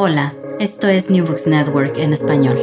Hola, 0.00 0.32
esto 0.60 0.86
es 0.86 1.10
New 1.10 1.26
Books 1.26 1.48
Network 1.48 1.98
en 1.98 2.12
español. 2.12 2.56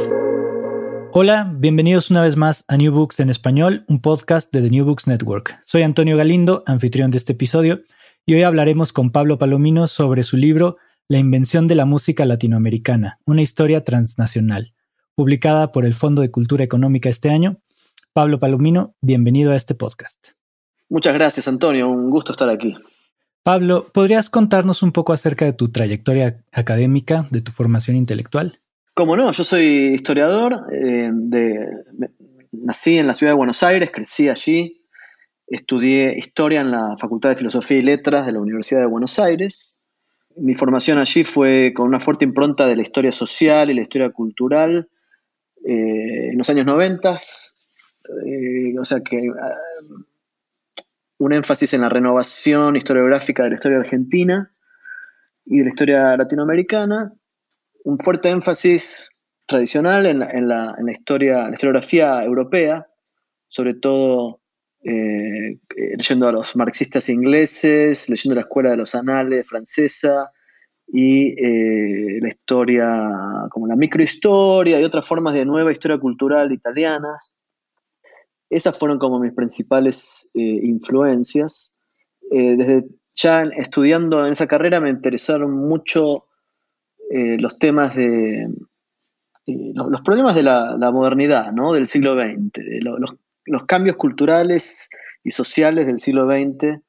Hola, 1.12 1.52
bienvenidos 1.54 2.10
una 2.10 2.22
vez 2.22 2.34
más 2.34 2.64
a 2.66 2.78
New 2.78 2.90
Books 2.90 3.20
en 3.20 3.28
español, 3.28 3.84
un 3.88 4.00
podcast 4.00 4.50
de 4.54 4.62
The 4.62 4.70
New 4.70 4.86
Books 4.86 5.06
Network. 5.06 5.60
Soy 5.62 5.82
Antonio 5.82 6.16
Galindo, 6.16 6.62
anfitrión 6.64 7.10
de 7.10 7.18
este 7.18 7.34
episodio, 7.34 7.82
y 8.24 8.32
hoy 8.32 8.42
hablaremos 8.42 8.94
con 8.94 9.10
Pablo 9.10 9.36
Palomino 9.36 9.86
sobre 9.86 10.22
su 10.22 10.38
libro 10.38 10.78
La 11.08 11.18
invención 11.18 11.68
de 11.68 11.74
la 11.74 11.84
música 11.84 12.24
latinoamericana, 12.24 13.18
una 13.26 13.42
historia 13.42 13.84
transnacional, 13.84 14.72
publicada 15.14 15.72
por 15.72 15.84
el 15.84 15.92
Fondo 15.92 16.22
de 16.22 16.30
Cultura 16.30 16.64
Económica 16.64 17.10
este 17.10 17.28
año. 17.28 17.58
Pablo 18.14 18.38
Palomino, 18.40 18.94
bienvenido 19.02 19.52
a 19.52 19.56
este 19.56 19.74
podcast. 19.74 20.28
Muchas 20.88 21.12
gracias, 21.12 21.46
Antonio. 21.48 21.86
Un 21.90 22.08
gusto 22.08 22.32
estar 22.32 22.48
aquí. 22.48 22.74
Pablo, 23.46 23.86
¿podrías 23.92 24.28
contarnos 24.28 24.82
un 24.82 24.90
poco 24.90 25.12
acerca 25.12 25.44
de 25.44 25.52
tu 25.52 25.68
trayectoria 25.70 26.42
académica, 26.50 27.28
de 27.30 27.42
tu 27.42 27.52
formación 27.52 27.96
intelectual? 27.96 28.58
Como 28.92 29.16
no, 29.16 29.30
yo 29.30 29.44
soy 29.44 29.94
historiador, 29.94 30.66
eh, 30.72 31.12
nací 32.50 32.98
en 32.98 33.06
la 33.06 33.14
ciudad 33.14 33.34
de 33.34 33.36
Buenos 33.36 33.62
Aires, 33.62 33.90
crecí 33.94 34.28
allí, 34.28 34.82
estudié 35.46 36.18
historia 36.18 36.60
en 36.60 36.72
la 36.72 36.96
Facultad 36.98 37.28
de 37.28 37.36
Filosofía 37.36 37.76
y 37.76 37.82
Letras 37.82 38.26
de 38.26 38.32
la 38.32 38.40
Universidad 38.40 38.80
de 38.80 38.86
Buenos 38.86 39.16
Aires. 39.20 39.78
Mi 40.34 40.56
formación 40.56 40.98
allí 40.98 41.22
fue 41.22 41.72
con 41.72 41.86
una 41.86 42.00
fuerte 42.00 42.24
impronta 42.24 42.66
de 42.66 42.74
la 42.74 42.82
historia 42.82 43.12
social 43.12 43.70
y 43.70 43.74
la 43.74 43.82
historia 43.82 44.10
cultural 44.10 44.88
eh, 45.64 46.30
en 46.32 46.36
los 46.36 46.50
años 46.50 46.66
90, 46.66 47.16
eh, 48.26 48.76
o 48.76 48.84
sea 48.84 48.98
que 49.08 49.20
un 51.18 51.32
énfasis 51.32 51.72
en 51.74 51.80
la 51.82 51.88
renovación 51.88 52.76
historiográfica 52.76 53.44
de 53.44 53.50
la 53.50 53.54
historia 53.54 53.78
argentina 53.78 54.50
y 55.44 55.58
de 55.58 55.64
la 55.64 55.68
historia 55.68 56.16
latinoamericana, 56.16 57.12
un 57.84 57.98
fuerte 57.98 58.28
énfasis 58.30 59.10
tradicional 59.46 60.06
en 60.06 60.48
la, 60.48 60.76
historia, 60.90 61.44
la 61.44 61.52
historiografía 61.52 62.22
europea, 62.22 62.86
sobre 63.48 63.74
todo 63.74 64.40
eh, 64.82 65.58
leyendo 65.96 66.28
a 66.28 66.32
los 66.32 66.56
marxistas 66.56 67.08
ingleses, 67.08 68.08
leyendo 68.08 68.34
la 68.34 68.40
escuela 68.42 68.70
de 68.70 68.76
los 68.76 68.94
anales 68.94 69.48
francesa 69.48 70.30
y 70.88 71.28
eh, 71.42 72.20
la 72.20 72.28
historia 72.28 73.48
como 73.50 73.66
la 73.66 73.76
microhistoria 73.76 74.80
y 74.80 74.84
otras 74.84 75.06
formas 75.06 75.34
de 75.34 75.44
nueva 75.44 75.72
historia 75.72 75.98
cultural 75.98 76.52
italianas 76.52 77.34
esas 78.50 78.78
fueron 78.78 78.98
como 78.98 79.18
mis 79.18 79.32
principales 79.32 80.28
eh, 80.34 80.40
influencias. 80.62 81.74
Eh, 82.30 82.56
desde 82.56 82.84
ya 83.14 83.42
estudiando 83.56 84.26
en 84.26 84.32
esa 84.32 84.46
carrera 84.46 84.80
me 84.80 84.90
interesaron 84.90 85.52
mucho 85.52 86.26
eh, 87.10 87.38
los 87.38 87.58
temas 87.58 87.94
de 87.94 88.48
los, 89.46 90.00
problemas 90.02 90.34
de 90.34 90.42
la, 90.42 90.90
modernidad, 90.92 91.52
¿no? 91.52 91.72
Del 91.72 91.86
siglo 91.86 92.14
XX, 92.14 92.60
los, 93.46 93.64
cambios 93.64 93.96
culturales 93.96 94.88
y 95.22 95.30
sociales 95.30 95.86
del 95.86 96.00
siglo 96.00 96.26
XX, 96.26 96.80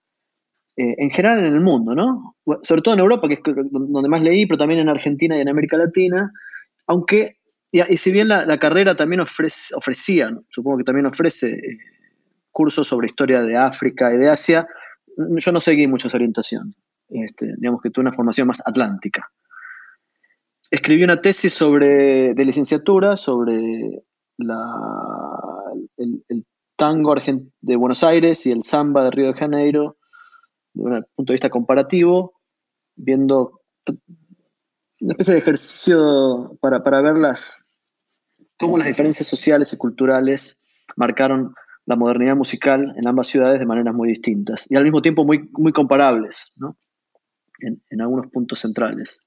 en 0.75 1.09
general 1.11 1.39
en 1.39 1.53
el 1.53 1.61
mundo, 1.61 1.93
¿no? 1.93 2.35
Sobre 2.63 2.81
todo 2.81 2.95
en 2.95 2.99
Europa, 2.99 3.27
que 3.27 3.35
es 3.35 3.41
donde 3.43 4.09
más 4.09 4.23
leí, 4.23 4.47
pero 4.47 4.57
también 4.57 4.79
en 4.79 4.89
Argentina 4.89 5.37
y 5.37 5.41
en 5.41 5.49
América 5.49 5.77
Latina, 5.77 6.31
aunque 6.87 7.36
y, 7.71 7.97
si 7.97 8.11
bien 8.11 8.29
la, 8.29 8.57
carrera 8.57 8.95
también 8.95 9.21
ofrece, 9.21 9.75
ofrecía, 9.75 10.31
supongo 10.49 10.77
que 10.77 10.83
también 10.83 11.05
ofrece 11.05 11.51
eh, 11.51 11.77
cursos 12.51 12.87
sobre 12.87 13.07
historia 13.07 13.41
de 13.41 13.57
África 13.57 14.13
y 14.13 14.17
de 14.17 14.29
Asia, 14.29 14.67
yo 15.17 15.51
no 15.51 15.59
seguí 15.59 15.87
mucho 15.87 16.07
esa 16.07 16.17
orientación. 16.17 16.75
Este, 17.09 17.53
digamos 17.57 17.81
que 17.81 17.89
tuve 17.89 18.03
una 18.03 18.13
formación 18.13 18.47
más 18.47 18.61
atlántica. 18.65 19.29
Escribí 20.69 21.03
una 21.03 21.21
tesis 21.21 21.53
sobre, 21.53 22.33
de 22.33 22.45
licenciatura 22.45 23.15
sobre 23.15 24.03
el, 25.97 26.45
tango 26.75 27.15
de 27.61 27.75
Buenos 27.75 28.03
Aires 28.03 28.45
y 28.45 28.51
el 28.51 28.63
samba 28.63 29.03
de 29.05 29.11
Río 29.11 29.27
de 29.27 29.39
Janeiro, 29.39 29.97
desde 30.73 30.97
un 30.97 31.05
punto 31.15 31.31
de 31.31 31.35
vista 31.35 31.49
comparativo, 31.49 32.33
viendo 32.95 33.61
una 35.01 35.13
especie 35.13 35.33
de 35.35 35.39
ejercicio 35.39 36.57
para, 36.59 37.01
ver 37.01 37.17
las, 37.17 37.67
cómo 38.57 38.77
las 38.77 38.87
diferencias 38.87 39.27
sociales 39.27 39.71
y 39.73 39.77
culturales 39.77 40.59
marcaron 40.95 41.53
la 41.85 41.95
modernidad 41.95 42.35
musical 42.35 42.93
en 42.97 43.07
ambas 43.07 43.27
ciudades 43.27 43.59
de 43.59 43.65
maneras 43.65 43.93
muy 43.93 44.09
distintas 44.09 44.65
y 44.69 44.75
al 44.75 44.83
mismo 44.83 45.01
tiempo 45.01 45.23
muy, 45.23 45.49
muy 45.53 45.71
comparables 45.71 46.51
en, 47.59 48.01
algunos 48.01 48.27
puntos 48.27 48.59
centrales. 48.59 49.21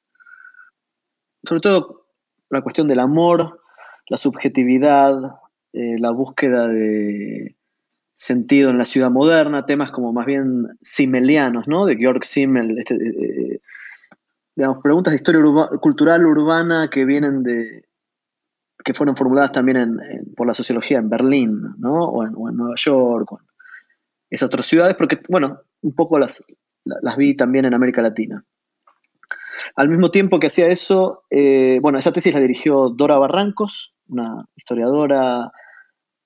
Sobre 1.43 1.61
todo 1.61 2.07
la 2.51 2.63
cuestión 2.63 2.87
del 2.87 3.01
amor, 3.01 3.63
la 4.09 4.19
subjetividad, 4.19 5.15
eh, 5.73 5.99
la 5.99 6.11
búsqueda 6.11 6.69
de 6.69 7.57
sentido 8.17 8.69
en 8.69 8.77
la 8.77 8.85
ciudad 8.85 9.11
moderna, 9.11 9.65
temas 9.65 9.91
como 9.91 10.13
más 10.13 10.27
bien 10.27 10.67
simelianos, 10.83 11.67
¿no? 11.67 11.87
De 11.87 11.97
Georg 11.97 12.25
Simmel, 12.25 12.79
este, 12.79 12.95
eh, 12.95 13.61
digamos, 14.61 14.83
preguntas 14.83 15.13
de 15.13 15.17
historia 15.17 15.41
cultural 15.81 16.27
urbana 16.27 16.91
que 16.91 17.07
vienen 17.07 17.43
de, 17.43 17.89
que 18.85 18.93
fueron 18.93 19.17
formuladas 19.17 19.53
también 19.53 19.99
por 20.37 20.47
la 20.47 20.53
sociología 20.53 20.99
en 20.99 21.09
Berlín, 21.09 21.63
¿no? 21.79 22.05
O 22.05 22.27
en, 22.27 22.35
Nueva 22.55 22.75
York, 22.77 23.33
o 23.33 23.39
en 23.39 23.47
esas 24.29 24.49
otras 24.49 24.67
ciudades, 24.67 24.97
porque, 24.97 25.19
bueno, 25.31 25.61
un 25.81 25.95
poco 25.95 26.19
las, 26.19 26.45
las 26.85 27.17
vi 27.17 27.35
también 27.35 27.65
en 27.65 27.73
América 27.73 28.03
Latina. 28.03 28.45
Al 29.77 29.89
mismo 29.89 30.11
tiempo 30.11 30.39
que 30.39 30.49
hacía 30.49 30.67
eso, 30.67 31.23
eh, 31.31 31.79
bueno, 31.81 31.99
esa 31.99 32.13
tesis 32.13 32.35
la 32.35 32.41
dirigió 32.41 32.91
Dora 32.91 33.17
Barrancos, 33.17 33.95
una 34.09 34.45
historiadora 34.57 35.53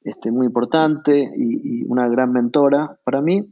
este, 0.02 0.32
muy 0.32 0.46
importante 0.46 1.30
y, 1.36 1.84
una 1.84 2.08
gran 2.08 2.32
mentora 2.32 2.98
para 3.04 3.20
mí. 3.20 3.44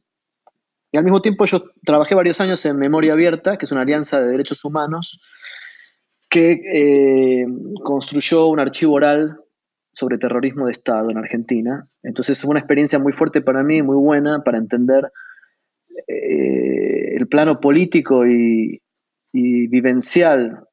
Y 0.93 0.99
al 0.99 1.05
mismo 1.05 1.23
tiempo 1.23 1.47
yo 1.47 1.65
trabajé 1.85 2.15
varios 2.15 2.41
años 2.41 2.65
en 2.67 2.77
Memoria 2.77 3.15
Abierta, 3.15 3.57
que 3.57 3.65
es 3.65 3.73
una 3.73 3.81
alianza 3.81 4.21
de 4.21 4.31
derechos 4.31 4.63
humanos 4.65 5.21
que 6.29 6.53
eh, 6.53 7.47
construyó 7.83 8.47
un 8.47 8.61
archivo 8.61 8.95
oral 8.95 9.39
sobre 9.95 10.19
terrorismo 10.19 10.67
de 10.67 10.73
Estado 10.73 11.11
en 11.11 11.17
Argentina. 11.17 11.87
Entonces 12.03 12.41
fue 12.41 12.51
una 12.51 12.61
experiencia 12.61 12.99
muy 12.99 13.13
fuerte 13.13 13.41
para 13.41 13.63
mí, 13.63 13.83
muy 13.83 13.97
buena 13.97 14.43
para 14.43 14.59
entender 14.59 15.11
eh, 16.07 17.17
el 17.17 17.27
plano 17.27 17.59
político 17.61 18.27
y, 18.27 18.81
vivencial 19.33 20.65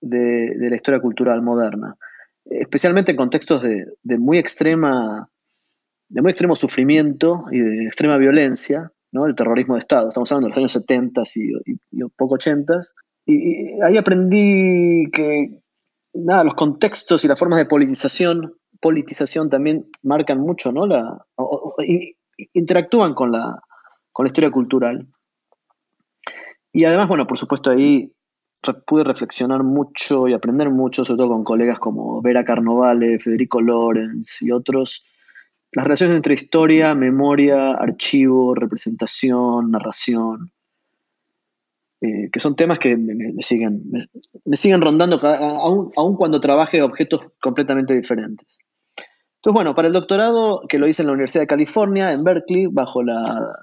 de, 0.00 0.54
la 0.58 0.76
historia 0.76 1.00
cultural 1.00 1.42
moderna, 1.42 1.96
especialmente 2.44 3.10
en 3.10 3.16
contextos 3.16 3.62
de, 3.62 4.18
muy 4.18 4.38
extrema 4.38 5.28
de 6.08 6.22
muy 6.22 6.30
extremo 6.30 6.54
sufrimiento 6.54 7.46
y 7.50 7.58
de 7.58 7.84
extrema 7.86 8.16
violencia, 8.16 8.92
el 9.12 9.34
terrorismo 9.34 9.74
de 9.74 9.80
Estado. 9.80 10.08
Estamos 10.08 10.30
hablando 10.30 10.46
de 10.46 10.50
los 10.50 10.58
años 10.58 10.72
70 10.72 11.22
y, 11.92 12.04
poco 12.16 12.34
80. 12.34 12.80
Y, 13.26 13.80
ahí 13.82 13.96
aprendí 13.96 15.10
que 15.12 15.60
nada, 16.12 16.44
los 16.44 16.54
contextos 16.54 17.24
y 17.24 17.28
las 17.28 17.38
formas 17.38 17.58
de 17.58 17.66
politización, 17.66 18.54
politización 18.80 19.48
también 19.48 19.86
marcan 20.02 20.40
mucho, 20.40 20.72
¿no? 20.72 20.86
La, 20.86 21.24
interactúan 22.52 23.14
con 23.14 23.32
la, 23.32 23.62
con 24.12 24.24
la 24.24 24.28
historia 24.28 24.50
cultural. 24.50 25.06
Y 26.72 26.84
además, 26.84 27.08
bueno, 27.08 27.26
por 27.26 27.38
supuesto 27.38 27.70
ahí 27.70 28.12
pude 28.86 29.04
reflexionar 29.04 29.62
mucho 29.62 30.28
y 30.28 30.32
aprender 30.32 30.70
mucho, 30.70 31.04
sobre 31.04 31.18
todo 31.18 31.28
con 31.28 31.44
colegas 31.44 31.78
como 31.78 32.20
Vera 32.20 32.44
Carnovale, 32.44 33.18
Federico 33.18 33.60
Lorenz 33.60 34.42
y 34.42 34.50
otros, 34.50 35.04
las 35.76 35.84
relaciones 35.84 36.16
entre 36.16 36.32
historia, 36.32 36.94
memoria, 36.94 37.72
archivo, 37.72 38.54
representación, 38.54 39.70
narración, 39.70 40.50
eh, 42.00 42.30
que 42.32 42.40
son 42.40 42.56
temas 42.56 42.78
que 42.78 42.96
me, 42.96 43.42
siguen, 43.42 43.82
me, 44.46 44.56
siguen 44.56 44.80
rondando 44.80 45.20
aún, 45.22 46.16
cuando 46.16 46.40
trabaje 46.40 46.80
objetos 46.80 47.20
completamente 47.42 47.92
diferentes. 47.92 48.58
Entonces, 48.96 49.52
bueno, 49.52 49.74
para 49.74 49.88
el 49.88 49.92
doctorado 49.92 50.62
que 50.66 50.78
lo 50.78 50.88
hice 50.88 51.02
en 51.02 51.08
la 51.08 51.12
Universidad 51.12 51.42
de 51.42 51.48
California, 51.48 52.10
en 52.10 52.24
Berkeley, 52.24 52.68
bajo 52.68 53.02
la, 53.02 53.54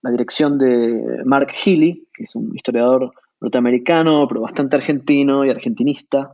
la 0.00 0.10
dirección 0.10 0.56
de 0.56 1.20
Mark 1.26 1.52
Healy, 1.62 2.08
que 2.14 2.24
es 2.24 2.34
un 2.34 2.56
historiador 2.56 3.12
norteamericano, 3.38 4.26
pero 4.28 4.40
bastante 4.40 4.76
argentino 4.76 5.44
y 5.44 5.50
argentinista, 5.50 6.32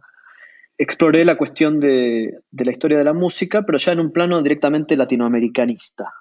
exploré 0.78 1.24
la 1.24 1.36
cuestión 1.36 1.80
de, 1.80 2.38
la 2.52 2.70
historia 2.70 2.96
de 2.96 3.04
la 3.04 3.12
música, 3.12 3.62
pero 3.66 3.78
ya 3.78 3.92
en 3.92 4.00
un 4.00 4.12
plano 4.12 4.40
directamente 4.42 4.96
latinoamericanista. 4.96 6.14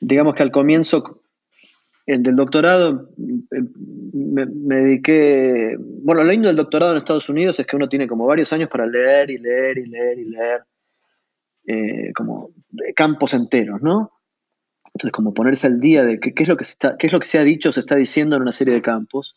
Digamos 0.00 0.34
que 0.34 0.42
al 0.42 0.50
comienzo 0.50 1.22
el 2.06 2.22
del 2.22 2.34
doctorado 2.34 3.08
me, 4.12 4.46
dediqué, 4.46 5.76
bueno, 5.78 6.24
lo 6.24 6.30
lindo 6.30 6.48
del 6.48 6.56
doctorado 6.56 6.92
en 6.92 6.98
Estados 6.98 7.28
Unidos 7.28 7.60
es 7.60 7.66
que 7.66 7.76
uno 7.76 7.88
tiene 7.88 8.08
como 8.08 8.26
varios 8.26 8.52
años 8.52 8.68
para 8.68 8.84
leer 8.84 9.30
y 9.30 9.38
leer 9.38 9.78
y 9.78 9.86
leer 9.86 10.18
y 10.18 10.24
leer, 10.24 10.62
eh, 11.66 12.12
como 12.12 12.50
campos 12.96 13.32
enteros, 13.34 13.80
¿no? 13.80 14.10
Entonces, 14.86 15.12
como 15.12 15.32
ponerse 15.32 15.68
al 15.68 15.78
día 15.78 16.02
de 16.02 16.18
qué, 16.18 16.32
es 16.36 16.48
lo 16.48 16.56
que 16.56 16.64
está, 16.64 16.96
qué 16.98 17.06
es 17.06 17.12
lo 17.12 17.20
que 17.20 17.28
se 17.28 17.38
ha 17.38 17.44
dicho 17.44 17.68
o 17.68 17.72
se 17.72 17.80
está 17.80 17.94
diciendo 17.94 18.34
en 18.34 18.42
una 18.42 18.52
serie 18.52 18.74
de 18.74 18.82
campos. 18.82 19.36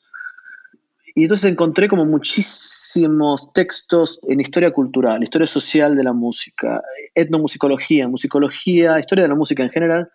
Y 1.15 1.23
entonces 1.23 1.51
encontré 1.51 1.87
como 1.87 2.05
muchísimos 2.05 3.53
textos 3.53 4.19
en 4.23 4.41
historia 4.41 4.71
cultural, 4.71 5.21
historia 5.21 5.47
social 5.47 5.95
de 5.95 6.03
la 6.03 6.13
música, 6.13 6.81
etnomusicología, 7.13 8.07
musicología, 8.07 8.99
historia 8.99 9.23
de 9.23 9.29
la 9.29 9.35
música 9.35 9.61
en 9.61 9.69
general. 9.69 10.09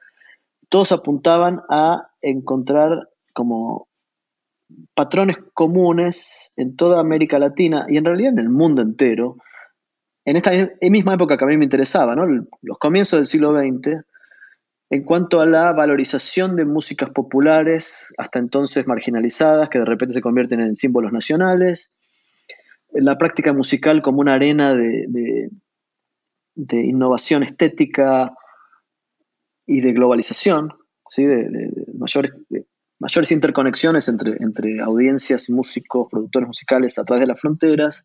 Todos 0.69 0.91
apuntaban 0.91 1.61
a 1.69 2.09
encontrar 2.21 3.09
como 3.33 3.89
patrones 4.95 5.37
comunes 5.55 6.53
en 6.57 6.77
toda 6.77 7.01
América 7.01 7.39
Latina 7.39 7.87
y 7.89 7.97
en 7.97 8.05
realidad 8.05 8.33
en 8.33 8.41
el 8.41 8.49
mundo 8.49 8.83
entero, 8.83 9.37
en 10.25 10.37
esta 10.37 10.51
misma 10.83 11.15
época 11.15 11.39
que 11.39 11.45
a 11.45 11.49
mí 11.49 11.57
me 11.57 11.65
interesaba, 11.65 12.15
¿no? 12.15 12.27
los 12.27 12.79
comienzos 12.79 13.19
del 13.19 13.27
siglo 13.27 13.57
XX, 13.57 14.05
en 14.91 15.05
cuanto 15.05 15.41
a 15.41 15.47
la 15.47 15.73
valorización 15.73 16.57
de 16.57 16.65
músicas 16.65 17.11
populares, 17.11 18.13
hasta 18.17 18.39
entonces 18.39 18.87
marginalizadas, 18.87 19.69
que 19.69 19.79
de 19.79 19.85
repente 19.85 20.15
se 20.15 20.23
convierten 20.23 20.61
en 20.61 20.77
símbolos 20.77 21.13
nacionales, 21.13 21.93
la 22.93 23.19
práctica 23.19 23.53
musical 23.53 24.01
como 24.01 24.21
una 24.21 24.35
arena 24.35 24.75
de, 24.75 25.51
innovación 26.71 27.43
estética 27.43 28.35
y 29.67 29.81
de 29.83 29.93
globalización, 29.93 30.73
¿sí? 31.11 31.25
de, 31.25 31.71
mayores, 31.95 33.31
interconexiones 33.31 34.09
entre, 34.09 34.37
entre 34.41 34.81
audiencias, 34.81 35.51
músicos, 35.51 36.09
productores 36.11 36.49
musicales 36.49 36.99
a 36.99 37.05
través 37.05 37.21
de 37.21 37.27
las 37.29 37.41
fronteras. 37.41 38.05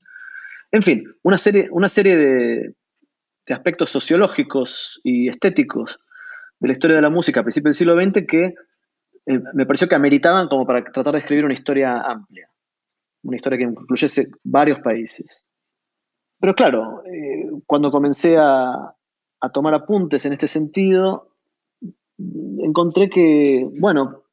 En 0.72 0.84
fin, 0.84 1.06
una 1.24 1.38
serie, 1.38 1.68
una 1.72 1.88
serie 1.88 2.18
de 2.18 2.76
de 3.46 3.54
aspectos 3.54 3.90
sociológicos 3.90 5.00
y 5.04 5.28
estéticos 5.28 6.00
de 6.64 6.70
la 6.70 6.74
historia 6.74 6.96
de 6.96 7.02
la 7.02 7.10
música 7.10 7.42
a 7.42 7.44
principios 7.44 7.78
del 7.78 7.80
siglo 7.88 8.02
XX 8.02 8.26
que 8.26 8.56
eh, 9.26 9.40
me 9.54 9.66
pareció 9.66 9.90
que 9.90 9.96
ameritaban 9.96 10.48
como 10.48 10.66
para 10.66 10.82
tratar 10.82 11.12
de 11.12 11.20
escribir 11.20 11.44
una 11.44 11.54
historia 11.54 12.00
amplia, 12.00 12.50
una 13.24 13.36
historia 13.36 13.58
que 13.58 13.66
incluyese 13.66 14.30
varios 14.46 14.80
países. 14.80 15.46
Pero 16.40 16.56
claro, 16.56 17.04
eh, 17.06 17.50
cuando 17.68 17.92
comencé 17.92 18.38
a, 18.38 18.96
tomar 19.54 19.74
apuntes 19.74 20.26
en 20.26 20.32
este 20.32 20.48
sentido, 20.48 21.28
encontré 22.60 23.10
que, 23.10 23.70
bueno, 23.78 24.24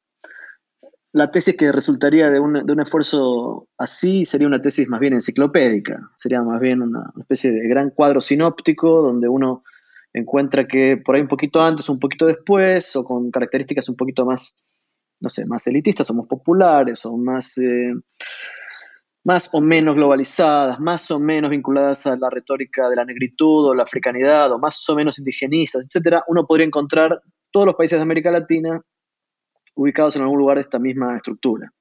la 1.11 1.29
tesis 1.31 1.57
que 1.57 1.69
resultaría 1.69 2.29
de 2.29 2.39
un, 2.39 2.65
de 2.65 2.71
un, 2.71 2.79
esfuerzo 2.79 3.67
así 3.77 4.23
sería 4.23 4.47
una 4.47 4.61
tesis 4.61 4.87
más 4.87 5.01
bien 5.01 5.11
enciclopédica, 5.11 5.99
sería 6.15 6.41
más 6.43 6.61
bien 6.61 6.81
una 6.81 7.11
especie 7.19 7.51
de 7.51 7.67
gran 7.67 7.89
cuadro 7.89 8.21
sinóptico 8.21 9.01
donde 9.01 9.27
uno 9.27 9.65
encuentra 10.13 10.67
que 10.67 10.97
por 10.97 11.15
ahí 11.15 11.21
un 11.21 11.27
poquito 11.27 11.61
antes, 11.61 11.89
un 11.89 11.99
poquito 11.99 12.25
después, 12.25 12.95
o 12.95 13.03
con 13.03 13.31
características 13.31 13.89
un 13.89 13.95
poquito 13.95 14.25
más, 14.25 14.57
no 15.19 15.29
sé, 15.29 15.45
más 15.45 15.65
elitistas, 15.67 16.09
o 16.09 16.13
más 16.13 16.27
populares, 16.27 17.05
o 17.05 17.17
más, 17.17 17.57
eh, 17.57 17.93
más 19.23 19.49
o 19.53 19.61
menos 19.61 19.95
globalizadas, 19.95 20.79
más 20.79 21.09
o 21.11 21.19
menos 21.19 21.51
vinculadas 21.51 22.05
a 22.07 22.17
la 22.17 22.29
retórica 22.29 22.89
de 22.89 22.95
la 22.95 23.05
negritud 23.05 23.67
o 23.67 23.75
la 23.75 23.83
africanidad, 23.83 24.51
o 24.51 24.59
más 24.59 24.87
o 24.89 24.95
menos 24.95 25.19
indigenistas, 25.19 25.85
etcétera, 25.85 26.23
uno 26.27 26.45
podría 26.45 26.65
encontrar 26.65 27.21
todos 27.51 27.65
los 27.65 27.75
países 27.75 27.99
de 27.99 28.03
América 28.03 28.31
Latina 28.31 28.81
ubicados 29.75 30.15
en 30.15 30.23
algún 30.23 30.39
lugar 30.39 30.57
de 30.57 30.63
esta 30.63 30.79
misma 30.79 31.15
estructura. 31.17 31.71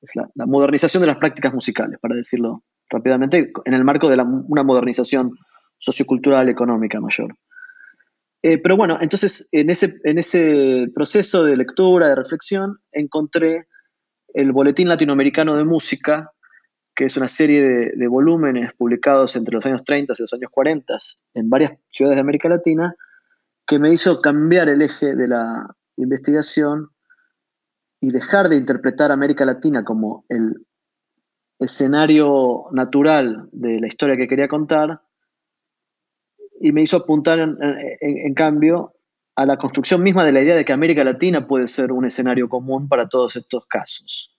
Es 0.00 0.10
la, 0.14 0.46
modernización 0.46 1.00
de 1.00 1.06
las 1.06 1.16
prácticas 1.16 1.52
musicales, 1.54 1.98
para 2.00 2.14
decirlo 2.14 2.62
rápidamente, 2.90 3.50
en 3.64 3.74
el 3.74 3.84
marco 3.84 4.08
de 4.08 4.22
una 4.22 4.62
modernización 4.62 5.32
sociocultural 5.78 6.48
económica 6.48 7.00
mayor. 7.00 7.34
Eh, 8.46 8.58
pero 8.58 8.76
bueno, 8.76 8.98
entonces 9.00 9.48
en 9.52 9.70
ese, 9.70 9.98
en 10.04 10.18
ese 10.18 10.88
proceso 10.94 11.44
de 11.44 11.56
lectura, 11.56 12.08
de 12.08 12.14
reflexión, 12.14 12.78
encontré 12.92 13.68
el 14.34 14.52
Boletín 14.52 14.86
Latinoamericano 14.86 15.56
de 15.56 15.64
Música, 15.64 16.30
que 16.94 17.06
es 17.06 17.16
una 17.16 17.26
serie 17.26 17.62
de, 17.96 18.06
volúmenes 18.06 18.74
publicados 18.74 19.34
entre 19.36 19.54
los 19.54 19.64
años 19.64 19.82
30 19.82 20.12
y 20.12 20.22
los 20.22 20.32
años 20.34 20.50
40 20.50 20.94
en 21.32 21.48
varias 21.48 21.72
ciudades 21.90 22.18
de 22.18 22.20
América 22.20 22.50
Latina, 22.50 22.94
que 23.66 23.78
me 23.78 23.90
hizo 23.90 24.20
cambiar 24.20 24.68
el 24.68 24.82
eje 24.82 25.16
de 25.16 25.26
la 25.26 25.66
investigación 25.96 26.90
y 27.98 28.10
dejar 28.10 28.50
de 28.50 28.56
interpretar 28.56 29.10
América 29.10 29.46
Latina 29.46 29.84
como 29.84 30.26
el 30.28 30.66
escenario 31.58 32.66
natural 32.72 33.48
de 33.52 33.80
la 33.80 33.86
historia 33.86 34.18
que 34.18 34.28
quería 34.28 34.48
contar 34.48 35.00
y 36.64 36.72
me 36.72 36.80
hizo 36.80 36.96
apuntar 36.96 37.38
en, 37.40 38.34
cambio 38.34 38.94
a 39.36 39.44
la 39.44 39.58
construcción 39.58 40.02
misma 40.02 40.24
de 40.24 40.32
la 40.32 40.40
idea 40.40 40.56
de 40.56 40.64
que 40.64 40.72
América 40.72 41.04
Latina 41.04 41.46
puede 41.46 41.68
ser 41.68 41.92
un 41.92 42.06
escenario 42.06 42.48
común 42.48 42.88
para 42.88 43.06
todos 43.06 43.36
estos 43.36 43.66
casos. 43.66 44.34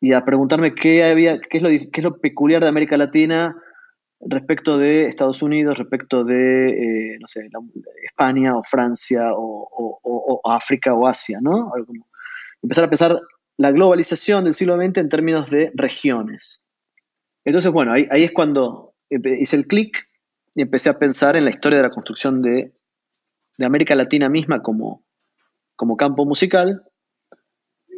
Y 0.00 0.14
a 0.14 0.24
preguntarme 0.24 0.74
qué, 0.74 1.04
había, 1.04 1.38
qué, 1.40 1.58
es, 1.58 1.62
lo, 1.62 1.68
qué 1.68 1.90
es 1.92 2.02
lo 2.02 2.18
peculiar 2.20 2.62
de 2.62 2.68
América 2.68 2.96
Latina 2.96 3.54
respecto 4.18 4.78
de 4.78 5.04
Estados 5.04 5.42
Unidos, 5.42 5.76
respecto 5.76 6.24
de, 6.24 6.70
eh, 6.70 7.18
no 7.20 7.26
sé, 7.26 7.50
España 8.02 8.56
o 8.56 8.62
Francia 8.62 9.26
o, 9.34 10.40
África 10.42 10.94
o 10.94 11.06
Asia, 11.06 11.38
¿no? 11.42 11.70
Empezar 12.62 12.84
a 12.84 12.88
pensar 12.88 13.20
la 13.58 13.72
globalización 13.72 14.44
del 14.44 14.54
siglo 14.54 14.78
XX 14.78 14.96
en 14.96 15.08
términos 15.10 15.50
de 15.50 15.70
regiones. 15.74 16.64
Entonces, 17.44 17.70
bueno, 17.70 17.92
ahí, 17.92 18.08
ahí 18.10 18.24
es 18.24 18.32
cuando 18.32 18.94
hice 19.10 19.56
el 19.56 19.66
clic 19.66 19.98
y 20.54 20.62
empecé 20.62 20.88
a 20.88 20.98
pensar 20.98 21.36
en 21.36 21.44
la 21.44 21.50
historia 21.50 21.78
de 21.78 21.84
la 21.84 21.90
construcción 21.90 22.42
de, 22.42 22.72
América 23.58 23.94
Latina 23.94 24.28
misma 24.28 24.62
como, 24.62 25.04
como 25.76 25.96
campo 25.96 26.24
musical, 26.24 26.82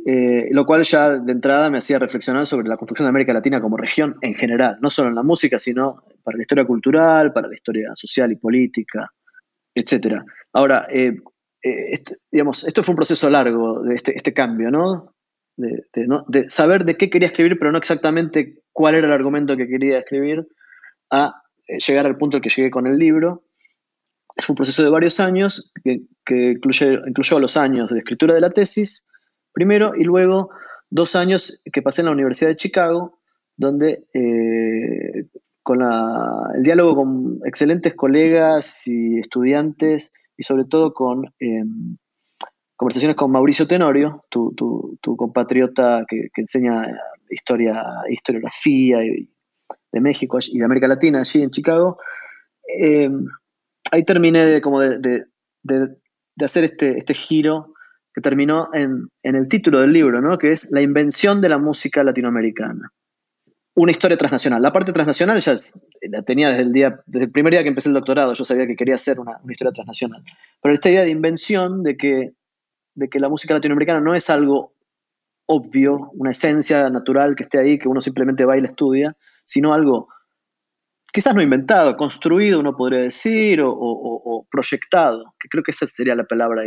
eh, 0.05 0.49
lo 0.53 0.67
cual 0.67 0.85
ya 0.85 1.19
de 1.19 1.33
entrada 1.33 1.71
me 1.71 1.79
hacía 1.79 1.99
reflexionar 1.99 2.47
sobre 2.47 2.69
la 2.69 2.77
construcción 2.77 3.07
de 3.07 3.11
América 3.11 3.33
Latina 3.33 3.61
como 3.61 3.77
región 3.77 4.17
en 4.21 4.35
general, 4.35 4.77
no 4.81 4.91
solo 4.91 5.09
en 5.09 5.15
la 5.15 5.23
música, 5.23 5.59
sino 5.59 6.03
para 6.23 6.37
la 6.37 6.43
historia 6.43 6.67
cultural, 6.67 7.33
para 7.33 7.49
la 7.49 7.55
historia 7.55 7.91
social 7.95 8.33
y 8.33 8.37
política, 8.37 9.11
etc. 9.75 10.23
Ahora, 10.53 10.87
eh, 10.91 11.17
eh, 11.63 11.93
esto, 11.93 12.15
digamos, 12.31 12.65
esto 12.65 12.83
fue 12.83 12.93
un 12.93 12.97
proceso 12.97 13.31
largo 13.31 13.83
de 13.83 13.95
este, 13.95 14.15
este 14.15 14.33
cambio, 14.35 14.71
¿no? 14.71 15.15
De, 15.57 15.87
de, 16.29 16.51
saber 16.51 16.85
de 16.85 16.97
qué 16.97 17.09
quería 17.09 17.29
escribir, 17.29 17.59
pero 17.59 17.73
no 17.73 17.79
exactamente 17.79 18.59
cuál 18.73 18.95
era 18.95 19.07
el 19.07 19.13
argumento 19.13 19.57
que 19.57 19.67
quería 19.67 19.99
escribir, 19.99 20.47
a 21.11 21.43
llegar 21.69 22.07
al 22.07 22.17
punto 22.17 22.37
al 22.37 22.43
que 22.43 22.51
llegué 22.51 22.71
con 22.71 22.87
el 22.87 22.99
libro. 22.99 23.45
Fue 24.37 24.53
un 24.53 24.57
proceso 24.57 24.83
de 24.83 24.91
varios 24.91 25.19
años 25.21 25.73
que, 25.83 26.03
incluye, 26.29 27.01
incluyó 27.07 27.39
los 27.39 27.57
años 27.57 27.89
de 27.91 27.99
escritura 27.99 28.35
de 28.35 28.41
la 28.41 28.51
tesis, 28.51 29.07
primero, 29.53 29.93
y 29.97 30.05
luego 30.05 30.51
dos 30.91 31.17
años 31.17 31.59
que 31.73 31.83
pasé 31.83 32.03
en 32.03 32.07
la 32.07 32.13
Universidad 32.13 32.51
de 32.51 32.57
Chicago, 32.57 33.19
donde 33.57 34.05
eh, 34.13 35.27
con 35.63 35.81
el 35.83 36.63
diálogo 36.63 36.97
con 36.97 37.41
excelentes 37.45 37.95
colegas 37.95 38.87
y 38.87 39.19
estudiantes, 39.19 40.13
y 40.37 40.43
sobre 40.43 40.65
todo 40.65 40.93
con 40.93 41.33
em, 41.41 41.97
conversaciones 42.77 43.17
con 43.17 43.33
Mauricio 43.33 43.67
Tenorio, 43.67 44.25
tu, 44.29 44.55
compatriota 45.17 46.05
que, 46.07 46.29
que, 46.33 46.43
enseña 46.43 46.87
historia, 47.31 47.83
historiografía 48.11 49.03
y, 49.05 49.31
de 49.93 50.01
México 50.01 50.39
y 50.41 50.59
de 50.59 50.65
América 50.65 50.89
Latina, 50.89 51.21
allí 51.21 51.43
en 51.43 51.51
Chicago, 51.51 51.99
eh, 52.67 53.11
ahí 53.91 54.05
terminé 54.05 54.47
de, 54.47 54.61
como 54.61 54.81
de, 54.81 55.27
hacer 56.41 56.65
este, 56.65 56.99
este, 56.99 57.15
giro 57.15 57.75
que 58.15 58.21
terminó 58.21 58.71
en, 58.73 59.09
el 59.23 59.49
título 59.49 59.81
del 59.81 59.93
libro, 59.93 60.21
¿no? 60.21 60.39
que 60.39 60.53
es 60.53 60.71
La 60.71 60.81
invención 60.81 61.41
de 61.41 61.49
la 61.49 61.59
música 61.59 62.03
latinoamericana. 62.03 62.91
una 63.75 63.91
historia 63.91 64.17
transnacional. 64.17 64.63
La 64.63 64.73
parte 64.73 64.93
transnacional 64.93 65.39
ya 65.39 65.55
la 66.09 66.23
tenía 66.23 66.49
desde 66.49 66.63
el, 66.63 66.73
día, 66.73 67.01
desde 67.07 67.27
el 67.27 67.31
primer 67.31 67.53
día 67.53 67.63
que 67.63 67.69
empecé 67.69 67.91
el 67.91 67.95
doctorado, 67.95 68.33
yo 68.33 68.45
sabía 68.45 68.67
que 68.67 68.77
quería 68.77 68.95
hacer 68.95 69.21
una, 69.21 69.39
historia 69.49 69.73
transnacional. 69.73 70.23
Pero 70.63 70.75
esta 70.75 70.89
idea 70.89 71.03
de 71.03 71.11
invención 71.11 71.83
de 71.83 71.97
que, 71.97 72.33
de 72.95 73.09
que 73.09 73.21
la 73.21 73.29
música 73.29 73.55
latinoamericana 73.55 74.01
no 74.01 74.15
es 74.15 74.31
algo 74.31 74.73
obvio, 75.47 76.11
una 76.15 76.33
esencia 76.33 76.91
natural 76.91 77.37
que 77.37 77.45
esté 77.45 77.59
ahí, 77.59 77.79
que 77.79 77.89
uno 77.89 78.01
simplemente 78.01 78.45
va 78.45 78.57
y 78.57 78.63
la 78.63 78.69
estudia, 78.69 79.17
sino 79.47 79.73
algo 79.73 80.09
quizás 81.17 81.35
no 81.35 81.41
inventado, 81.41 81.97
construido, 81.97 82.61
uno 82.61 82.77
podría 82.77 83.01
decir, 83.01 83.63
o, 83.65 84.47
proyectado, 84.51 85.35
que 85.41 85.49
creo 85.49 85.63
que 85.63 85.71
esa 85.71 85.87
sería 85.87 86.15
la 86.15 86.25
palabra 86.25 86.63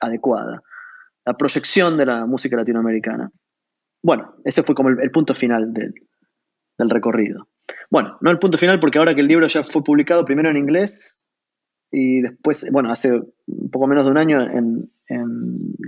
adecuada, 0.00 0.62
la 1.24 1.34
proyección 1.34 1.96
de 1.96 2.04
la 2.04 2.26
música 2.26 2.58
latinoamericana. 2.58 3.30
Bueno, 4.02 4.34
ese 4.44 4.62
fue 4.62 4.74
como 4.74 4.90
el 4.90 5.10
punto 5.10 5.34
final 5.34 5.72
del, 5.72 5.94
recorrido. 6.90 7.48
Bueno, 7.90 8.18
no 8.20 8.30
el 8.30 8.38
punto 8.38 8.58
final 8.58 8.78
porque 8.80 8.98
ahora 8.98 9.14
que 9.14 9.22
el 9.22 9.28
libro 9.28 9.46
ya 9.46 9.64
fue 9.64 9.82
publicado 9.82 10.26
primero 10.26 10.50
en 10.50 10.58
inglés 10.58 11.26
y 11.90 12.20
después, 12.20 12.68
bueno, 12.70 12.92
hace 12.92 13.14
un 13.14 13.70
poco 13.70 13.86
menos 13.86 14.04
de 14.04 14.10
un 14.10 14.18
año 14.18 14.42
en, 14.42 14.90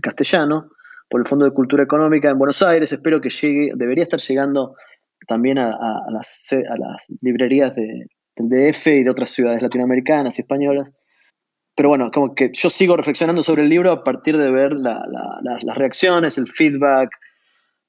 castellano 0.00 0.70
por 1.10 1.20
el 1.20 1.26
Fondo 1.26 1.44
de 1.44 1.52
Cultura 1.52 1.82
Económica 1.82 2.30
en 2.30 2.38
Buenos 2.38 2.62
Aires, 2.62 2.90
espero 2.90 3.20
que 3.20 3.28
llegue, 3.28 3.72
debería 3.74 4.04
estar 4.04 4.20
llegando 4.20 4.76
también 5.26 5.58
a, 5.58 6.06
las, 6.10 7.06
librerías 7.20 7.74
de, 7.74 8.06
del 8.36 8.48
DF 8.48 8.86
y 8.88 9.04
de 9.04 9.10
otras 9.10 9.30
ciudades 9.30 9.62
latinoamericanas 9.62 10.38
y 10.38 10.42
españolas. 10.42 10.90
Pero 11.74 11.90
bueno, 11.90 12.10
como 12.10 12.34
que 12.34 12.50
yo 12.52 12.70
sigo 12.70 12.96
reflexionando 12.96 13.42
sobre 13.42 13.62
el 13.62 13.68
libro 13.68 13.92
a 13.92 14.02
partir 14.02 14.36
de 14.36 14.50
ver 14.50 14.72
las 14.72 15.74
reacciones, 15.76 16.36
el 16.38 16.48
feedback, 16.48 17.10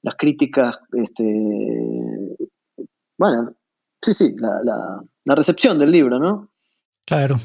las 0.02 0.14
críticas 0.16 0.80
este, 0.92 1.24
bueno, 3.20 3.54
sí, 4.00 4.14
sí, 4.14 4.34
la, 4.38 5.36
recepción 5.36 5.78
del 5.78 5.92
libro, 5.92 6.18
¿no? 6.18 6.50
Claro. 7.04 7.36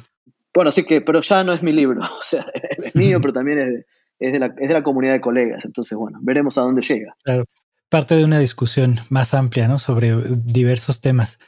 Bueno, 0.54 0.72
sí 0.72 0.86
que, 0.86 1.02
pero 1.02 1.20
ya 1.20 1.44
no 1.44 1.52
es 1.52 1.62
mi 1.62 1.74
libro, 1.74 2.00
o 2.20 2.24
sea, 2.24 2.46
es 2.54 2.96
mío, 2.96 3.20
pero 3.20 3.34
también 3.34 3.84
es 4.18 4.32
de, 4.32 4.40
la, 4.40 4.84
comunidad 4.84 5.12
de 5.12 5.20
colegas, 5.20 5.66
entonces, 5.66 5.98
bueno, 5.98 6.20
veremos 6.22 6.58
a 6.58 6.62
dónde 6.62 6.82
llega. 6.82 7.14
Claro, 7.26 7.44
parte 7.90 8.16
de 8.16 8.24
una 8.24 8.40
discusión 8.40 9.00
más 9.10 9.34
amplia, 9.34 9.68
¿no? 9.68 9.80
Sobre 9.80 10.16
diversos 10.44 11.02
temas. 11.02 11.40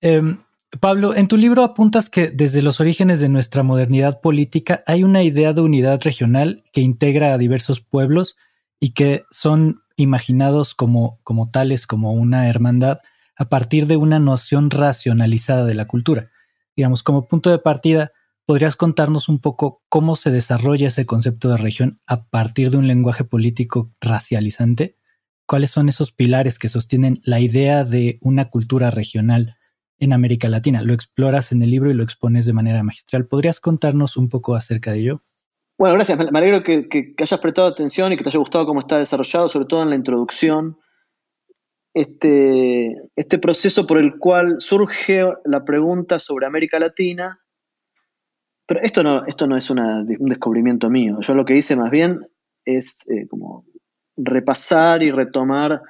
Em, 0.00 0.38
Pablo, 0.80 1.14
en 1.14 1.28
tu 1.28 1.38
libro 1.38 1.62
apuntas 1.62 2.10
que 2.10 2.28
desde 2.28 2.60
los 2.60 2.78
orígenes 2.78 3.20
de 3.20 3.30
nuestra 3.30 3.62
modernidad 3.62 4.20
política 4.20 4.82
hay 4.86 5.02
una 5.02 5.22
idea 5.22 5.54
de 5.54 5.62
unidad 5.62 6.02
regional 6.02 6.62
que 6.72 6.82
integra 6.82 7.32
a 7.32 7.38
diversos 7.38 7.80
pueblos 7.80 8.36
y 8.78 8.90
que 8.90 9.24
son 9.30 9.80
imaginados 9.96 10.74
como, 10.74 11.20
como 11.24 11.48
tales, 11.50 11.86
como 11.86 12.12
una 12.12 12.48
hermandad, 12.48 13.00
a 13.34 13.46
partir 13.46 13.86
de 13.86 13.96
una 13.96 14.18
noción 14.18 14.70
racionalizada 14.70 15.64
de 15.64 15.74
la 15.74 15.86
cultura. 15.86 16.30
Digamos, 16.76 17.02
como 17.02 17.26
punto 17.26 17.50
de 17.50 17.58
partida, 17.58 18.12
¿podrías 18.44 18.76
contarnos 18.76 19.28
un 19.28 19.38
poco 19.38 19.82
cómo 19.88 20.16
se 20.16 20.30
desarrolla 20.30 20.88
ese 20.88 21.06
concepto 21.06 21.48
de 21.48 21.56
región 21.56 22.00
a 22.06 22.24
partir 22.26 22.70
de 22.70 22.76
un 22.76 22.86
lenguaje 22.86 23.24
político 23.24 23.90
racializante? 24.00 24.97
¿Cuáles 25.48 25.70
son 25.70 25.88
esos 25.88 26.12
pilares 26.12 26.58
que 26.58 26.68
sostienen 26.68 27.22
la 27.24 27.40
idea 27.40 27.82
de 27.82 28.18
una 28.20 28.50
cultura 28.50 28.90
regional 28.90 29.56
en 29.98 30.12
América 30.12 30.46
Latina? 30.50 30.82
Lo 30.82 30.92
exploras 30.92 31.52
en 31.52 31.62
el 31.62 31.70
libro 31.70 31.90
y 31.90 31.94
lo 31.94 32.02
expones 32.02 32.44
de 32.44 32.52
manera 32.52 32.82
magistral. 32.82 33.26
¿Podrías 33.26 33.58
contarnos 33.58 34.18
un 34.18 34.28
poco 34.28 34.56
acerca 34.56 34.92
de 34.92 34.98
ello? 34.98 35.22
Bueno, 35.78 35.94
gracias. 35.94 36.18
Me 36.18 36.38
alegro 36.38 36.62
que, 36.62 37.14
hayas 37.16 37.40
prestado 37.40 37.66
atención 37.66 38.12
y 38.12 38.18
que 38.18 38.24
te 38.24 38.28
haya 38.28 38.38
gustado 38.38 38.66
cómo 38.66 38.80
está 38.80 38.98
desarrollado, 38.98 39.48
sobre 39.48 39.64
todo 39.64 39.82
en 39.82 39.88
la 39.88 39.96
introducción 39.96 40.76
este, 41.94 42.94
este 43.16 43.38
proceso 43.38 43.86
por 43.86 43.96
el 43.96 44.18
cual 44.18 44.56
surge 44.58 45.24
la 45.46 45.64
pregunta 45.64 46.18
sobre 46.18 46.44
América 46.44 46.78
Latina. 46.78 47.40
Pero 48.66 48.80
esto 48.82 49.02
no, 49.02 49.24
esto 49.24 49.46
no 49.46 49.56
es 49.56 49.70
un 49.70 50.28
descubrimiento 50.28 50.90
mío. 50.90 51.20
Yo 51.22 51.32
lo 51.32 51.46
que 51.46 51.56
hice 51.56 51.74
más 51.74 51.90
bien 51.90 52.20
es 52.66 53.08
eh, 53.08 53.26
como 53.28 53.64
repasar 54.18 55.02
y 55.02 55.10
retomar 55.10 55.80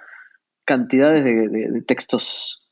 cantidades 0.64 1.24
de, 1.24 1.82
textos 1.86 2.62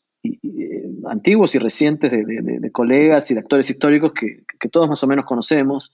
antiguos 1.09 1.55
y 1.55 1.59
recientes 1.59 2.11
de, 2.11 2.71
colegas 2.73 3.31
y 3.31 3.35
de 3.35 3.41
actores 3.41 3.69
históricos 3.71 4.13
que, 4.13 4.69
todos 4.69 4.89
más 4.89 5.03
o 5.03 5.07
menos 5.07 5.25
conocemos, 5.25 5.93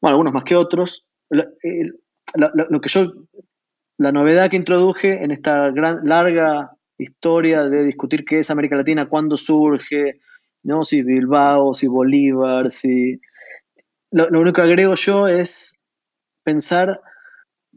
bueno, 0.00 0.14
algunos 0.14 0.32
más 0.32 0.44
que 0.44 0.56
otros. 0.56 1.06
lo 1.30 2.80
que 2.80 2.88
yo 2.88 3.12
la 3.98 4.12
novedad 4.12 4.50
que 4.50 4.56
introduje 4.56 5.22
en 5.22 5.30
esta 5.30 5.70
gran, 5.70 6.06
larga 6.06 6.72
historia 6.98 7.64
de 7.64 7.84
discutir 7.84 8.24
qué 8.24 8.40
es 8.40 8.50
América 8.50 8.76
Latina, 8.76 9.08
cuándo 9.08 9.36
surge, 9.36 10.20
¿no? 10.62 10.84
si 10.84 11.02
Bilbao, 11.02 11.74
si 11.74 11.86
Bolívar, 11.86 12.70
si... 12.70 13.20
Lo, 14.10 14.28
único 14.28 14.56
que 14.56 14.62
agrego 14.62 14.94
yo 14.94 15.26
es 15.26 15.76
pensar 16.44 17.00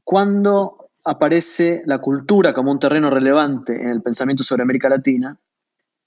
cuándo 0.03 0.87
aparece 1.07 1.81
la 1.85 1.99
cultura 1.99 2.53
como 2.53 2.71
un 2.71 2.79
terreno 2.79 3.09
relevante 3.09 3.81
en 3.81 3.89
el 3.89 4.01
pensamiento 4.01 4.43
sobre 4.43 4.63
América 4.63 4.89
Latina 4.89 5.37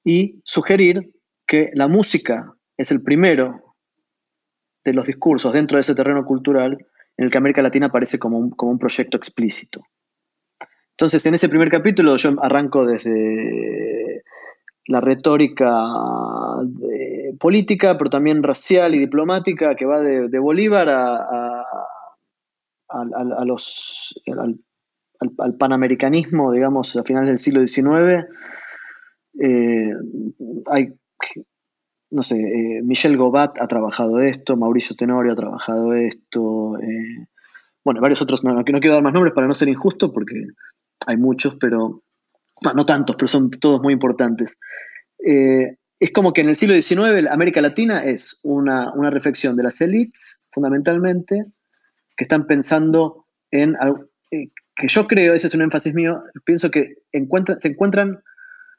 y 0.05 0.41
sugerir 0.45 1.11
que 1.47 1.71
la 1.75 1.89
música 1.89 2.55
es 2.77 2.91
el 2.91 3.03
primero 3.03 3.75
de 4.85 4.93
los 4.93 5.07
discursos 5.07 5.53
dentro 5.53 5.77
de 5.77 5.83
ese 5.83 5.95
terreno 5.95 6.25
cultural 6.25 6.79
en 7.17 7.25
el 7.25 7.31
que 7.31 7.39
América 7.39 7.63
Latina 7.63 7.87
aparece 7.87 8.19
como 8.19 8.51
como 8.57 8.73
un 8.73 8.79
proyecto 8.79 9.17
explícito. 9.17 9.83
Entonces, 10.93 11.25
en 11.25 11.35
ese 11.35 11.49
primer 11.49 11.71
capítulo 11.71 12.17
yo 12.17 12.35
arranco 12.43 12.85
desde 12.85 14.23
la 14.87 15.01
retórica 15.01 15.65
política, 17.39 17.97
pero 17.97 18.11
también 18.11 18.43
racial 18.43 18.95
y 18.95 18.99
diplomática, 18.99 19.75
que 19.77 19.87
va 19.87 20.01
de, 20.01 20.39
Bolívar 20.39 20.89
a, 20.91 21.65
los, 23.47 24.21
al, 24.27 24.59
panamericanismo, 25.59 26.53
digamos, 26.53 26.97
a 26.97 27.05
finales 27.05 27.29
del 27.29 27.39
siglo 27.39 27.67
XIX. 27.67 28.27
Eh, 29.39 29.93
hay, 30.67 30.93
no 32.11 32.23
sé, 32.23 32.39
eh, 32.39 32.83
Michel 32.83 33.17
Gobat 33.17 33.61
ha 33.61 33.69
trabajado 33.69 34.21
esto, 34.21 34.57
Mauricio 34.57 34.97
Tenorio 34.97 35.33
ha 35.33 35.37
trabajado 35.37 35.95
esto, 35.95 36.79
eh, 36.79 37.27
bueno, 37.85 38.01
varios 38.01 38.21
otros, 38.23 38.45
no, 38.45 38.55
no 38.55 38.65
quiero 38.65 38.95
dar 38.95 39.03
más 39.03 39.13
nombres 39.13 39.35
para 39.35 39.47
no 39.47 39.55
ser 39.55 39.69
injusto, 39.69 40.13
porque 40.13 40.35
hay 41.07 41.17
muchos, 41.17 41.57
pero 41.57 42.03
no, 42.75 42.87
tantos, 42.87 43.17
pero 43.17 43.29
son 43.29 43.51
todos 43.51 43.81
muy 43.81 43.93
importantes. 43.93 44.59
Es 45.19 46.13
como 46.13 46.33
que 46.33 46.41
en 46.41 46.49
el 46.49 46.57
siglo 46.57 46.75
XIX 46.75 47.31
América 47.31 47.61
Latina 47.61 48.03
es 48.05 48.41
una, 48.43 48.91
reflexión 49.11 49.55
de 49.57 49.63
las 49.63 49.81
élites, 49.83 50.47
fundamentalmente, 50.51 51.45
que 52.17 52.25
están 52.25 52.47
pensando 52.47 53.27
en, 53.51 53.77
que 54.81 54.89
yo 54.89 55.07
creo, 55.07 55.35
ese 55.35 55.47
es 55.47 55.55
un 55.55 55.61
énfasis 55.61 55.95
mío, 55.95 56.25
pienso 56.45 56.71
que 56.71 56.97
se 57.13 57.69
encuentran 57.69 58.23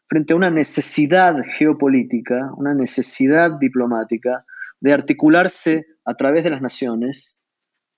frente 0.08 0.34
a 0.34 0.36
una 0.36 0.50
necesidad 0.50 1.36
geopolítica, 1.58 2.52
una 2.58 2.74
necesidad 2.74 3.52
diplomática 3.60 4.44
de 4.80 4.94
articularse 4.94 5.86
a 6.04 6.16
través 6.16 6.44
de 6.44 6.50
las 6.50 6.62
naciones 6.62 7.38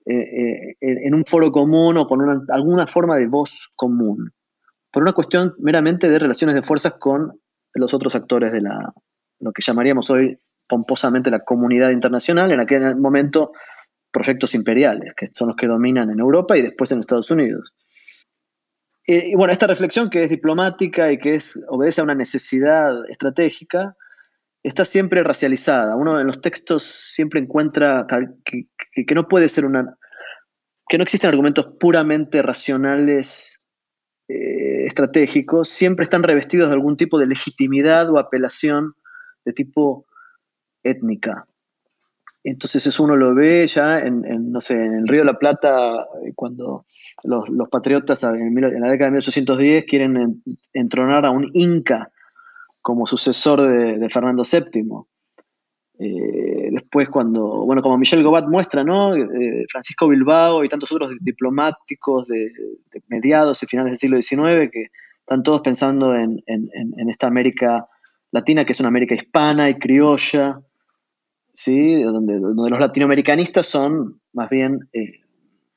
eh, 0.06 0.20
eh, 0.20 0.76
en 0.82 1.16
un 1.16 1.24
foro 1.24 1.52
común 1.54 1.96
o 1.96 2.06
con 2.06 2.46
alguna 2.50 2.88
forma 2.88 3.16
de 3.16 3.28
voz 3.28 3.72
común, 3.76 4.34
por 4.92 5.02
una 5.02 5.14
cuestión 5.14 5.56
meramente 5.60 6.10
de 6.10 6.20
relaciones 6.20 6.56
de 6.56 6.62
fuerzas 6.62 6.96
con 7.00 7.40
los 7.74 7.94
otros 7.94 8.14
actores 8.16 8.52
de 8.52 8.62
la, 8.62 8.94
lo 9.40 9.54
que 9.54 9.62
llamaríamos 9.66 10.10
hoy 10.10 10.38
pomposamente 10.68 11.32
la 11.32 11.40
comunidad 11.40 11.92
internacional, 11.92 12.52
en 12.52 12.60
aquel 12.60 12.98
momento 12.98 13.54
proyectos 14.12 14.54
imperiales, 14.56 15.14
que 15.16 15.30
son 15.32 15.48
los 15.48 15.58
que 15.58 15.68
dominan 15.68 16.12
en 16.12 16.20
Europa 16.20 16.58
y 16.58 16.62
después 16.62 16.92
en 16.92 17.00
Estados 17.00 17.32
Unidos. 17.32 17.74
Eh, 19.06 19.24
y 19.28 19.36
bueno, 19.36 19.52
esta 19.52 19.68
reflexión 19.68 20.10
que 20.10 20.24
es 20.24 20.30
diplomática 20.30 21.12
y 21.12 21.18
que 21.18 21.36
es, 21.36 21.62
obedece 21.68 22.02
a 22.02 22.06
una 22.06 22.16
necesidad 22.16 23.10
estratégica, 23.10 23.96
está 24.64 24.86
siempre 24.86 25.24
racializada. 25.24 25.96
Uno 25.96 26.20
en 26.20 26.28
los 26.28 26.42
textos 26.42 26.84
siempre 26.84 27.40
encuentra 27.40 28.08
que, 28.46 29.16
no 29.16 29.28
puede 29.28 29.50
ser 29.50 29.66
una. 29.66 29.98
que 30.88 30.98
no 30.98 31.04
existen 31.04 31.30
argumentos 31.30 31.68
puramente 31.80 32.42
racionales 32.42 33.68
eh, 34.30 34.86
estratégicos, 34.86 35.68
siempre 35.68 36.04
están 36.04 36.24
revestidos 36.24 36.70
de 36.70 36.76
algún 36.76 36.96
tipo 36.96 37.20
de 37.20 37.28
legitimidad 37.28 38.10
o 38.10 38.18
apelación 38.18 38.96
de 39.44 39.52
tipo 39.52 40.06
étnica. 40.82 41.46
Entonces 42.44 42.86
eso 42.86 43.04
uno 43.04 43.16
lo 43.16 43.34
ve 43.34 43.66
ya 43.68 44.00
en, 44.00 44.52
no 44.52 44.60
sé, 44.60 44.74
en 44.74 44.96
el 44.96 45.08
Río 45.08 45.22
de 45.22 45.28
la 45.28 45.40
Plata, 45.40 46.06
eh, 46.26 46.34
cuando 46.36 46.86
los, 47.24 47.70
patriotas 47.70 48.22
en, 48.24 48.54
la 48.56 48.90
década 48.90 49.06
de 49.06 49.12
1810 49.12 49.86
quieren 49.88 50.42
entronar 50.74 51.26
a 51.26 51.32
un 51.32 51.46
inca 51.54 52.12
como 52.82 53.08
sucesor 53.08 53.62
de, 53.98 54.10
Fernando 54.10 54.44
VII. 54.44 54.84
Eh, 56.00 56.70
después 56.72 57.08
cuando, 57.08 57.66
bueno, 57.66 57.82
como 57.82 57.98
Michel 57.98 58.24
Gobat 58.24 58.48
muestra, 58.48 58.84
¿no? 58.84 59.16
Eh, 59.16 59.66
Francisco 59.70 60.10
Bilbao 60.10 60.66
y 60.66 60.70
tantos 60.70 60.92
otros 60.92 61.12
diplomáticos 61.22 62.28
de, 62.28 62.52
mediados 63.08 63.64
y 63.64 63.68
finales 63.68 63.92
del 63.92 63.98
siglo 63.98 64.22
XIX 64.22 64.70
que 64.70 64.88
están 65.20 65.44
todos 65.44 65.62
pensando 65.62 66.14
en, 66.14 66.44
esta 67.10 67.28
América 67.28 67.88
latina, 68.32 68.66
que 68.66 68.74
es 68.74 68.80
una 68.82 68.90
América 68.90 69.16
hispana 69.16 69.70
y 69.70 69.76
criolla, 69.76 70.60
¿sí? 71.54 72.02
donde, 72.04 72.40
los 72.40 72.80
latinoamericanistas 72.80 73.68
son 73.68 74.20
más 74.34 74.50
bien, 74.50 74.90
eh, 74.94 75.22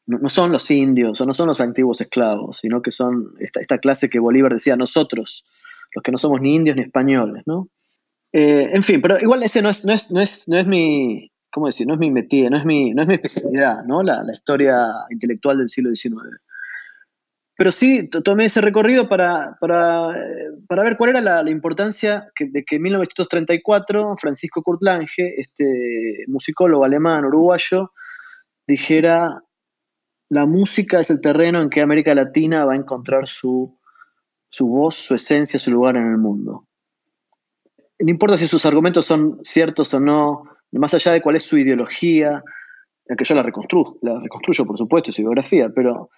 no, 0.07 0.29
son 0.31 0.53
los 0.53 0.71
indios 0.71 1.21
o 1.21 1.27
no 1.27 1.35
son 1.35 1.49
los 1.49 1.61
antiguos 1.61 2.01
esclavos, 2.01 2.59
sino 2.59 2.83
que 2.83 2.91
son 2.91 3.35
esta, 3.39 3.79
clase 3.79 4.09
que 4.09 4.19
Bolívar 4.19 4.55
decía, 4.55 4.77
nosotros, 4.77 5.45
los 5.95 6.03
que 6.03 6.13
no 6.13 6.19
somos 6.19 6.41
ni 6.41 6.55
indios 6.55 6.77
ni 6.77 6.83
españoles. 6.83 7.43
¿no? 7.47 7.69
Eh, 8.33 8.71
en 8.73 8.83
fin, 8.83 9.01
pero 9.01 9.17
igual 9.21 9.43
ese 9.43 9.63
no 9.63 9.71
es, 9.71 9.85
no 9.85 9.93
es, 9.93 10.11
no 10.11 10.21
es, 10.21 10.49
no 10.49 10.59
es 10.59 10.67
mi, 10.67 11.31
¿cómo 11.51 11.67
decir? 11.67 11.87
No 11.87 11.95
es 11.95 12.01
mi 12.01 12.11
metida, 12.11 12.51
no 12.51 12.57
es 12.57 12.65
mi, 12.65 12.93
no 12.93 13.03
es 13.03 13.09
mi 13.09 13.15
especialidad, 13.15 13.85
¿no? 13.85 14.03
La, 14.03 14.23
historia 14.33 14.77
intelectual 15.11 15.59
del 15.59 15.69
siglo 15.69 15.95
XIX. 15.95 16.39
Pero 17.57 17.73
sí 17.73 18.09
tomé 18.09 18.47
ese 18.47 18.61
recorrido 18.61 19.09
para, 19.09 19.57
para, 19.61 20.13
ver 20.69 20.97
cuál 20.99 21.11
era 21.11 21.43
la, 21.43 21.51
importancia 21.51 22.31
de 22.39 22.65
que 22.65 22.77
en 22.77 22.83
1934 22.83 24.17
Francisco 24.19 24.63
Kurt 24.63 24.83
Lange, 24.83 25.41
este 25.41 26.25
musicólogo 26.29 26.85
alemán 26.85 27.25
uruguayo, 27.25 27.93
dijera 28.67 29.43
la 30.29 30.45
música 30.45 31.01
es 31.01 31.11
el 31.11 31.21
terreno 31.21 31.63
en 31.63 31.71
que 31.71 31.81
América 31.81 32.15
Latina 32.15 32.65
va 32.65 32.75
a 32.75 32.77
encontrar 32.77 33.27
su, 33.27 33.79
su 34.49 34.67
voz, 34.67 34.97
su 34.97 35.15
esencia, 35.15 35.59
su 35.59 35.71
lugar 35.71 35.97
en 35.97 36.11
el 36.11 36.19
mundo. 36.19 36.67
No 37.99 38.11
importa 38.11 38.37
si 38.37 38.47
sus 38.47 38.67
argumentos 38.67 39.07
son 39.07 39.39
ciertos 39.43 39.95
o 39.95 40.01
no, 40.01 40.43
más 40.73 40.93
allá 40.95 41.13
de 41.13 41.23
cuál 41.23 41.37
es 41.37 41.45
su 41.45 41.57
ideología, 41.57 42.43
que 43.17 43.25
yo 43.25 43.35
la 43.35 43.43
reconstruyo, 43.43 43.99
la 44.03 44.19
reconstruyo 44.19 44.67
por 44.67 44.77
supuesto, 44.77 45.13
su 45.13 45.23
biografía, 45.23 45.71
pero 45.75 46.11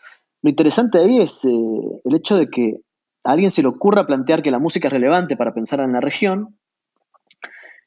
lo 0.42 0.50
interesante 0.50 0.99
ahí 0.99 1.21
es 1.21 1.45
eh, 1.45 2.00
el 2.04 2.14
hecho 2.14 2.37
de 2.37 2.49
que 2.49 2.80
a 3.25 3.33
alguien 3.33 3.50
se 3.50 3.62
le 3.62 3.68
ocurra 3.68 4.07
plantear 4.07 4.42
que 4.42 4.50
la 4.50 4.59
música 4.59 4.88
es 4.88 4.92
relevante 4.92 5.37
para 5.37 5.52
pensar 5.52 5.80
en 5.80 5.92
la 5.92 6.00
región, 6.00 6.59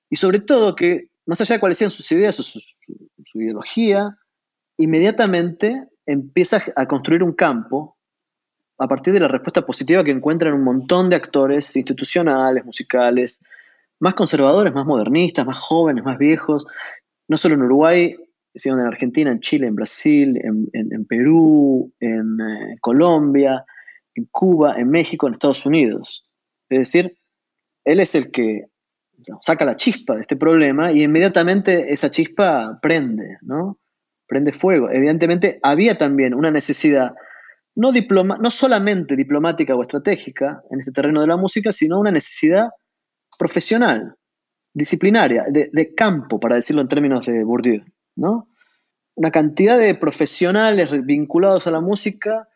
y 0.10 0.17
sobre 0.17 0.39
todo 0.41 0.75
que, 0.75 1.08
más 1.25 1.39
allá 1.39 1.55
de 1.55 1.60
cuáles 1.62 1.77
sean 1.77 1.89
sus 1.89 2.12
ideas 2.12 2.38
o 2.39 2.43
su, 2.43 2.60
ideología, 3.34 4.17
inmediatamente 4.77 5.88
empieza 6.05 6.62
a 6.75 6.86
construir 6.86 7.24
un 7.24 7.31
campo 7.31 7.98
a 8.77 8.88
partir 8.88 9.13
de 9.13 9.22
la 9.22 9.29
respuesta 9.29 9.65
positiva 9.65 10.03
que 10.03 10.12
encuentran 10.12 10.53
un 10.53 10.63
montón 10.63 11.10
de 11.10 11.15
actores 11.15 11.75
institucionales, 11.77 12.65
musicales, 12.65 13.39
más 14.00 14.15
conservadores, 14.15 14.74
más 14.74 14.86
modernistas, 14.86 15.46
más 15.46 15.58
jóvenes, 15.58 16.03
más 16.03 16.17
viejos, 16.17 16.65
no 17.29 17.38
solo 17.38 17.55
en 17.55 17.62
Uruguay, 17.62 18.17
sino 18.53 18.79
en 18.79 18.88
Argentina, 18.88 19.31
en 19.31 19.39
Chile, 19.39 19.67
en 19.67 19.75
Brasil, 19.75 20.39
en, 20.43 21.05
Perú, 21.05 21.93
en 22.00 22.38
eh, 22.39 22.77
Colombia, 22.81 23.63
en 24.15 24.25
Cuba, 24.31 24.75
en 24.77 24.89
México, 24.89 25.27
en 25.27 25.34
Estados 25.34 25.65
Unidos. 25.65 26.25
Es 26.70 26.79
decir, 26.79 27.17
él 27.86 28.00
es 28.00 28.15
el 28.15 28.31
que 28.31 28.65
saca 29.41 29.65
la 29.65 29.75
chispa 29.75 30.15
de 30.15 30.22
este 30.22 30.36
problema 30.36 30.91
y 30.91 31.03
inmediatamente 31.03 31.91
esa 31.93 32.12
chispa 32.12 32.79
prende, 32.81 33.38
¿no? 33.41 33.77
Prende 34.27 34.53
fuego. 34.53 34.89
Evidentemente 34.89 35.60
había 35.63 35.98
también 35.98 36.34
una 36.34 36.51
necesidad, 36.51 37.13
no, 37.75 37.91
diploma, 37.91 38.38
no 38.38 38.51
solamente 38.51 39.15
diplomática 39.15 39.75
o 39.75 39.81
estratégica 39.81 40.62
en 40.72 40.79
este 40.79 40.91
terreno 40.91 41.22
de 41.22 41.27
la 41.27 41.38
música, 41.38 41.72
sino 41.72 42.00
una 42.00 42.12
necesidad 42.12 42.70
profesional, 43.38 44.15
disciplinaria, 44.74 45.46
de, 45.50 45.93
campo, 45.96 46.39
para 46.39 46.55
decirlo 46.55 46.81
en 46.81 46.88
términos 46.88 47.25
de 47.25 47.43
Bourdieu, 47.43 47.84
¿no? 48.22 48.48
Una 49.16 49.32
cantidad 49.32 49.78
de 49.78 49.96
profesionales 49.96 50.90
vinculados 51.06 51.68
a 51.68 51.72
la 51.72 51.82
música 51.82 52.48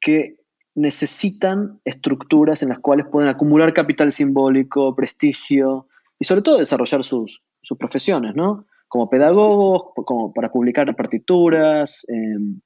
que 0.00 0.36
necesitan 0.74 1.80
estructuras 1.84 2.62
en 2.62 2.68
las 2.68 2.80
cuales 2.80 3.06
pueden 3.06 3.30
acumular 3.30 3.72
capital 3.72 4.10
simbólico, 4.10 4.94
prestigio 4.94 5.86
y 6.18 6.24
sobre 6.24 6.42
todo 6.42 6.58
desarrollar 6.58 7.04
sus, 7.04 7.42
profesiones, 7.78 8.34
¿no? 8.34 8.66
Como 8.88 9.08
pedagogos, 9.08 9.94
como 10.04 10.32
para 10.34 10.52
publicar 10.52 10.94
partituras, 10.94 12.04
em, 12.08 12.60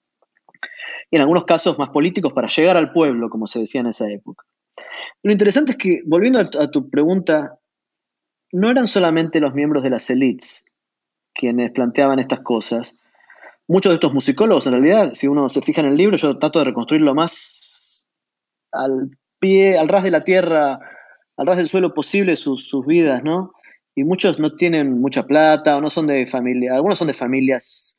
y 1.11 1.16
en 1.16 1.23
algunos 1.23 1.44
casos 1.44 1.79
más 1.79 1.90
políticos 1.90 2.33
para 2.33 2.49
llegar 2.49 2.77
al 2.77 2.92
pueblo, 2.92 3.31
como 3.31 3.47
se 3.47 3.61
decía 3.61 3.81
en 3.81 3.87
esa 3.87 4.11
época. 4.11 4.44
Lo 5.23 5.33
interesante 5.33 5.73
es 5.73 5.79
que, 5.79 6.03
volviendo 6.05 6.40
a 6.40 6.71
tu, 6.71 6.90
pregunta, 6.90 7.59
no 8.53 8.71
eran 8.71 8.88
solamente 8.88 9.40
los 9.40 9.55
miembros 9.55 9.83
de 9.83 9.90
las 9.90 10.11
élites 10.11 10.64
quienes 11.38 11.70
planteaban 11.70 12.18
estas 12.18 12.40
cosas. 12.40 12.96
Muchos 13.68 13.90
de 13.90 13.94
estos 13.94 14.12
musicólogos, 14.12 14.66
en 14.66 14.72
realidad, 14.72 15.12
si 15.14 15.29
uno 15.29 15.48
se 15.48 15.62
fija 15.62 15.81
en 15.81 15.87
el 15.87 15.96
libro, 15.96 16.16
yo 16.16 16.37
trato 16.38 16.59
de 16.59 16.66
reconstruirlo 16.66 17.14
más 17.14 18.03
al 18.72 19.11
pie, 19.38 19.79
al 19.79 19.88
ras 19.88 20.03
de 20.03 20.11
la 20.11 20.24
tierra, 20.24 20.81
al 21.37 21.46
ras 21.46 21.57
del 21.57 21.68
suelo 21.68 21.94
posible 21.94 22.35
sus, 22.35 22.68
sus 22.68 22.85
vidas, 22.85 23.22
¿no? 23.22 23.53
Y 23.94 24.05
muchos 24.05 24.40
no 24.40 24.57
tienen 24.57 25.01
mucha 25.01 25.27
plata 25.27 25.77
o 25.77 25.81
no 25.81 25.90
son 25.90 26.09
de 26.09 26.27
familia, 26.27 26.74
algunos 26.74 26.98
son 26.98 27.09
de 27.09 27.14
familias 27.14 27.94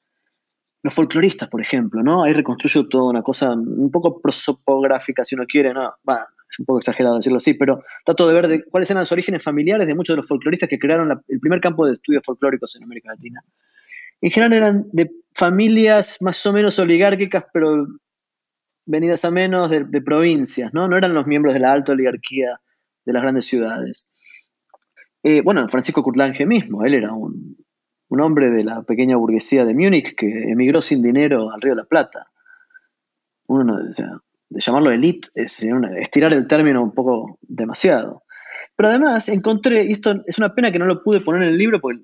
los 0.81 0.93
folcloristas, 0.93 1.49
por 1.49 1.61
ejemplo, 1.61 2.01
¿no? 2.03 2.23
Ahí 2.23 2.33
reconstruyo 2.33 2.87
toda 2.87 3.09
una 3.09 3.21
cosa 3.21 3.51
un 3.51 3.91
poco 3.91 4.21
prosopográfica, 4.21 5.25
si 5.25 5.35
uno 5.35 5.45
quiere, 5.47 5.73
¿no? 5.73 5.93
Es 6.49 6.59
un 6.59 6.65
poco 6.65 6.79
exagerado 6.79 7.17
decirlo 7.17 7.37
así, 7.37 7.53
pero 7.53 7.83
trato 8.05 8.27
de 8.27 8.33
ver 8.33 8.47
de 8.47 8.63
cuáles 8.63 8.89
eran 8.89 9.01
los 9.01 9.11
orígenes 9.11 9.43
familiares 9.43 9.87
de 9.87 9.95
muchos 9.95 10.13
de 10.13 10.17
los 10.17 10.27
folcloristas 10.27 10.67
que 10.67 10.79
crearon 10.79 11.21
el 11.27 11.39
primer 11.39 11.61
campo 11.61 11.85
de 11.85 11.93
estudios 11.93 12.23
folclóricos 12.25 12.75
en 12.75 12.83
América 12.83 13.11
Latina. 13.11 13.43
En 14.21 14.31
general 14.31 14.53
eran 14.53 14.83
de 14.91 15.11
familias 15.33 16.17
más 16.21 16.43
o 16.45 16.53
menos 16.53 16.77
oligárquicas, 16.79 17.45
pero 17.53 17.87
venidas 18.85 19.23
a 19.23 19.31
menos 19.31 19.69
de, 19.69 20.01
provincias, 20.01 20.73
¿no? 20.73 20.87
No 20.87 20.97
eran 20.97 21.13
los 21.13 21.27
miembros 21.27 21.53
de 21.53 21.59
la 21.59 21.71
alta 21.71 21.93
oligarquía 21.93 22.59
de 23.05 23.13
las 23.13 23.21
grandes 23.21 23.45
ciudades. 23.45 24.09
Eh, 25.21 25.41
bueno, 25.41 25.67
Francisco 25.69 26.01
Curtlange 26.01 26.45
mismo, 26.45 26.83
él 26.83 26.95
era 26.95 27.13
un, 27.13 27.57
un 28.09 28.21
hombre 28.21 28.49
de 28.49 28.63
la 28.63 28.81
pequeña 28.83 29.15
burguesía 29.15 29.63
de 29.63 29.73
Múnich 29.73 30.15
que 30.15 30.51
emigró 30.51 30.81
sin 30.81 31.01
dinero 31.01 31.51
al 31.51 31.61
Río 31.61 31.73
de 31.73 31.81
la 31.81 31.87
Plata. 31.87 32.27
Uno, 33.47 33.79
o 33.89 33.93
sea, 33.93 34.19
de 34.49 34.61
llamarlo 34.61 34.91
elite 34.91 35.29
es 35.35 35.63
estirar 35.97 36.33
el 36.33 36.47
término 36.47 36.83
un 36.83 36.93
poco 36.93 37.37
demasiado. 37.41 38.23
Pero 38.75 38.89
además 38.89 39.29
encontré, 39.29 39.85
y 39.85 39.91
esto 39.91 40.23
es 40.25 40.37
una 40.37 40.55
pena 40.55 40.71
que 40.71 40.79
no 40.79 40.85
lo 40.85 41.03
pude 41.03 41.21
poner 41.21 41.43
en 41.43 41.49
el 41.49 41.57
libro 41.57 41.79
porque 41.79 42.01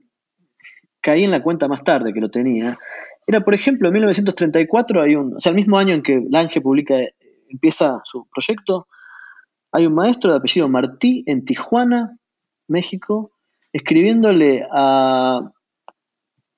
caí 1.02 1.24
en 1.24 1.32
la 1.32 1.42
cuenta 1.42 1.68
más 1.68 1.84
tarde 1.84 2.14
que 2.14 2.20
lo 2.20 2.30
tenía, 2.30 2.78
era 3.28 3.44
por 3.44 3.54
ejemplo 3.54 3.88
en 3.88 3.94
1934 3.94 5.02
hay 5.02 5.16
un, 5.16 5.36
o 5.36 5.40
sea, 5.40 5.52
el 5.52 5.56
mismo 5.56 5.78
año 5.78 5.94
en 5.94 6.04
que 6.04 6.22
Lange 6.30 6.62
publica, 6.62 6.96
empieza 7.50 8.02
su 8.04 8.28
proyecto, 8.30 8.88
hay 9.72 9.88
un 9.88 9.96
maestro 9.96 10.32
de 10.32 10.38
apellido 10.38 10.70
Martí 10.70 11.24
en 11.28 11.46
Tijuana, 11.46 12.18
México, 12.68 13.32
escribiéndole 13.74 14.64
a 14.72 15.52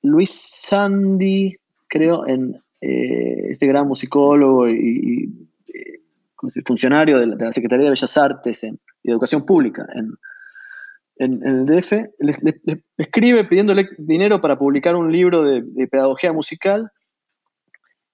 Luis 0.04 0.32
Sandy, 0.32 1.56
creo, 1.88 2.28
en 2.28 2.56
eh, 2.82 3.48
este 3.50 3.66
gran 3.66 3.88
musicólogo 3.88 4.70
y, 4.70 5.47
funcionario 6.66 7.20
de 7.20 7.28
la, 7.28 7.54
Secretaría 7.54 7.86
de 7.86 7.92
Bellas 7.92 8.18
Artes 8.18 8.64
y 8.64 9.12
Educación 9.12 9.46
Pública 9.46 9.88
en, 9.94 10.18
el 11.20 11.66
DF, 11.66 11.92
le, 12.20 12.84
escribe 12.98 13.46
pidiéndole 13.46 13.90
dinero 13.98 14.40
para 14.40 14.60
publicar 14.60 14.96
un 14.96 15.12
libro 15.12 15.44
de, 15.44 15.88
pedagogía 15.88 16.32
musical 16.32 16.92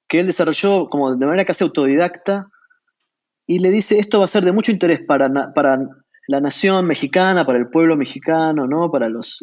que 0.07 0.21
él 0.21 0.27
desarrolló 0.27 0.89
como 0.89 1.13
de 1.13 1.25
manera 1.25 1.43
casi 1.43 1.65
autodidacta 1.65 2.47
y 3.45 3.59
le 3.59 3.71
dice 3.71 3.99
esto 3.99 4.19
va 4.19 4.25
a 4.25 4.29
ser 4.29 4.45
de 4.45 4.53
mucho 4.53 4.71
interés 4.71 5.01
para, 5.05 5.53
para 5.53 5.79
la 6.27 6.39
nación 6.39 6.85
mexicana, 6.85 7.45
para 7.45 7.57
el 7.57 7.69
pueblo 7.69 7.97
mexicano, 7.97 8.67
¿no? 8.67 8.89
para 8.89 9.09
los, 9.09 9.41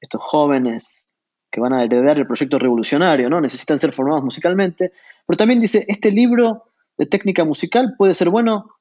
estos 0.00 0.22
jóvenes 0.22 1.12
que 1.50 1.60
van 1.60 1.72
a 1.72 1.84
heredar 1.84 2.18
el 2.18 2.26
proyecto 2.26 2.58
revolucionario, 2.58 3.30
¿no? 3.30 3.40
Necesitan 3.40 3.78
ser 3.78 3.92
formados 3.92 4.22
musicalmente. 4.24 4.92
Pero 5.26 5.36
también 5.36 5.60
dice, 5.60 5.84
este 5.88 6.10
libro 6.10 6.64
de 6.98 7.06
técnica 7.06 7.44
musical 7.44 7.94
puede 7.96 8.14
ser 8.14 8.30
bueno 8.30 8.76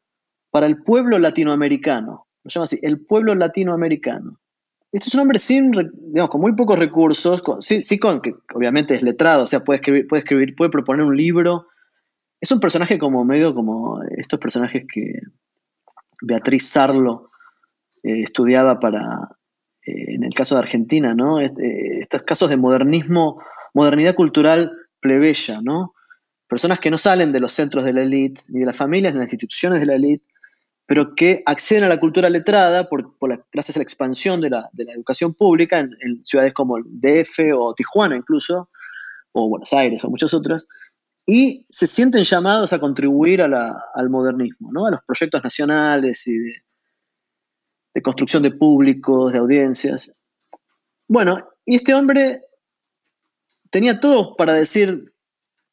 para 0.52 0.68
el 0.68 0.84
pueblo 0.84 1.20
latinoamericano. 1.20 2.28
Lo 2.44 2.50
llama 2.50 2.64
así, 2.66 2.80
el 2.82 3.06
pueblo 3.06 3.36
latinoamericano. 3.36 4.40
Este 4.92 5.10
es 5.10 5.16
un 5.16 5.22
hombre 5.22 5.40
sin, 5.40 5.72
digamos, 5.72 6.30
con 6.30 6.40
muy 6.40 6.54
pocos 6.56 6.80
recursos, 6.80 7.44
sí, 7.60 8.00
con 8.00 8.22
que 8.22 8.34
obviamente 8.54 8.96
es 8.96 9.02
letrado, 9.02 9.44
o 9.44 9.48
sea, 9.48 9.64
puede 9.64 9.80
escribir, 9.80 10.08
puede 10.08 10.22
escribir, 10.22 10.56
puede 10.56 10.72
proponer 10.72 11.06
un 11.06 11.18
libro. 11.18 11.68
Es 12.40 12.52
un 12.52 12.62
personaje 12.62 12.98
como 12.98 13.26
medio 13.26 13.54
como 13.54 14.02
estos 14.04 14.40
personajes 14.40 14.86
que 14.92 15.20
Beatriz 16.22 16.70
Sarlo 16.70 17.32
eh, 18.04 18.22
estudiaba 18.22 18.80
para, 18.80 19.36
eh, 19.86 20.14
en 20.14 20.24
el 20.24 20.34
caso 20.34 20.56
de 20.56 20.62
Argentina, 20.62 21.14
¿no? 21.14 21.42
Eh, 21.42 21.52
estos 22.00 22.24
casos 22.24 22.50
de 22.50 22.56
modernismo, 22.56 23.42
modernidad 23.74 24.16
cultural 24.16 24.72
plebeya, 25.02 25.60
¿no? 25.62 25.94
Personas 26.48 26.80
que 26.80 26.92
no 26.92 26.98
salen 26.98 27.32
de 27.32 27.40
los 27.40 27.54
centros 27.54 27.86
de 27.86 27.94
la 27.94 28.04
élite, 28.04 28.42
ni 28.50 28.60
de 28.60 28.66
las 28.66 28.78
familias, 28.78 29.14
ni 29.14 29.20
de 29.20 29.26
las 29.26 29.34
instituciones 29.34 29.80
de 29.80 29.86
la 29.86 29.96
élite, 29.96 30.26
pero 30.86 31.16
que 31.16 31.42
acceden 31.46 31.86
a 31.86 31.90
la 31.90 32.00
cultura 32.00 32.30
letrada 32.30 32.88
por, 32.88 33.16
gracias 33.52 33.76
a 33.76 33.80
la 33.80 33.84
expansión 33.84 34.40
de 34.40 34.52
la, 34.52 34.70
educación 34.94 35.34
pública 35.34 35.80
en, 35.80 36.24
ciudades 36.24 36.54
como 36.54 36.78
DF 36.84 37.40
o 37.56 37.74
Tijuana 37.74 38.16
incluso, 38.16 38.70
o 39.32 39.50
Buenos 39.50 39.74
Aires 39.74 40.04
o 40.04 40.10
muchas 40.10 40.34
otras, 40.34 40.68
y 41.26 41.66
se 41.70 41.88
sienten 41.88 42.24
llamados 42.24 42.72
a 42.72 42.80
contribuir 42.80 43.42
al 43.42 44.10
modernismo, 44.10 44.72
¿no? 44.72 44.86
a 44.86 44.92
los 44.92 45.00
proyectos 45.06 45.44
nacionales 45.44 46.26
y 46.28 46.38
de, 46.38 48.02
construcción 48.04 48.44
de 48.44 48.52
públicos, 48.52 49.32
de 49.32 49.40
audiencias. 49.40 50.12
Bueno, 51.08 51.38
y 51.66 51.78
este 51.78 51.96
hombre 51.96 52.42
tenía 53.72 54.00
todo 54.00 54.36
para 54.36 54.54
decir, 54.54 55.15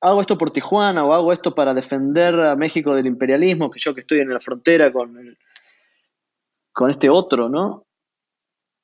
hago 0.03 0.21
esto 0.21 0.37
por 0.37 0.51
Tijuana 0.51 1.05
o 1.05 1.15
hago 1.15 1.33
esto 1.33 1.55
para 1.55 1.73
defender 1.73 2.39
a 2.41 2.57
México 2.57 2.95
del 2.95 3.07
imperialismo, 3.07 3.71
que 3.71 3.81
yo 3.81 3.95
que 3.95 4.01
estoy 4.03 4.21
en 4.21 4.29
la 4.31 4.41
frontera 4.41 4.93
con, 4.93 5.17
con 6.73 6.91
este 6.91 7.09
otro, 7.09 7.49
¿no? 7.49 7.87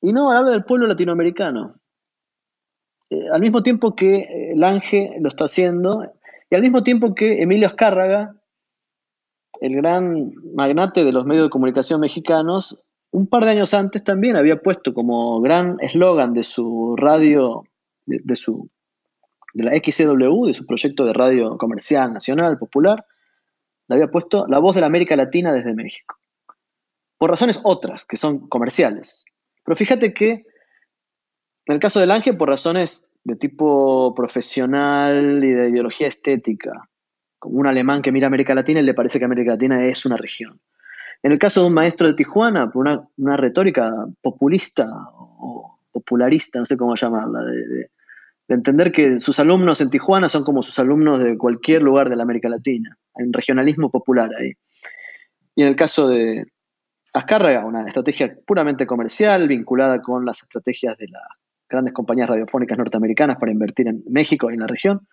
Y 0.01 0.13
no, 0.13 0.31
habla 0.31 0.51
del 0.51 0.63
pueblo 0.63 0.87
latinoamericano. 0.87 1.75
Eh, 3.09 3.27
al 3.33 3.41
mismo 3.41 3.61
tiempo 3.61 3.95
que 3.95 4.19
eh, 4.21 4.53
Lange 4.55 5.17
lo 5.19 5.27
está 5.27 5.45
haciendo, 5.45 6.09
y 6.49 6.55
al 6.55 6.61
mismo 6.61 6.83
tiempo 6.83 7.13
que 7.13 7.41
Emilio 7.41 7.67
Azcárraga, 7.67 8.35
el 9.59 9.75
gran 9.75 10.31
magnate 10.55 11.03
de 11.03 11.11
los 11.11 11.25
medios 11.25 11.47
de 11.47 11.49
comunicación 11.49 11.99
mexicanos, 11.99 12.81
un 13.11 13.27
par 13.27 13.43
de 13.43 13.51
años 13.51 13.73
antes 13.73 14.03
también 14.03 14.37
había 14.37 14.61
puesto 14.61 14.93
como 14.93 15.41
gran 15.41 15.77
eslogan 15.81 16.33
de 16.33 16.43
su 16.43 16.95
radio, 16.95 17.63
de, 18.05 18.35
su, 18.35 18.69
de 19.53 19.63
la 19.63 19.71
XCW, 19.71 20.47
de 20.47 20.53
su 20.53 20.65
proyecto 20.65 21.05
de 21.05 21.13
radio 21.13 21.57
comercial, 21.57 22.13
nacional, 22.13 22.57
popular, 22.57 23.05
le 23.87 23.95
había 23.95 24.07
puesto 24.07 24.45
la 24.47 24.59
voz 24.59 24.75
de 24.75 24.81
la 24.81 24.87
América 24.87 25.15
Latina 25.15 25.51
desde 25.51 25.73
México. 25.73 26.17
Por 27.17 27.31
razones 27.31 27.59
otras, 27.63 28.05
que 28.05 28.17
son 28.17 28.47
comerciales. 28.47 29.25
Pero 29.63 29.75
fíjate 29.75 30.13
que 30.13 30.45
en 31.69 31.75
el 31.75 31.79
caso 31.79 31.99
del 31.99 32.09
Ángel, 32.09 32.35
por 32.35 32.49
razones 32.49 33.11
de 33.23 33.35
tipo 33.35 34.13
profesional 34.15 35.43
y 35.43 35.51
de 35.51 35.69
ideología 35.69 36.07
estética, 36.07 36.89
como 37.37 37.59
un 37.59 37.67
alemán 37.67 38.01
que 38.01 38.11
mira 38.11 38.25
América 38.25 38.55
Latina 38.55 38.79
y 38.79 38.83
le 38.83 38.95
parece 38.95 39.19
que 39.19 39.25
América 39.25 39.51
Latina 39.51 39.85
es 39.85 40.03
una 40.03 40.17
región. 40.17 40.59
En 41.21 41.31
el 41.31 41.37
caso 41.37 41.61
de 41.61 41.67
un 41.67 41.73
maestro 41.73 42.07
de 42.07 42.15
Tijuana, 42.15 42.71
por 42.71 42.87
una, 43.17 43.37
retórica 43.37 43.93
populista 44.21 44.87
o 45.11 45.79
popularista, 45.91 46.57
no 46.57 46.65
sé 46.65 46.75
cómo 46.75 46.95
llamarla, 46.95 47.43
de, 47.43 47.91
entender 48.55 48.91
que 48.91 49.19
sus 49.19 49.39
alumnos 49.39 49.81
en 49.81 49.89
Tijuana 49.89 50.29
son 50.29 50.43
como 50.43 50.63
sus 50.63 50.77
alumnos 50.79 51.19
de 51.19 51.37
cualquier 51.37 51.81
lugar 51.81 52.09
de 52.09 52.15
la 52.15 52.23
América 52.23 52.49
Latina. 52.49 52.97
Hay 53.15 53.25
un 53.25 53.33
regionalismo 53.33 53.89
popular 53.89 54.29
ahí. 54.37 54.53
Y 55.55 55.61
en 55.61 55.67
el 55.67 55.75
caso 55.75 56.07
de 56.07 56.45
Azcárraga, 57.13 57.65
una 57.65 57.85
estrategia 57.85 58.35
puramente 58.45 58.85
comercial 58.85 59.47
vinculada 59.47 60.01
con 60.01 60.25
las 60.25 60.41
estrategias 60.41 60.97
de 60.97 61.07
la 61.07 61.19
grandes 61.69 61.93
compañías 61.93 62.27
radiofónicas 62.27 62.77
norteamericanas 62.77 63.37
para 63.37 63.51
invertir 63.51 63.87
en 63.87 64.03
México 64.09 64.49
y 64.49 64.55
en 64.55 64.61
la 64.61 64.67
región. 64.67 65.07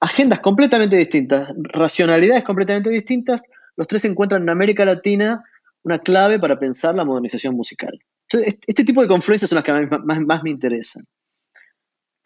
Agendas 0.00 0.40
completamente 0.40 0.96
distintas, 0.96 1.48
racionalidades 1.56 2.44
completamente 2.44 2.90
distintas, 2.90 3.44
los 3.76 3.86
tres 3.86 4.04
encuentran 4.04 4.42
en 4.42 4.50
América 4.50 4.84
Latina 4.84 5.44
una 5.82 6.00
clave 6.00 6.38
para 6.38 6.58
pensar 6.58 6.94
la 6.94 7.04
modernización 7.04 7.54
musical. 7.54 7.98
este 8.30 8.84
tipo 8.84 9.00
de 9.00 9.08
confluencias 9.08 9.48
son 9.48 9.56
las 9.56 9.64
que 9.64 9.72
más, 9.72 10.20
más, 10.20 10.42
me 10.42 10.50
interesan, 10.50 11.04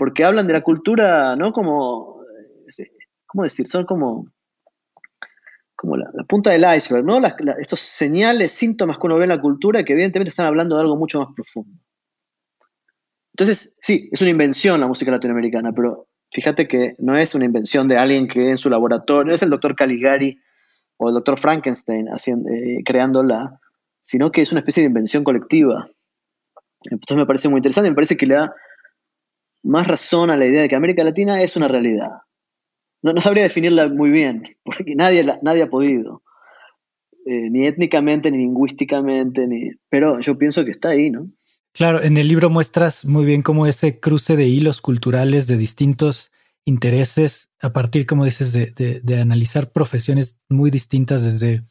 porque 0.02 0.24
hablan 0.24 0.48
de 0.48 0.52
la 0.52 0.62
cultura, 0.62 1.36
¿no? 1.36 1.52
Como, 1.52 2.24
¿cómo 3.24 3.44
decir? 3.44 3.68
Son 3.68 3.86
como, 3.86 4.26
como 5.76 5.96
la, 5.96 6.10
punta 6.28 6.50
del 6.50 6.64
iceberg, 6.76 7.04
¿no? 7.04 7.20
estos 7.60 7.78
señales, 7.78 8.50
síntomas 8.50 8.98
que 8.98 9.06
uno 9.06 9.16
ve 9.16 9.22
en 9.22 9.28
la 9.28 9.40
cultura 9.40 9.84
que 9.84 9.92
evidentemente 9.92 10.30
están 10.30 10.46
hablando 10.46 10.74
de 10.74 10.82
algo 10.82 10.96
mucho 10.96 11.20
más 11.20 11.32
profundo. 11.36 11.78
Entonces, 13.32 13.76
sí, 13.80 14.08
es 14.10 14.20
una 14.20 14.32
invención 14.32 14.80
la 14.80 14.88
música 14.88 15.12
latinoamericana, 15.12 15.70
pero 15.70 16.08
fíjate 16.32 16.66
que 16.66 16.96
no 16.98 17.16
es 17.16 17.36
una 17.36 17.44
invención 17.44 17.86
de 17.86 17.96
alguien 17.96 18.26
que 18.26 18.50
en 18.50 18.58
su 18.58 18.70
laboratorio, 18.70 19.26
no 19.26 19.34
es 19.34 19.42
el 19.44 19.50
doctor 19.50 19.76
Caligari 19.76 20.36
o 20.96 21.10
el 21.10 21.14
doctor 21.14 21.38
Frankenstein 21.38 22.08
haciendo, 22.08 22.50
eh, 22.50 22.82
creándola, 22.84 23.60
sino 24.02 24.32
que 24.32 24.42
es 24.42 24.50
una 24.50 24.62
especie 24.62 24.82
de 24.82 24.88
invención 24.88 25.22
colectiva. 25.22 25.88
Entonces 26.90 27.16
me 27.16 27.24
parece 27.24 27.48
muy 27.48 27.58
interesante, 27.58 27.88
me 27.88 27.94
parece 27.94 28.16
que 28.16 28.26
le 28.26 28.34
da 28.34 28.52
más 29.62 29.86
razón 29.86 30.30
a 30.30 30.36
la 30.36 30.46
idea 30.46 30.62
de 30.62 30.68
que 30.68 30.76
América 30.76 31.04
Latina 31.04 31.42
es 31.42 31.56
una 31.56 31.68
realidad. 31.68 32.10
No, 33.02 33.20
sabría 33.20 33.44
definirla 33.44 33.88
muy 33.88 34.10
bien, 34.10 34.56
porque 34.64 34.94
nadie, 34.94 35.24
nadie 35.42 35.62
ha 35.62 35.70
podido, 35.70 36.22
eh, 37.26 37.50
ni 37.50 37.66
étnicamente, 37.66 38.30
ni 38.30 38.38
lingüísticamente, 38.38 39.46
ni, 39.46 39.70
pero 39.88 40.20
yo 40.20 40.38
pienso 40.38 40.64
que 40.64 40.70
está 40.70 40.90
ahí, 40.90 41.10
¿no? 41.10 41.28
Claro, 41.72 42.02
en 42.02 42.18
el 42.18 42.28
libro 42.28 42.50
muestras 42.50 43.04
muy 43.06 43.24
bien 43.24 43.42
cómo 43.42 43.66
ese 43.66 43.98
cruce 43.98 44.36
de 44.36 44.46
hilos 44.46 44.82
culturales 44.82 45.46
de 45.46 45.56
distintos 45.56 46.30
intereses, 46.64 47.50
a 47.60 47.72
partir, 47.72 48.06
como 48.06 48.24
dices, 48.24 48.52
de, 48.52 49.20
analizar 49.20 49.72
profesiones 49.72 50.40
muy 50.48 50.70
distintas 50.70 51.24
desde 51.24 51.64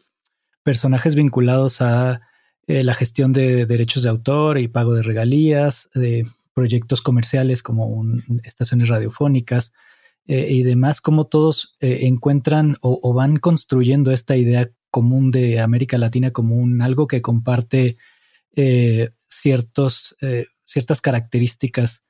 personajes 0.64 1.16
vinculados 1.16 1.82
a 1.82 2.22
eh, 2.68 2.84
la 2.84 2.94
gestión 2.94 3.32
de 3.32 3.66
derechos 3.66 4.04
de 4.04 4.10
autor 4.10 4.58
y 4.58 4.68
pago 4.68 4.94
de 4.94 5.04
regalías, 5.04 5.90
de 5.94 6.26
proyectos 6.54 7.02
comerciales 7.02 7.64
como 7.64 8.04
estaciones 8.44 8.90
radiofónicas 8.90 9.74
eh, 10.28 10.48
y 10.50 10.64
demás, 10.64 11.02
cómo 11.02 11.28
todos 11.28 11.76
eh, 11.80 12.00
encuentran 12.04 12.78
o, 12.82 13.14
van 13.14 13.38
construyendo 13.38 14.12
esta 14.12 14.38
idea 14.38 14.70
común 14.90 15.32
de 15.32 15.60
América 15.60 15.98
Latina 15.98 16.32
como 16.32 16.56
un 16.56 16.82
algo 16.82 17.08
que 17.08 17.22
comparte 17.22 17.98
ciertos, 19.28 20.16
eh, 20.22 20.46
ciertas 20.66 21.00
características 21.02 22.04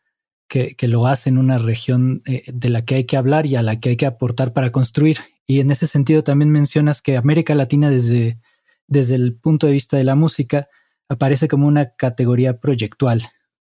que, 0.48 0.76
lo 0.82 1.08
hacen 1.08 1.38
una 1.38 1.60
región 1.60 2.24
de 2.26 2.70
la 2.70 2.84
que 2.84 2.96
hay 2.96 3.04
que 3.06 3.16
hablar 3.16 3.46
y 3.46 3.56
a 3.56 3.62
la 3.62 3.80
que 3.80 3.90
hay 3.90 3.98
que 3.98 4.06
aportar 4.06 4.52
para 4.52 4.72
construir. 4.72 5.20
Y 5.48 5.60
en 5.60 5.72
ese 5.72 5.88
sentido 5.88 6.24
también 6.24 6.50
mencionas 6.50 7.02
que 7.02 7.16
América 7.16 7.56
Latina 7.56 7.90
desde, 7.90 8.40
desde 8.88 9.16
el 9.16 9.36
punto 9.36 9.68
de 9.68 9.74
vista 9.74 9.96
de 9.96 10.04
la 10.04 10.16
música 10.16 10.68
aparece 11.08 11.48
como 11.48 11.68
una 11.68 11.96
categoría 11.96 12.60
proyectual. 12.60 13.22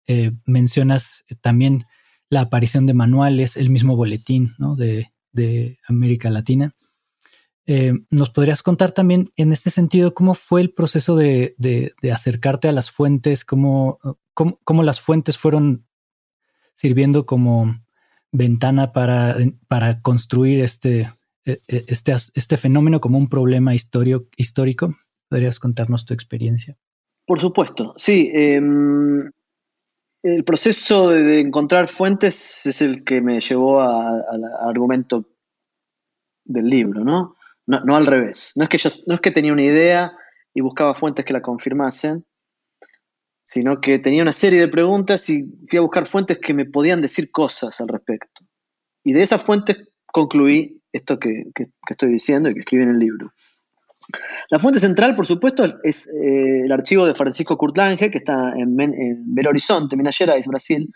Eh, 0.08 0.32
mencionas 0.46 1.24
también 1.40 1.84
la 2.30 2.40
aparición 2.40 2.86
de 2.86 2.94
manuales, 2.94 3.56
el 3.56 3.70
mismo 3.70 3.94
boletín 3.94 4.54
de, 4.76 5.06
de 5.32 5.78
América 5.86 6.30
Latina. 6.30 6.74
Eh, 7.70 7.92
¿Nos 8.08 8.30
podrías 8.30 8.62
contar 8.62 8.92
también 8.92 9.30
en 9.36 9.52
este 9.52 9.68
sentido 9.68 10.14
cómo 10.14 10.32
fue 10.32 10.62
el 10.62 10.72
proceso 10.72 11.16
de, 11.16 11.54
acercarte 12.10 12.66
a 12.66 12.72
las 12.72 12.90
fuentes, 12.90 13.44
cómo, 13.44 13.98
cómo, 14.32 14.82
las 14.82 15.02
fuentes 15.02 15.36
fueron 15.36 15.84
sirviendo 16.74 17.26
como 17.26 17.76
ventana 18.32 18.94
para, 18.94 19.36
para 19.68 20.00
construir 20.00 20.60
este, 20.60 21.10
e, 21.44 21.58
e, 21.68 21.84
este, 21.88 22.12
este, 22.12 22.56
fenómeno 22.56 23.02
como 23.02 23.18
un 23.18 23.28
problema 23.28 23.74
histórico? 23.74 24.96
¿Podrías 25.28 25.58
contarnos 25.58 26.06
tu 26.06 26.14
experiencia? 26.14 26.78
Por 27.26 27.38
supuesto, 27.38 27.92
sí. 27.98 28.30
Em, 28.32 29.30
el 30.34 30.44
proceso 30.44 31.08
de, 31.10 31.40
encontrar 31.40 31.88
fuentes 31.88 32.66
es 32.66 32.82
el 32.82 33.04
que 33.04 33.20
me 33.20 33.40
llevó 33.40 33.80
al 33.80 34.44
argumento 34.60 35.26
del 36.44 36.68
libro, 36.68 37.04
¿no? 37.04 37.36
No, 37.66 37.96
al 37.96 38.06
revés. 38.06 38.52
No 38.56 38.64
es, 38.64 38.70
que 38.70 38.78
no 39.06 39.14
es 39.14 39.20
que 39.20 39.30
tenía 39.30 39.52
una 39.52 39.64
idea 39.64 40.12
y 40.54 40.62
buscaba 40.62 40.94
fuentes 40.94 41.24
que 41.24 41.34
la 41.34 41.42
confirmasen, 41.42 42.24
sino 43.44 43.80
que 43.80 43.98
tenía 43.98 44.22
una 44.22 44.32
serie 44.32 44.60
de 44.60 44.68
preguntas 44.68 45.28
y 45.28 45.44
fui 45.68 45.78
a 45.78 45.82
buscar 45.82 46.06
fuentes 46.06 46.38
que 46.38 46.54
me 46.54 46.64
podían 46.64 47.02
decir 47.02 47.30
cosas 47.30 47.78
al 47.80 47.88
respecto. 47.88 48.44
Y 49.04 49.12
de 49.12 49.20
esas 49.20 49.42
fuentes 49.42 49.88
concluí 50.06 50.82
esto 50.92 51.18
que, 51.18 51.44
estoy 51.88 52.10
diciendo 52.10 52.48
y 52.48 52.54
que 52.54 52.60
escribí 52.60 52.84
en 52.84 52.90
el 52.90 52.98
libro. 52.98 53.32
La 54.50 54.58
fuente 54.58 54.80
central, 54.80 55.14
por 55.14 55.26
supuesto, 55.26 55.64
es 55.82 56.08
eh, 56.08 56.62
el 56.64 56.72
archivo 56.72 57.06
de 57.06 57.14
Francisco 57.14 57.58
Kurtlange, 57.58 58.10
que 58.10 58.18
está 58.18 58.54
en, 58.56 58.74
Belo 58.76 59.50
Horizonte, 59.50 59.96
Minas 59.96 60.16
Gerais, 60.16 60.46
Brasil, 60.46 60.90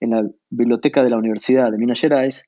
en 0.00 0.10
la 0.10 0.28
biblioteca 0.48 1.04
de 1.04 1.10
la 1.10 1.16
Universidad 1.16 1.70
de 1.70 1.78
Minas 1.78 2.00
Gerais. 2.00 2.44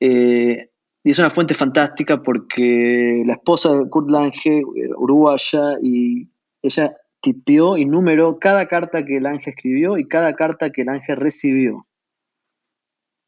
Eh, 0.00 0.70
y 1.04 1.10
es 1.10 1.18
una 1.18 1.30
fuente 1.30 1.54
fantástica 1.54 2.22
porque 2.22 3.22
la 3.26 3.34
esposa 3.34 3.74
de 3.74 3.88
Kurt 3.90 4.10
Lange, 4.10 4.60
eh, 4.60 4.62
uruguaya, 4.96 5.74
y 5.82 6.28
ella 6.62 6.96
tipió 7.20 7.76
y 7.76 7.84
numeró 7.84 8.38
cada 8.38 8.66
carta 8.66 9.04
que 9.04 9.20
Lange 9.20 9.50
escribió 9.50 9.98
y 9.98 10.08
cada 10.08 10.34
carta 10.34 10.70
que 10.70 10.84
Lange 10.84 11.14
recibió. 11.14 11.86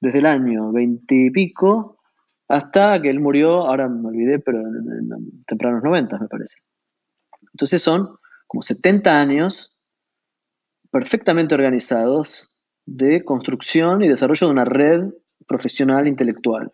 Desde 0.01 0.21
el 0.21 0.27
año 0.27 0.73
veintipico 0.73 2.00
hasta 2.51 3.01
que 3.01 3.09
él 3.09 3.21
murió, 3.21 3.69
ahora 3.69 3.89
me 3.89 4.09
olvidé, 4.09 4.41
pero 4.41 4.59
en, 4.59 5.45
tempranos 5.47 5.85
90 5.85 6.19
me 6.19 6.27
parece. 6.27 6.59
Entonces 7.53 7.81
son 7.81 8.17
como 8.49 8.63
70 8.63 9.21
años 9.21 9.77
perfectamente 10.91 11.55
organizados 11.55 12.51
de 12.87 13.25
construcción 13.25 14.03
y 14.03 14.09
desarrollo 14.09 14.49
de 14.49 14.53
una 14.53 14.65
red 14.65 15.03
profesional 15.47 16.09
intelectual. 16.09 16.73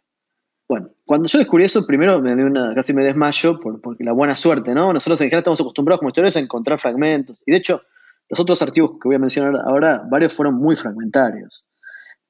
Bueno, 0.67 0.89
cuando 1.05 1.29
yo 1.29 1.39
descubrí 1.39 1.65
eso, 1.65 1.87
primero 1.87 2.23
me 2.23 2.33
una, 2.43 2.75
casi 2.75 2.95
me 2.95 3.05
desmayo 3.05 3.61
por, 3.61 3.79
porque 3.83 4.03
la 4.03 4.13
buena 4.13 4.35
suerte, 4.35 4.75
¿no? 4.75 4.95
Nosotros 4.95 5.21
en 5.21 5.27
general 5.27 5.41
estamos 5.41 5.61
acostumbrados 5.61 6.01
como 6.01 6.09
historiadores 6.09 6.37
a 6.37 6.41
encontrar 6.41 6.81
fragmentos. 6.81 7.43
Y 7.45 7.53
de 7.53 7.59
hecho, 7.59 7.83
los 8.31 8.41
otros 8.41 8.63
archivos 8.63 8.93
que 8.93 9.09
voy 9.09 9.17
a 9.17 9.19
mencionar 9.19 9.61
ahora, 9.63 10.03
varios 10.11 10.33
fueron 10.33 10.55
muy 10.55 10.75
fragmentarios. 10.75 11.67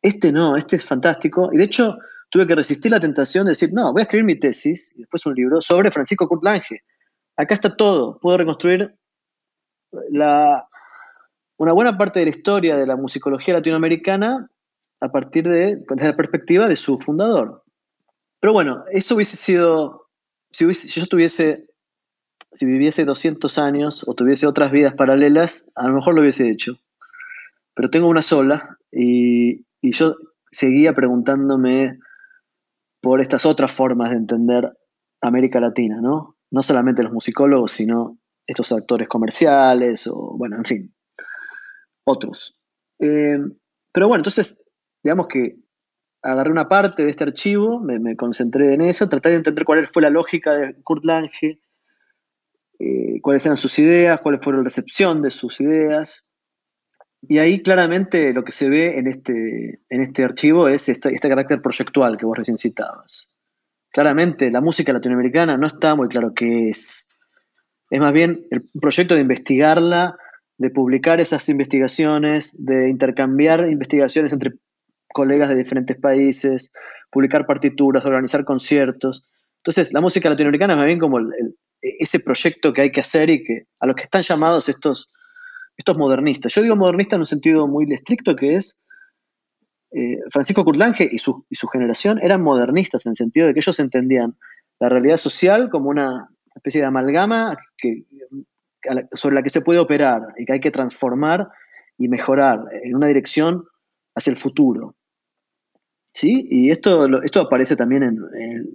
Este 0.03 0.33
no, 0.33 0.57
este 0.57 0.77
es 0.77 0.85
fantástico. 0.85 1.51
Y 1.53 1.59
de 1.59 1.65
hecho, 1.65 1.97
tuve 2.37 2.47
que 2.47 2.55
resistir 2.55 2.93
la 2.93 3.01
tentación 3.01 3.47
de 3.47 3.53
decir, 3.53 3.71
no, 3.73 3.95
voy 3.95 4.01
a 4.01 4.03
escribir 4.03 4.27
mi 4.27 4.39
tesis 4.39 4.93
y 4.95 5.01
después 5.01 5.25
un 5.25 5.35
libro 5.35 5.63
sobre 5.63 5.91
Francisco 5.91 6.29
Kurt 6.29 6.45
Lange. 6.45 6.83
Acá 7.35 7.55
está 7.55 7.75
todo, 7.75 8.19
puedo 8.21 8.37
reconstruir 8.37 8.95
la, 10.11 10.69
una 11.57 11.73
buena 11.73 11.97
parte 11.97 12.19
de 12.19 12.27
la 12.27 12.31
historia 12.31 12.77
de 12.77 12.87
la 12.87 12.97
musicología 12.97 13.55
latinoamericana 13.55 14.51
a 15.01 15.09
partir 15.11 15.49
de, 15.49 15.77
desde 15.89 16.09
la 16.09 16.15
perspectiva 16.15 16.69
de 16.69 16.77
su 16.77 16.99
fundador. 16.99 17.63
Pero 18.39 18.53
bueno, 18.53 18.85
eso 18.93 19.15
hubiese 19.15 19.39
sido, 19.39 20.09
si, 20.51 20.75
si 20.75 21.01
yo 21.01 21.07
tuviese, 21.07 21.71
si 22.53 22.67
viviese 22.67 23.07
200 23.07 23.57
años 23.57 24.05
o 24.07 24.13
tuviese 24.13 24.47
otras 24.47 24.73
vidas 24.73 24.93
paralelas, 24.93 25.73
a 25.75 25.89
lo 25.89 25.95
mejor 25.95 26.15
lo 26.15 26.21
hubiese 26.21 26.51
hecho. 26.51 26.77
Pero 27.73 27.89
tengo 27.89 28.09
una 28.09 28.23
sola 28.23 28.77
y, 28.93 29.65
y 29.81 29.93
yo 29.93 30.17
seguía 30.51 30.93
preguntándome 30.93 31.99
por 33.07 33.21
estas 33.21 33.47
otras 33.47 33.71
formas 33.71 34.11
de 34.11 34.17
entender 34.17 34.69
América 35.21 35.61
Latina, 35.61 36.01
¿no? 36.01 36.39
No 36.51 36.61
solamente 36.61 37.05
los 37.05 37.13
musicólogos, 37.13 37.71
sino 37.71 38.19
estos 38.45 38.73
actores 38.73 39.07
comerciales 39.07 40.09
o, 40.09 40.35
bueno, 40.37 40.57
en 40.57 40.65
fin, 40.65 40.95
otros. 42.03 42.59
Eh, 42.99 43.39
pero 43.93 44.09
bueno, 44.09 44.23
entonces, 44.23 44.61
digamos 45.05 45.29
que 45.29 45.55
agarré 46.21 46.51
una 46.51 46.67
parte 46.67 47.05
de 47.05 47.11
este 47.11 47.23
archivo, 47.23 47.79
me, 47.79 48.17
concentré 48.17 48.75
en 48.75 48.81
eso, 48.81 49.09
traté 49.09 49.29
de 49.29 49.37
entender 49.37 49.65
cuál 49.65 49.87
fue 49.87 50.03
la 50.03 50.11
lógica 50.11 50.57
de 50.57 50.75
Kurt 50.83 51.05
Lange, 51.05 51.61
eh, 52.81 53.21
cuáles 53.23 53.47
eran 53.47 53.57
sus 53.57 53.79
ideas, 53.79 54.21
cuál 54.21 54.41
fue 54.43 54.53
la 54.53 54.65
recepción 54.65 55.23
de 55.23 55.31
sus 55.31 55.61
ideas. 55.61 56.26
Y 57.29 57.39
ahí 57.39 57.63
claramente 57.63 58.33
lo 58.33 58.45
que 58.45 58.53
se 58.53 58.69
ve 58.69 58.99
en 58.99 59.07
este, 59.07 59.81
en 59.89 60.03
este 60.03 60.25
archivo 60.25 60.69
es 60.69 60.89
este, 60.89 61.15
este 61.15 61.29
carácter 61.29 61.61
proyectual 61.61 62.17
que 62.17 62.27
vos 62.27 62.37
recién 62.37 62.59
citabas. 62.59 63.29
Claramente 63.91 64.51
la 64.51 64.61
música 64.61 64.93
latinoamericana 64.93 65.57
no 65.57 65.67
está 65.67 65.95
muy 65.95 66.09
claro 66.09 66.33
qué 66.35 66.69
es. 66.69 67.09
Es 67.91 68.01
más 68.01 68.13
bien 68.13 68.47
el 68.51 68.69
proyecto 68.81 69.15
de 69.15 69.23
investigarla, 69.23 70.17
de 70.59 70.71
publicar 70.71 71.21
esas 71.21 71.49
investigaciones, 71.49 72.55
de 72.59 72.89
intercambiar 72.89 73.69
investigaciones 73.69 74.33
entre 74.33 74.53
colegas 75.09 75.49
de 75.49 75.57
diferentes 75.57 75.97
países, 75.99 76.73
publicar 77.11 77.47
partituras, 77.47 78.05
organizar 78.05 78.45
conciertos. 78.45 79.27
Entonces, 79.59 79.93
la 79.93 80.01
música 80.01 80.29
latinoamericana 80.29 80.75
es 80.75 80.77
más 80.79 80.87
bien 80.87 80.99
como 80.99 81.19
ese 81.81 82.21
proyecto 82.21 82.73
que 82.73 82.83
hay 82.83 82.93
que 82.93 83.01
hacer 83.01 83.31
y 83.31 83.45
que 83.45 83.65
a 83.81 83.87
los 83.87 83.97
que 83.97 84.03
están 84.03 84.23
llamados 84.23 84.69
estos, 84.69 85.11
estos 85.77 85.99
modernistas. 85.99 86.55
Yo 86.55 86.63
digo 86.63 86.77
modernista 86.77 87.17
en 87.17 87.21
un 87.21 87.27
sentido 87.27 87.67
muy 87.67 87.93
estricto 87.93 88.35
que 88.35 88.57
es 88.57 88.79
eh, 89.93 90.19
Francisco 90.31 90.65
Curlange 90.65 91.09
y 91.11 91.19
su, 91.19 91.47
y 91.49 91.55
su 91.55 91.69
generación 91.69 92.19
eran 92.23 92.43
modernistas 92.43 93.07
en 93.07 93.11
el 93.11 93.17
sentido 93.17 93.47
de 93.47 93.55
que 93.55 93.61
ellos 93.61 93.79
entendían 93.79 94.37
la 94.81 94.89
realidad 94.89 95.17
social 95.17 95.71
como 95.71 95.91
una 95.91 96.29
especie 96.55 96.81
de 96.81 96.87
amalgama 96.87 97.57
sobre 99.15 99.35
la 99.35 99.43
que 99.43 99.51
se 99.51 99.63
puede 99.63 99.79
operar 99.79 100.23
y 100.39 100.45
que 100.45 100.55
hay 100.55 100.61
que 100.61 100.71
transformar 100.71 101.49
y 101.99 102.09
mejorar 102.09 102.61
en 102.83 102.95
una 102.95 103.07
dirección 103.07 103.65
hacia 104.15 104.31
el 104.31 104.37
futuro. 104.37 104.95
¿Sí? 106.15 106.47
Y 106.51 106.71
esto, 106.71 107.23
esto 107.23 107.43
aparece 107.43 107.77
también 107.77 108.03
en, 108.03 108.19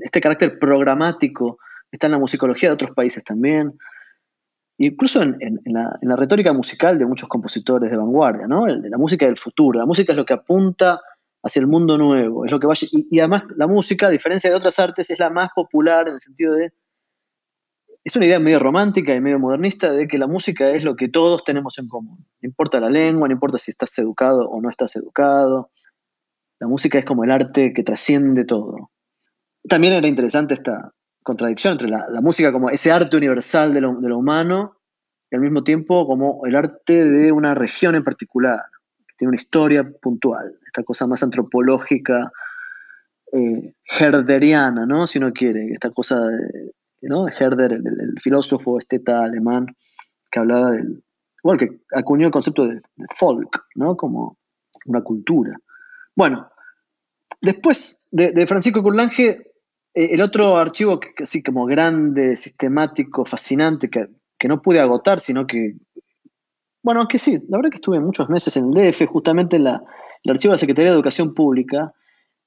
este 0.01 0.21
carácter 0.21 0.59
programático, 0.59 1.57
está 1.91 2.07
en 2.07 2.13
la 2.13 2.19
musicología 2.19 2.69
de 2.69 2.75
otros 2.75 2.91
países 2.91 3.23
también, 3.23 3.73
incluso 4.85 5.21
en, 5.21 5.59
la, 5.65 6.15
retórica 6.15 6.53
musical 6.53 6.97
de 6.97 7.05
muchos 7.05 7.29
compositores 7.29 7.89
de 7.89 7.97
vanguardia, 7.97 8.47
¿no? 8.47 8.67
la 8.67 8.97
música 8.97 9.25
del 9.25 9.37
futuro. 9.37 9.79
La 9.79 9.85
música 9.85 10.13
es 10.13 10.17
lo 10.17 10.25
que 10.25 10.33
apunta 10.33 11.01
hacia 11.43 11.59
el 11.59 11.67
mundo 11.67 11.97
nuevo, 11.97 12.45
es 12.45 12.51
lo 12.51 12.59
que 12.59 12.67
vaya, 12.67 12.87
y, 12.91 13.19
además 13.19 13.43
la 13.55 13.67
música, 13.67 14.07
a 14.07 14.09
diferencia 14.09 14.49
de 14.49 14.55
otras 14.55 14.77
artes, 14.79 15.09
es 15.09 15.19
la 15.19 15.29
más 15.29 15.49
popular 15.55 16.07
en 16.07 16.15
el 16.15 16.19
sentido 16.19 16.53
de 16.53 16.71
es 18.03 18.15
una 18.15 18.25
idea 18.25 18.39
medio 18.39 18.59
romántica 18.59 19.13
y 19.13 19.21
medio 19.21 19.37
modernista 19.37 19.91
de 19.91 20.07
que 20.07 20.17
la 20.17 20.25
música 20.25 20.71
es 20.71 20.83
lo 20.83 20.95
que 20.95 21.07
todos 21.07 21.43
tenemos 21.43 21.77
en 21.77 21.87
común. 21.87 22.25
No 22.41 22.47
importa 22.47 22.79
la 22.79 22.89
lengua, 22.89 23.27
no 23.27 23.33
importa 23.33 23.59
si 23.59 23.69
estás 23.69 23.95
educado 23.99 24.49
o 24.49 24.59
no 24.59 24.71
estás 24.71 24.95
educado. 24.95 25.69
La 26.59 26.67
música 26.67 26.97
es 26.97 27.05
como 27.05 27.23
el 27.23 27.31
arte 27.31 27.73
que 27.73 27.83
trasciende 27.83 28.43
todo. 28.43 28.89
También 29.69 29.93
era 29.93 30.07
interesante 30.07 30.55
esta 30.55 30.91
contradicción 31.23 31.73
entre 31.73 31.89
la, 31.89 32.21
música 32.21 32.51
como 32.51 32.69
ese 32.69 32.91
arte 32.91 33.17
universal 33.17 33.73
de 33.73 33.81
lo, 33.81 34.17
humano 34.17 34.77
y 35.29 35.35
al 35.35 35.41
mismo 35.41 35.63
tiempo 35.63 36.05
como 36.07 36.45
el 36.45 36.55
arte 36.55 37.05
de 37.05 37.31
una 37.31 37.53
región 37.53 37.95
en 37.95 38.03
particular, 38.03 38.61
que 39.07 39.15
tiene 39.17 39.29
una 39.29 39.37
historia 39.37 39.89
puntual, 40.01 40.57
esta 40.65 40.83
cosa 40.83 41.07
más 41.07 41.23
antropológica, 41.23 42.31
eh, 43.33 43.73
herderiana, 43.99 44.85
¿no? 44.85 45.07
Si 45.07 45.19
uno 45.19 45.31
quiere, 45.31 45.71
esta 45.71 45.89
cosa 45.89 46.19
de, 46.19 46.73
¿no? 47.01 47.27
Herder, 47.27 47.73
el, 47.73 48.19
filósofo 48.21 48.77
esteta 48.77 49.23
alemán, 49.23 49.67
que 50.29 50.39
hablaba 50.39 50.71
del, 50.71 51.03
bueno, 51.43 51.59
que 51.59 51.81
acuñó 51.93 52.27
el 52.27 52.31
concepto 52.31 52.67
de, 52.67 52.81
folk, 53.15 53.65
¿no? 53.75 53.95
Como 53.95 54.37
una 54.85 55.01
cultura. 55.01 55.57
Bueno, 56.15 56.49
después 57.41 58.05
de, 58.11 58.45
Francisco 58.45 58.83
Curlange, 58.83 59.50
el 59.93 60.21
otro 60.21 60.57
archivo 60.57 60.99
que, 60.99 61.13
como 61.43 61.65
grande, 61.65 62.35
sistemático, 62.35 63.25
fascinante, 63.25 63.89
que, 63.89 64.07
no 64.47 64.61
pude 64.61 64.79
agotar, 64.79 65.19
sino 65.19 65.45
que, 65.45 65.75
bueno, 66.81 67.01
aunque 67.01 67.19
sí, 67.19 67.39
la 67.47 67.57
verdad 67.57 67.69
que 67.69 67.75
estuve 67.75 67.99
muchos 67.99 68.27
meses 68.29 68.57
en 68.57 68.65
el 68.65 68.91
DF, 68.91 69.05
justamente 69.05 69.57
en 69.57 69.65
la, 69.65 69.83
el 70.23 70.31
archivo 70.31 70.51
de 70.51 70.55
la 70.55 70.59
Secretaría 70.59 70.89
de 70.89 70.95
Educación 70.95 71.33
Pública, 71.33 71.93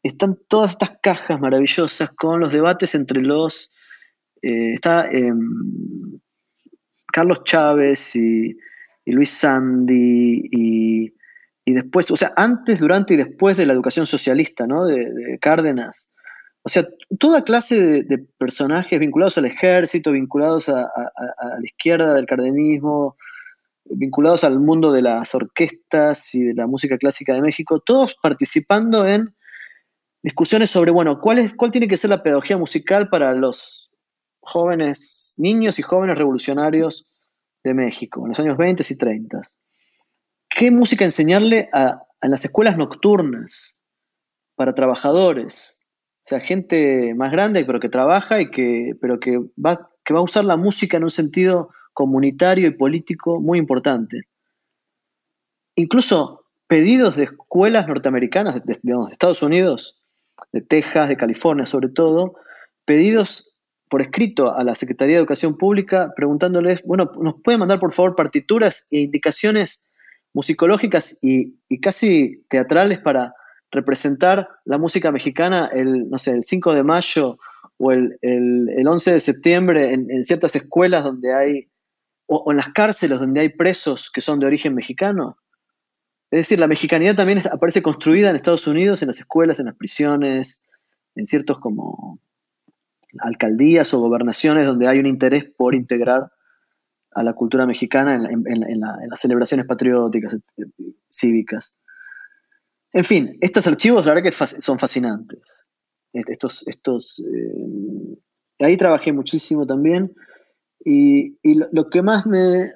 están 0.03 0.39
todas 0.49 0.73
estas 0.73 0.99
cajas 1.03 1.41
maravillosas 1.41 2.11
con 2.11 2.41
los 2.41 2.53
debates 2.53 2.95
entre 2.95 3.23
los, 3.23 3.71
eh, 4.43 4.75
está 4.75 5.09
em, 5.11 6.21
Carlos 7.13 7.45
Chávez 7.45 8.15
y, 8.17 8.57
Luis 9.07 9.31
Sandy 9.31 10.49
y, 10.51 11.15
y, 11.65 11.75
después, 11.75 12.11
o 12.11 12.17
sea, 12.17 12.33
antes, 12.37 12.81
durante 12.81 13.15
y 13.15 13.17
después 13.19 13.57
de 13.57 13.67
la 13.67 13.75
educación 13.75 14.07
socialista, 14.07 14.67
¿no? 14.67 14.87
De, 14.87 15.39
Cárdenas. 15.41 16.11
O 16.65 16.71
sea, 16.71 16.89
toda 17.19 17.45
clase 17.45 18.03
de, 18.05 18.19
personajes 18.39 18.99
vinculados 18.99 19.37
al 19.37 19.45
ejército, 19.45 20.13
vinculados 20.13 20.69
a, 20.69 20.73
la 20.73 21.65
izquierda 21.65 22.15
del 22.15 22.27
cardenismo, 22.27 23.17
vinculados 23.85 24.45
al 24.45 24.59
mundo 24.61 24.91
de 24.91 25.03
las 25.03 25.35
orquestas 25.35 26.35
y 26.35 26.43
de 26.43 26.55
la 26.55 26.67
música 26.67 26.97
clásica 26.97 27.35
de 27.35 27.43
México, 27.43 27.81
todos 27.81 28.17
participando 28.23 29.07
en 29.07 29.35
discusiones 30.23 30.71
sobre, 30.71 30.91
bueno, 30.91 31.21
cuál, 31.21 31.39
es, 31.39 31.53
cuál 31.53 31.71
tiene 31.71 31.87
que 31.87 31.99
ser 31.99 32.09
la 32.09 32.23
pedagogía 32.23 32.57
musical 32.57 33.11
para 33.11 33.35
los 33.35 33.91
jóvenes, 34.41 35.35
niños 35.37 35.79
y 35.79 35.83
jóvenes 35.83 36.17
revolucionarios 36.17 37.07
de 37.63 37.75
México, 37.75 38.23
en 38.23 38.31
los 38.31 38.41
años 38.41 38.57
20 38.57 38.83
y 38.89 38.97
30. 38.97 39.41
¿Qué 40.49 40.71
música 40.71 41.05
enseñarle 41.05 41.69
a, 41.73 42.03
las 42.23 42.45
escuelas 42.45 42.79
nocturnas 42.79 43.79
para 44.55 44.75
trabajadores? 44.75 45.84
O 46.25 46.27
sea, 46.27 46.41
gente 46.41 47.15
más 47.15 47.31
grande, 47.31 47.65
pero 47.65 47.81
que 47.81 47.91
trabaja 47.91 48.41
y 48.41 48.51
que, 48.51 48.95
pero 49.01 49.21
que 49.21 49.39
va, 49.63 49.91
que 50.05 50.15
va 50.15 50.21
a 50.21 50.25
usar 50.25 50.45
la 50.45 50.57
música 50.57 50.97
en 50.97 51.05
un 51.05 51.11
sentido 51.11 51.71
comunitario 51.93 52.67
y 52.67 52.71
político 52.71 53.41
muy 53.41 53.59
importante. 53.59 54.23
Incluso 55.77 56.47
pedidos 56.67 57.17
de 57.17 57.25
escuelas 57.25 57.87
norteamericanas, 57.87 58.55
de, 58.65 58.79
de 58.83 58.95
Estados 59.13 59.43
Unidos, 59.43 60.01
de 60.53 60.63
Texas, 60.63 61.09
de 61.09 61.17
California 61.17 61.67
sobre 61.67 61.89
todo, 61.89 62.35
pedidos 62.85 63.55
por 63.89 64.03
escrito 64.03 64.55
a 64.55 64.65
la 64.65 64.75
Secretaría 64.75 65.17
de 65.17 65.21
Educación 65.21 65.57
Pública 65.57 66.13
preguntándoles, 66.17 66.83
bueno, 66.85 67.13
¿nos 67.21 67.41
pueden 67.43 67.61
mandar 67.61 67.79
por 67.79 67.93
favor 67.93 68.17
partituras 68.17 68.87
e 68.91 69.01
indicaciones 69.01 69.85
musicológicas 70.33 71.19
y, 71.23 71.55
casi 71.81 72.45
teatrales 72.49 72.99
para 72.99 73.35
representar 73.75 74.49
la 74.65 74.79
música 74.79 75.11
mexicana 75.11 75.69
el, 75.73 76.09
no 76.09 76.19
sé, 76.19 76.31
el 76.31 76.45
5 76.45 76.75
de 76.75 76.85
mayo 76.85 77.39
o 77.77 77.93
el, 77.93 78.19
11 78.87 79.13
de 79.13 79.21
septiembre 79.21 79.93
en, 79.93 80.25
ciertas 80.25 80.55
escuelas 80.57 81.05
donde 81.05 81.35
hay, 81.35 81.69
o, 82.27 82.51
en 82.51 82.57
las 82.57 82.69
cárceles 82.69 83.19
donde 83.19 83.41
hay 83.41 83.49
presos 83.51 84.11
que 84.11 84.21
son 84.21 84.39
de 84.39 84.47
origen 84.47 84.75
mexicano? 84.75 85.37
Es 86.31 86.39
decir, 86.39 86.59
la 86.59 86.67
mexicanidad 86.67 87.15
también 87.15 87.41
aparece 87.51 87.83
construida 87.83 88.31
en 88.31 88.37
Estados 88.37 88.67
Unidos, 88.67 89.03
en 89.03 89.09
las 89.09 89.19
escuelas, 89.19 89.61
en 89.61 89.67
las 89.67 89.77
prisiones, 89.77 90.63
en 91.15 91.27
ciertos 91.27 91.59
como 91.59 92.19
alcaldías 93.21 93.93
o 93.95 94.01
gobernaciones 94.01 94.67
donde 94.67 94.89
hay 94.89 94.99
un 94.99 95.07
interés 95.07 95.45
por 95.57 95.75
integrar 95.75 96.33
a 97.13 97.23
la 97.23 97.33
cultura 97.35 97.67
mexicana 97.67 98.17
en, 98.17 98.81
las 99.09 99.21
celebraciones 99.21 99.67
patrióticas, 99.67 100.37
cívicas. 101.11 101.73
En 102.95 103.05
fin, 103.05 103.37
estos 103.41 103.67
archivos 103.67 104.07
la 104.07 104.15
verdad 104.15 104.31
que 104.31 104.47
son 104.63 104.79
fascinantes. 104.79 105.67
Estos, 106.13 106.63
estos, 106.69 107.19
eh, 107.19 108.65
ahí 108.65 108.77
trabajé 108.77 109.13
muchísimo 109.13 109.67
también 109.67 110.15
y, 110.85 111.37
lo, 111.43 111.91
que 111.91 112.03
más 112.03 112.25
me, 112.25 112.71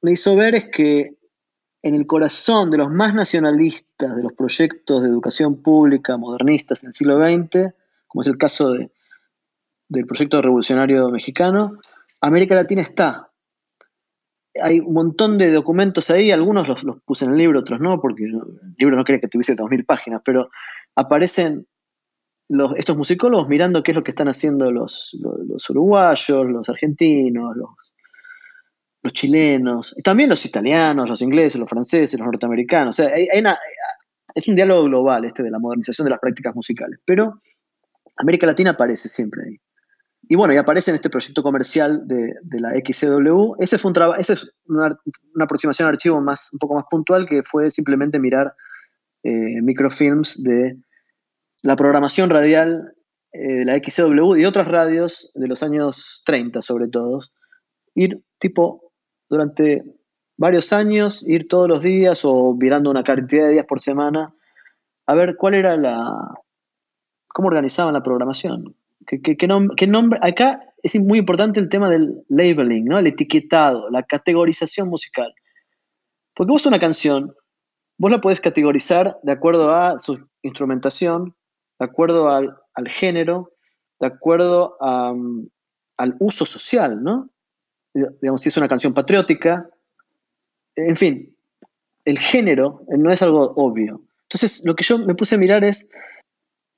me 0.00 0.12
hizo 0.12 0.34
ver 0.34 0.54
es 0.54 0.70
que 0.70 1.18
en 1.82 1.94
el 1.94 2.06
corazón 2.06 2.70
de 2.70 2.78
los 2.78 2.90
más 2.90 3.14
nacionalistas 3.14 4.16
de 4.16 4.22
los 4.22 4.32
proyectos 4.32 5.02
de 5.02 5.08
educación 5.08 5.62
pública 5.62 6.16
modernistas 6.16 6.82
en 6.82 6.88
el 6.88 6.94
siglo 6.94 7.18
XX, 7.18 7.74
como 8.06 8.22
es 8.22 8.28
el 8.28 8.38
caso 8.38 8.72
de, 8.72 8.90
del 9.88 10.06
proyecto 10.06 10.40
revolucionario 10.40 11.10
mexicano, 11.10 11.78
América 12.22 12.54
Latina 12.54 12.80
está. 12.80 13.31
Hay 14.60 14.80
un 14.80 14.92
montón 14.92 15.38
de 15.38 15.50
documentos 15.50 16.10
ahí, 16.10 16.30
algunos 16.30 16.68
los, 16.68 17.00
puse 17.04 17.24
en 17.24 17.32
el 17.32 17.38
libro, 17.38 17.60
otros 17.60 17.80
no, 17.80 18.00
porque 18.00 18.24
el 18.24 18.38
libro 18.76 18.96
no 18.96 19.04
quería 19.04 19.20
que 19.20 19.28
tuviese 19.28 19.56
2.000 19.56 19.86
páginas, 19.86 20.22
pero 20.24 20.50
aparecen 20.94 21.66
los, 22.48 22.72
estos 22.76 22.96
musicólogos 22.96 23.48
mirando 23.48 23.82
qué 23.82 23.92
es 23.92 23.96
lo 23.96 24.04
que 24.04 24.10
están 24.10 24.28
haciendo 24.28 24.70
los, 24.70 25.16
los 25.20 25.70
uruguayos, 25.70 26.46
los 26.46 26.68
argentinos, 26.68 27.56
los 29.02 29.12
chilenos, 29.12 29.94
también 30.04 30.28
los 30.28 30.44
italianos, 30.44 31.08
los 31.08 31.22
ingleses, 31.22 31.58
los 31.58 31.68
franceses, 31.68 32.18
los 32.20 32.26
norteamericanos. 32.26 33.00
O 33.00 33.02
sea, 33.02 33.14
es 34.34 34.48
un 34.48 34.54
diálogo 34.54 34.84
global 34.84 35.24
este 35.24 35.42
de 35.42 35.50
la 35.50 35.58
modernización 35.58 36.04
de 36.04 36.10
las 36.10 36.20
prácticas 36.20 36.54
musicales. 36.54 37.00
Pero 37.04 37.34
América 38.16 38.46
Latina 38.46 38.70
aparece 38.70 39.08
siempre 39.08 39.42
ahí. 39.46 39.60
Y 40.28 40.36
bueno, 40.36 40.54
y 40.54 40.56
aparece 40.56 40.90
en 40.90 40.96
este 40.96 41.10
proyecto 41.10 41.42
comercial 41.42 42.06
de, 42.06 42.34
la 42.60 42.70
XCW. 42.70 43.54
Ese 43.58 43.78
fue 43.78 43.90
un 43.90 44.14
esa 44.18 44.32
es 44.32 44.50
una, 44.66 44.96
aproximación 45.40 45.88
al 45.88 45.94
archivo 45.94 46.20
más, 46.20 46.52
un 46.52 46.58
poco 46.58 46.74
más 46.74 46.84
puntual 46.88 47.26
que 47.26 47.42
fue 47.42 47.70
simplemente 47.70 48.18
mirar 48.18 48.54
eh, 49.24 49.60
microfilms 49.62 50.42
de 50.42 50.78
la 51.62 51.76
programación 51.76 52.30
radial 52.30 52.94
eh, 53.32 53.58
de 53.58 53.64
la 53.64 53.78
XCW 53.78 54.36
y 54.36 54.40
de 54.40 54.46
otras 54.46 54.68
radios 54.68 55.30
de 55.34 55.48
los 55.48 55.62
años 55.62 56.22
30 56.24 56.62
sobre 56.62 56.88
todo. 56.88 57.20
Ir 57.94 58.22
tipo 58.38 58.92
durante 59.28 59.82
varios 60.36 60.72
años, 60.72 61.22
ir 61.26 61.48
todos 61.48 61.68
los 61.68 61.82
días 61.82 62.24
o 62.24 62.54
mirando 62.54 62.90
una 62.90 63.04
cantidad 63.04 63.46
de 63.46 63.52
días 63.52 63.66
por 63.66 63.80
semana, 63.80 64.34
a 65.06 65.14
ver 65.14 65.36
cuál 65.36 65.54
era 65.54 65.76
la. 65.76 66.34
cómo 67.28 67.48
organizaban 67.48 67.94
la 67.94 68.02
programación. 68.02 68.74
¿Qué, 69.06 69.86
nombre? 69.86 70.18
Acá 70.22 70.60
es 70.82 70.98
muy 70.98 71.18
importante 71.18 71.60
el 71.60 71.68
tema 71.68 71.88
del 71.88 72.24
labeling, 72.28 72.84
¿no? 72.84 72.98
El 72.98 73.06
etiquetado, 73.06 73.90
la 73.90 74.02
categorización 74.02 74.88
musical. 74.88 75.34
Porque 76.34 76.50
vos 76.50 76.66
una 76.66 76.78
canción, 76.78 77.34
vos 77.98 78.10
la 78.10 78.20
podés 78.20 78.40
categorizar 78.40 79.18
de 79.22 79.32
acuerdo 79.32 79.74
a 79.74 79.98
su 79.98 80.28
instrumentación, 80.42 81.34
de 81.78 81.84
acuerdo 81.84 82.28
al, 82.30 82.88
género, 82.88 83.52
de 84.00 84.06
acuerdo 84.06 84.76
al 84.80 86.16
uso 86.18 86.46
social, 86.46 87.02
¿no? 87.02 87.28
digamos, 87.94 88.40
si 88.40 88.48
es 88.48 88.56
una 88.56 88.68
canción 88.68 88.94
patriótica, 88.94 89.68
en 90.76 90.96
fin, 90.96 91.36
el 92.04 92.18
género 92.18 92.84
no 92.88 93.12
es 93.12 93.22
algo 93.22 93.52
obvio. 93.56 94.02
Entonces, 94.22 94.62
lo 94.64 94.74
que 94.74 94.82
yo 94.82 94.98
me 94.98 95.14
puse 95.14 95.34
a 95.34 95.38
mirar 95.38 95.62
es 95.62 95.90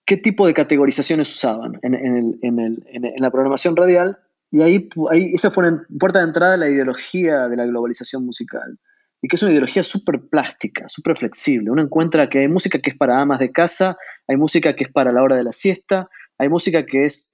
qué 0.07 0.17
tipo 0.17 0.47
de 0.47 0.55
categorizaciones 0.55 1.31
usaban 1.31 1.79
en, 1.83 3.17
la 3.19 3.31
programación 3.31 3.77
radial, 3.77 4.19
y 4.51 4.63
ahí, 4.63 4.89
ahí 5.11 5.33
esa 5.35 5.51
fue 5.51 5.67
una 5.67 5.87
puerta 5.99 6.21
de 6.21 6.27
entrada 6.27 6.55
a 6.55 6.59
la 6.59 6.69
ideología 6.69 7.49
de 7.49 7.57
la 7.57 7.67
globalización 7.67 8.25
musical, 8.25 8.79
y 9.23 9.29
que 9.29 9.37
es 9.37 9.43
una 9.43 9.53
ideología 9.53 9.83
súper 9.83 10.21
plástica, 10.31 10.89
súper 10.89 11.17
flexible. 11.17 11.71
Uno 11.71 11.83
encuentra 11.83 12.29
que 12.29 12.41
hay 12.41 12.49
música 12.49 12.79
que 12.79 12.91
es 12.91 12.97
para 12.97 13.21
amas 13.21 13.39
de 13.39 13.51
casa, 13.51 13.97
hay 14.29 14.37
música 14.37 14.77
que 14.77 14.85
es 14.85 14.93
para 14.93 15.13
la 15.13 15.23
hora 15.23 15.37
de 15.37 15.45
la 15.45 15.53
siesta, 15.53 16.09
hay 16.39 16.49
música 16.49 16.85
que 16.85 17.07
es 17.07 17.33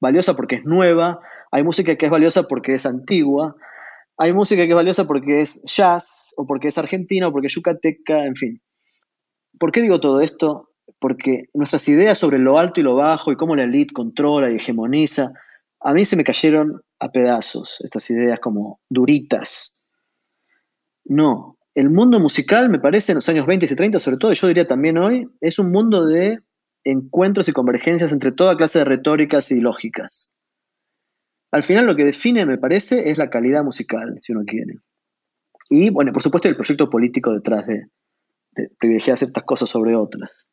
valiosa 0.00 0.34
porque 0.34 0.56
es 0.56 0.64
nueva, 0.64 1.20
hay 1.50 1.64
música 1.64 1.96
que 1.96 2.06
es 2.06 2.12
valiosa 2.12 2.44
porque 2.44 2.74
es 2.74 2.86
antigua, 2.86 3.56
hay 4.16 4.32
música 4.32 4.62
que 4.62 4.68
es 4.68 4.74
valiosa 4.74 5.06
porque 5.06 5.38
es 5.38 5.62
jazz, 5.64 6.34
o 6.36 6.46
porque 6.46 6.68
es 6.68 6.78
argentina, 6.78 7.28
o 7.28 7.32
porque 7.32 7.48
es 7.48 7.54
yucateca, 7.54 8.24
en 8.24 8.36
fin. 8.36 8.62
¿Por 9.58 9.72
qué 9.72 9.82
digo 9.82 10.00
todo 10.00 10.20
esto? 10.20 10.71
Porque 11.02 11.46
nuestras 11.52 11.86
ideas 11.88 12.16
sobre 12.16 12.38
lo 12.38 12.58
alto 12.58 12.80
y 12.80 12.84
lo 12.84 12.94
bajo 12.94 13.32
y 13.32 13.36
cómo 13.36 13.56
la 13.56 13.64
elite 13.64 13.92
controla 13.92 14.50
y 14.50 14.56
hegemoniza, 14.56 15.32
a 15.80 15.92
mí 15.92 16.04
se 16.04 16.16
me 16.16 16.22
cayeron 16.22 16.80
a 17.00 17.10
pedazos 17.10 17.80
estas 17.80 18.08
ideas 18.10 18.38
como 18.38 18.80
duritas. 18.88 19.84
No, 21.04 21.58
el 21.74 21.90
mundo 21.90 22.20
musical, 22.20 22.68
me 22.68 22.78
parece, 22.78 23.12
en 23.12 23.16
los 23.16 23.28
años 23.28 23.46
20 23.46 23.66
y 23.66 23.74
30, 23.74 23.98
sobre 23.98 24.16
todo, 24.16 24.32
yo 24.32 24.46
diría 24.46 24.66
también 24.66 24.96
hoy, 24.98 25.28
es 25.40 25.58
un 25.58 25.72
mundo 25.72 26.06
de 26.06 26.38
encuentros 26.84 27.48
y 27.48 27.52
convergencias 27.52 28.12
entre 28.12 28.32
toda 28.32 28.56
clase 28.56 28.78
de 28.78 28.84
retóricas 28.84 29.50
y 29.50 29.60
lógicas. 29.60 30.30
Al 31.50 31.62
final 31.62 31.86
lo 31.86 31.96
que 31.96 32.04
define, 32.04 32.46
me 32.46 32.58
parece, 32.58 33.10
es 33.10 33.18
la 33.18 33.28
calidad 33.28 33.64
musical, 33.64 34.16
si 34.20 34.32
uno 34.32 34.42
quiere. 34.46 34.74
Y, 35.68 35.90
bueno, 35.90 36.12
por 36.12 36.22
supuesto, 36.22 36.48
el 36.48 36.56
proyecto 36.56 36.88
político 36.88 37.32
detrás 37.32 37.66
de, 37.66 37.88
privilegiar 38.78 39.16
ciertas 39.16 39.44
cosas 39.44 39.70
sobre 39.70 39.96
otras. 39.96 40.46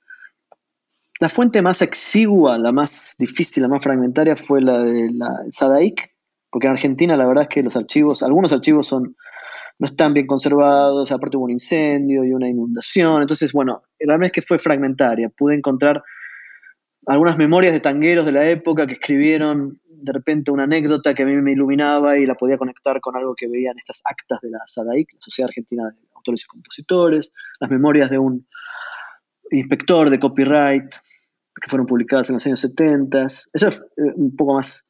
La 1.20 1.28
fuente 1.28 1.62
más 1.62 1.82
exigua, 1.82 2.58
la 2.58 2.72
más 2.72 3.16
difícil, 3.20 3.64
la 3.64 3.70
más 3.70 3.84
fragmentaria 3.84 4.38
fue 4.38 4.62
la 4.62 4.82
de 4.82 5.10
la 5.12 5.30
SADAIC, 5.52 6.16
porque 6.50 6.68
en 6.68 6.74
Argentina 6.74 7.18
la 7.18 7.28
verdad 7.28 7.44
es 7.44 7.50
que 7.50 7.62
los 7.62 7.76
archivos, 7.76 8.24
algunos 8.24 8.54
archivos 8.54 8.88
son, 8.88 9.18
no 9.80 9.88
están 9.88 10.14
bien 10.14 10.28
conservados, 10.28 11.12
aparte 11.12 11.36
hubo 11.36 11.44
un 11.44 11.52
incendio 11.52 12.24
y 12.24 12.32
una 12.32 12.48
inundación, 12.48 13.22
entonces 13.22 13.52
bueno, 13.52 13.84
la 14.00 14.14
verdad 14.14 14.28
es 14.28 14.32
que 14.32 14.42
fue 14.42 14.60
fragmentaria, 14.60 15.28
pude 15.28 15.56
encontrar 15.56 16.02
algunas 17.06 17.38
memorias 17.38 17.74
de 17.74 17.82
tangueros 17.82 18.26
de 18.26 18.32
la 18.32 18.48
época 18.48 18.88
que 18.88 18.94
escribieron 18.94 19.82
de 19.90 20.14
repente 20.14 20.52
una 20.52 20.64
anécdota 20.64 21.14
que 21.14 21.24
a 21.24 21.26
mí 21.26 21.36
me 21.36 21.52
iluminaba 21.52 22.18
y 22.18 22.26
la 22.26 22.36
podía 22.36 22.58
conectar 22.58 23.02
con 23.02 23.18
algo 23.18 23.36
que 23.36 23.50
veía 23.50 23.72
en 23.72 23.78
estas 23.78 24.02
actas 24.06 24.40
de 24.42 24.52
la 24.52 24.60
SADAIC, 24.66 25.14
la 25.16 25.20
Sociedad 25.20 25.50
Argentina 25.50 25.84
de 25.84 25.98
Autores 26.16 26.44
y 26.44 26.48
Compositores, 26.48 27.34
las 27.60 27.70
memorias 27.70 28.10
de 28.10 28.18
un 28.20 28.48
inspector 29.52 30.10
de 30.10 30.20
copyright 30.20 30.92
que 30.92 31.70
fueron 31.70 31.88
publicadas 31.88 32.30
en 32.30 32.36
los 32.36 32.46
años 32.46 32.60
70. 32.62 33.26
Eso 33.26 33.48
es 33.54 33.82
eh, 33.98 34.14
un 34.16 34.36
poco 34.36 34.56
más 34.56 34.86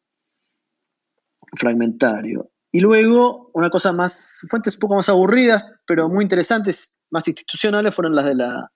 fragmentario. 1.57 2.49
Y 2.71 2.79
luego, 2.79 3.49
una 3.53 3.69
cosa 3.69 3.91
más, 3.91 4.45
fuentes 4.49 4.75
un 4.75 4.79
poco 4.79 4.95
más 4.95 5.09
aburridas, 5.09 5.63
pero 5.87 6.07
muy 6.07 6.23
interesantes, 6.23 6.99
más 7.09 7.27
institucionales, 7.27 7.95
fueron 7.95 8.15
las 8.15 8.25
de 8.25 8.35
la 8.35 8.71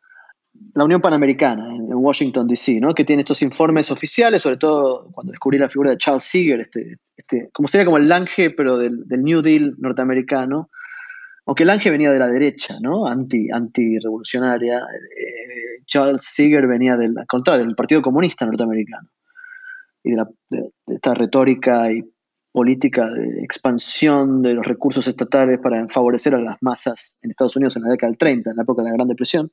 la 0.75 0.83
Unión 0.83 1.01
Panamericana 1.01 1.75
en, 1.75 1.93
Washington, 1.93 2.47
D.C., 2.47 2.79
¿no? 2.79 2.93
que 2.93 3.05
tiene 3.05 3.21
estos 3.21 3.41
informes 3.41 3.91
oficiales, 3.91 4.41
sobre 4.41 4.57
todo 4.57 5.09
cuando 5.11 5.31
descubrí 5.31 5.57
la 5.57 5.69
figura 5.69 5.91
de 5.91 5.97
Charles 5.97 6.23
Seeger, 6.23 6.59
este, 6.59 6.97
este, 7.15 7.49
como 7.53 7.67
sería 7.67 7.85
como 7.85 7.97
el 7.97 8.09
Lange, 8.09 8.51
pero 8.51 8.77
del, 8.77 9.05
New 9.07 9.41
Deal 9.41 9.75
norteamericano, 9.77 10.69
aunque 11.45 11.63
el 11.63 11.67
Lange 11.67 11.89
venía 11.89 12.11
de 12.11 12.19
la 12.19 12.27
derecha, 12.27 12.77
¿no? 12.81 13.07
anti, 13.07 13.49
anti-revolucionaria, 13.51 14.79
eh, 14.79 15.32
Charles 15.85 16.23
Seeger 16.23 16.67
venía 16.67 16.97
del, 16.97 17.13
del 17.13 17.75
Partido 17.75 18.01
Comunista 18.01 18.45
norteamericano, 18.45 19.09
y 20.03 20.11
de, 20.11 20.23
de 20.49 20.71
esta 20.87 21.13
retórica 21.13 21.91
y 21.91 22.01
política 22.53 23.07
de 23.07 23.43
expansión 23.43 24.43
de 24.43 24.53
los 24.53 24.65
recursos 24.65 25.07
estatales 25.07 25.59
para 25.61 25.87
favorecer 25.89 26.35
a 26.35 26.39
las 26.39 26.57
masas 26.61 27.17
en 27.23 27.31
Estados 27.31 27.55
Unidos 27.55 27.75
en 27.75 27.81
la 27.81 27.89
década 27.89 28.11
del 28.11 28.17
30, 28.17 28.51
en 28.51 28.55
la 28.55 28.63
época 28.63 28.83
de 28.83 28.89
la 28.89 28.95
Gran 28.95 29.07
Depresión. 29.07 29.51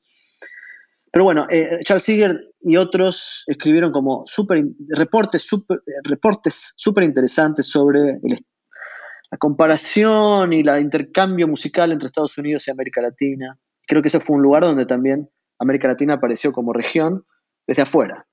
Pero 1.11 1.25
bueno, 1.25 1.45
eh, 1.49 1.79
Charles 1.83 2.03
Seeger 2.03 2.53
y 2.61 2.77
otros 2.77 3.43
escribieron 3.47 3.91
como 3.91 4.23
super, 4.27 4.63
reportes 4.89 5.41
súper 5.41 5.81
reportes 6.03 6.73
super 6.77 7.03
interesantes 7.03 7.67
sobre 7.67 8.19
la 8.23 9.37
comparación 9.37 10.53
y 10.53 10.61
el 10.61 10.81
intercambio 10.81 11.47
musical 11.47 11.91
entre 11.91 12.05
Estados 12.05 12.37
Unidos 12.37 12.67
y 12.67 12.71
América 12.71 13.01
Latina. 13.01 13.57
Creo 13.87 14.01
que 14.01 14.07
ese 14.07 14.21
fue 14.21 14.37
un 14.37 14.43
lugar 14.43 14.63
donde 14.63 14.85
también 14.85 15.27
América 15.61 15.87
Latina 15.87 16.15
apareció 16.15 16.51
como 16.51 16.73
región 16.73 17.25
desde 17.67 17.83
afuera. 17.83 18.25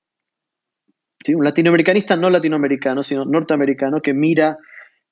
Un 1.27 1.43
latinoamericanista 1.43 2.15
no 2.15 2.29
latinoamericano, 2.29 3.03
sino 3.03 3.25
norteamericano 3.25 4.01
que 4.01 4.13
mira 4.13 4.57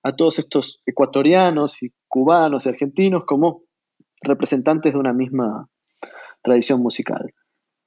a 0.04 0.16
todos 0.16 0.40
estos 0.40 0.82
ecuatorianos 0.86 1.84
y 1.84 1.92
cubanos 2.08 2.66
y 2.66 2.70
argentinos 2.70 3.24
como 3.26 3.64
representantes 4.22 4.94
de 4.94 5.00
una 5.00 5.14
misma 5.14 5.68
tradición 6.42 6.82
musical. 6.82 7.34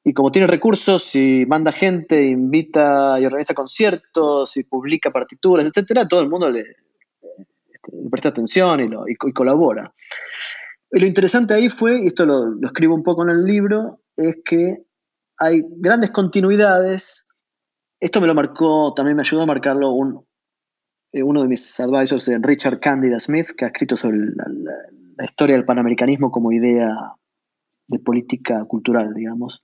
Y 0.04 0.12
como 0.12 0.30
tiene 0.30 0.46
recursos 0.46 1.14
y 1.14 1.44
manda 1.46 1.72
gente, 1.72 2.22
invita 2.24 3.18
y 3.20 3.26
organiza 3.26 3.54
conciertos 3.54 4.56
y 4.56 4.64
publica 4.64 5.10
partituras, 5.10 5.66
etcétera, 5.66 6.06
todo 6.06 6.20
el 6.20 6.28
mundo 6.28 6.50
le, 6.50 6.60
este, 6.60 8.08
presta 8.10 8.30
atención 8.30 8.80
y, 8.80 8.88
lo, 8.88 9.04
colabora. 9.34 9.92
Lo 10.90 11.06
interesante 11.06 11.54
ahí 11.54 11.68
fue, 11.68 12.02
y 12.02 12.06
esto 12.06 12.26
lo, 12.26 12.66
escribo 12.66 12.94
un 12.94 13.02
poco 13.02 13.22
en 13.22 13.30
el 13.30 13.44
libro, 13.44 13.99
es 14.16 14.36
que 14.44 14.84
hay 15.38 15.62
grandes 15.78 16.10
continuidades. 16.10 17.26
Esto 18.00 18.20
me 18.20 18.26
lo 18.26 18.34
marcó, 18.34 18.94
también 18.94 19.16
me 19.16 19.22
ayudó 19.22 19.42
a 19.42 19.46
marcarlo 19.46 19.92
un, 19.92 20.26
eh, 21.12 21.22
uno 21.22 21.42
de 21.42 21.48
mis 21.48 21.80
advisors, 21.80 22.30
Richard 22.42 22.80
Candida 22.80 23.20
Smith, 23.20 23.50
que 23.56 23.64
ha 23.64 23.68
escrito 23.68 23.96
sobre 23.96 24.18
la 24.18 25.24
historia 25.24 25.56
del 25.56 25.64
panamericanismo 25.64 26.30
como 26.30 26.52
idea 26.52 27.14
de 27.88 27.98
política 27.98 28.64
cultural, 28.66 29.12
digamos 29.14 29.62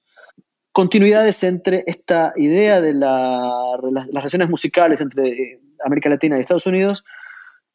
continuidades 0.76 1.42
entre 1.42 1.84
esta 1.86 2.34
idea 2.36 2.82
de 2.82 2.92
las 2.92 3.80
relaciones 4.12 4.51
musicales 4.51 5.01
entre 5.01 5.59
América 5.82 6.11
Latina 6.11 6.36
y 6.36 6.42
Estados 6.42 6.66
Unidos 6.66 7.03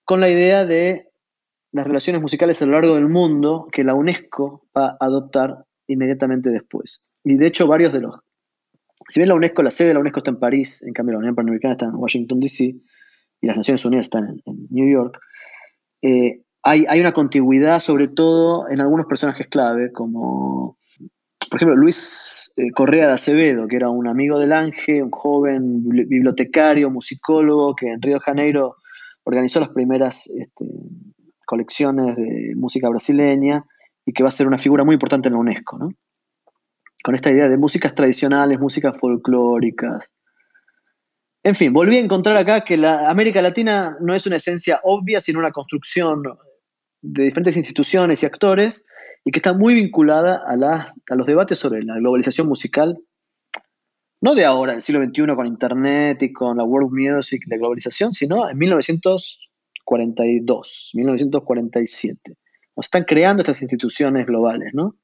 con 0.06 0.20
la 0.20 0.30
idea 0.30 0.66
de 0.66 1.10
las 1.72 1.88
relaciones 1.88 2.22
musicales 2.22 2.62
a 2.62 2.68
lo 2.68 2.74
largo 2.74 2.94
del 2.94 3.10
mundo 3.10 3.68
que 3.72 3.84
la 3.84 3.96
UNESCO 3.96 4.68
va 4.78 4.98
a 5.00 5.06
adoptar 5.06 5.66
inmediatamente 5.92 6.50
después. 6.50 7.02
Y 7.24 7.36
de 7.36 7.48
hecho 7.48 7.68
varios 7.68 7.94
de 7.94 8.02
los... 8.02 8.16
Si 9.10 9.20
bien 9.20 9.30
la 9.30 9.36
UNESCO, 9.36 9.64
la 9.64 9.72
sede 9.72 9.90
de 9.90 9.94
la 9.96 10.00
UNESCO 10.00 10.20
está 10.20 10.32
en 10.32 10.40
París, 10.40 10.84
en 10.84 10.94
cambio 10.94 11.14
la 11.14 11.20
Unión 11.20 11.36
Panamericana 11.36 11.74
está 11.74 11.86
en 11.86 11.96
Washington, 11.96 12.40
D.C., 12.40 12.76
y 13.44 13.48
las 13.48 13.58
Naciones 13.58 13.84
Unidas 13.86 14.06
están 14.06 14.40
en, 14.46 14.68
New 14.70 14.88
York, 14.88 15.20
eh, 16.04 16.44
hay, 16.64 16.86
hay, 16.88 17.00
una 17.00 17.12
contigüidad 17.12 17.80
sobre 17.80 18.08
todo 18.08 18.70
en 18.70 18.82
algunos 18.82 19.08
personajes 19.08 19.48
clave, 19.48 19.92
como 19.92 20.78
por 21.50 21.58
ejemplo 21.58 21.76
Luis 21.76 22.54
eh, 22.56 22.72
Correa 22.72 23.08
de 23.08 23.14
Acevedo, 23.14 23.68
que 23.68 23.76
era 23.76 23.90
un 23.90 24.08
amigo 24.08 24.40
del 24.40 24.54
Ángel, 24.54 25.04
un 25.04 25.12
joven 25.12 25.84
bibliotecario, 25.84 26.90
musicólogo, 26.92 27.76
que 27.76 27.88
en 27.88 28.02
Río 28.02 28.16
de 28.16 28.20
Janeiro 28.22 28.76
organizó 29.24 29.60
las 29.60 29.70
primeras 29.70 30.28
este, 30.28 30.66
colecciones 31.46 32.16
de 32.16 32.54
música 32.56 32.88
brasileña 32.90 33.66
y 34.06 34.14
que 34.14 34.24
va 34.24 34.30
a 34.30 34.32
ser 34.32 34.48
una 34.48 34.58
figura 34.58 34.84
muy 34.84 34.94
importante 34.94 35.30
en 35.30 35.34
la 35.34 35.40
UNESCO, 35.40 35.78
¿no? 35.78 35.90
Con 37.04 37.16
esta 37.16 37.32
idea 37.32 37.50
de 37.50 37.58
músicas 37.58 37.96
tradicionales, 37.96 38.60
músicas 38.60 38.98
folclóricas. 39.00 40.12
En 41.44 41.56
fin, 41.56 41.74
volví 41.74 41.98
a 41.98 42.00
encontrar 42.00 42.38
acá 42.38 42.64
que 42.64 42.78
la 42.78 43.10
América 43.10 43.42
Latina 43.42 43.98
no 44.00 44.14
es 44.14 44.28
una 44.28 44.36
esencia 44.36 44.80
obvia, 44.84 45.20
sino 45.20 45.40
una 45.40 45.52
construcción 45.52 46.22
de 47.02 47.24
diferentes 47.24 47.58
instituciones 47.58 48.22
y 48.22 48.28
actores 48.28 48.86
y 49.26 49.32
que 49.32 49.40
está 49.40 49.54
muy 49.54 49.74
vinculada 49.74 50.44
a, 50.46 50.94
a 51.10 51.16
los 51.16 51.26
debates 51.26 51.58
sobre 51.58 51.82
la 51.84 51.96
globalización 51.96 52.48
musical, 52.48 53.00
no 54.24 54.36
de 54.36 54.46
ahora, 54.46 54.74
del 54.74 54.84
siglo 54.84 55.04
XXI, 55.04 55.36
con 55.36 55.48
Internet 55.48 56.22
y 56.22 56.32
con 56.32 56.58
la 56.58 56.64
World 56.64 56.92
Music, 56.92 57.42
la 57.48 57.58
globalización, 57.58 58.14
sino 58.14 58.48
en 58.48 58.58
1900 58.58 59.52
1942, 59.92 60.92
1947. 60.94 62.38
Están 62.88 63.04
creando 63.04 63.42
estas 63.42 63.62
instituciones 63.62 64.26
globales, 64.26 64.74
¿no? 64.74 64.96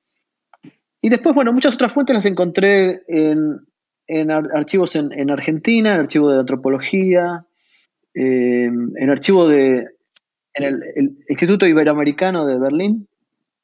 Y 1.01 1.09
después, 1.09 1.36
bueno, 1.36 1.53
muchas 1.53 1.75
otras 1.75 1.93
fuentes 1.93 2.13
las 2.13 2.25
encontré 2.25 3.03
en, 3.07 4.32
archivos 4.32 4.95
en, 4.95 5.30
Argentina, 5.30 5.93
en 5.93 5.99
archivo 6.01 6.32
de 6.32 6.39
antropología, 6.39 7.45
eh, 8.13 8.65
en 8.65 9.09
archivo 9.09 9.47
de 9.47 9.88
en 10.53 10.63
el, 10.63 11.17
Instituto 11.30 11.67
Iberoamericano 11.67 12.45
de 12.45 12.59
Berlín. 12.59 13.07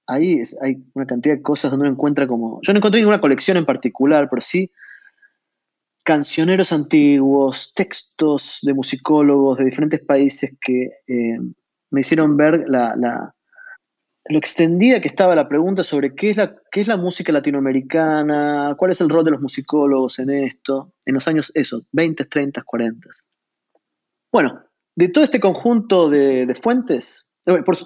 Ahí 0.05 0.41
hay 0.61 0.83
una 0.93 1.05
cantidad 1.05 1.35
de 1.35 1.41
cosas 1.41 1.71
donde 1.71 1.85
uno 1.87 1.93
encuentra 1.93 2.27
como... 2.27 2.59
Yo 2.61 2.73
no 2.73 2.77
encontré 2.77 2.99
ninguna 2.99 3.21
colección 3.21 3.57
en 3.57 3.65
particular, 3.65 4.27
pero 4.29 4.41
sí 4.41 4.69
cancioneros 6.03 6.73
antiguos, 6.73 7.73
textos 7.73 8.59
de 8.61 8.73
musicólogos 8.73 9.57
de 9.57 9.65
diferentes 9.65 10.01
países 10.01 10.53
que 10.59 10.89
eh, 11.07 11.39
me 11.89 12.01
hicieron 12.01 12.35
ver 12.35 12.65
la, 12.67 13.33
lo 14.25 14.37
extendida 14.37 15.01
que 15.01 15.07
estaba 15.07 15.35
la 15.35 15.49
pregunta 15.49 15.83
sobre 15.83 16.15
qué 16.15 16.29
es 16.29 16.37
la, 16.37 16.55
qué 16.71 16.81
es 16.81 16.87
la 16.87 16.97
música 16.97 17.31
latinoamericana, 17.31 18.75
cuál 18.77 18.91
es 18.91 19.01
el 19.01 19.09
rol 19.09 19.25
de 19.25 19.31
los 19.31 19.41
musicólogos 19.41 20.19
en 20.19 20.29
esto, 20.29 20.93
en 21.05 21.15
los 21.15 21.27
años 21.27 21.51
esos, 21.55 21.83
20, 21.91 22.25
30, 22.25 22.61
40. 22.63 23.09
Bueno, 24.31 24.63
de 24.95 25.09
todo 25.09 25.23
este 25.23 25.39
conjunto 25.39 26.09
de, 26.09 26.53
fuentes, 26.61 27.25
eh, 27.45 27.63
por, 27.63 27.77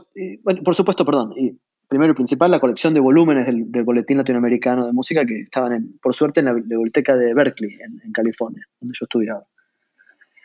por, 0.63 0.75
supuesto, 0.75 1.05
perdón, 1.05 1.33
y 1.35 1.57
primero 1.87 2.11
y 2.11 2.15
principal, 2.15 2.51
la 2.51 2.59
colección 2.59 2.93
de 2.93 2.99
volúmenes 2.99 3.45
del, 3.45 3.83
Boletín 3.83 4.17
Latinoamericano 4.17 4.85
de 4.85 4.93
Música 4.93 5.25
que 5.25 5.41
estaban, 5.41 5.93
por 6.01 6.13
suerte, 6.13 6.41
en 6.41 6.47
la 6.47 6.53
biblioteca 6.53 7.15
de 7.15 7.33
Berkeley, 7.33 7.71
en, 8.03 8.11
California, 8.11 8.63
donde 8.79 8.95
yo 8.99 9.05
estudiaba. 9.05 9.43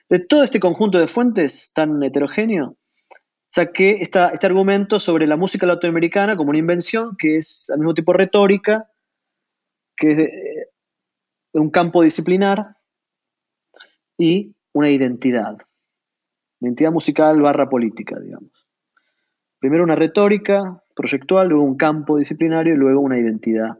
De 0.09 0.20
todo 0.20 0.43
este 0.45 0.61
conjunto 0.61 0.99
de 0.99 1.09
fuentes 1.09 1.72
tan 1.74 2.03
heterogéneo, 2.03 2.76
saqué 3.53 3.98
esta, 4.00 4.28
este 4.28 4.46
argumento 4.46 4.98
sobre 4.98 5.26
la 5.26 5.36
música 5.36 5.66
latinoamericana 5.66 6.36
como 6.36 6.50
una 6.50 6.59
invención 6.59 7.16
que 7.18 7.36
es 7.36 7.68
al 7.68 7.80
mismo 7.80 7.92
tiempo 7.92 8.14
retórica, 8.14 8.88
que 9.94 10.11
es 10.11 10.16
de, 10.16 10.68
un 11.53 11.70
campo 11.70 12.03
disciplinar 12.03 12.78
y 14.16 14.57
una 14.72 14.88
identidad. 14.90 15.59
Identidad 16.61 16.92
musical 16.92 17.42
barra 17.42 17.68
política, 17.68 18.18
digamos. 18.18 18.66
Primero 19.59 19.84
una 19.84 19.96
retórica, 19.96 20.82
proyectual, 20.96 21.48
luego 21.48 21.64
un 21.64 21.76
campo 21.76 22.16
disciplinario 22.16 22.72
y 22.72 22.78
luego 22.78 23.00
una 23.00 23.18
identidad 23.18 23.78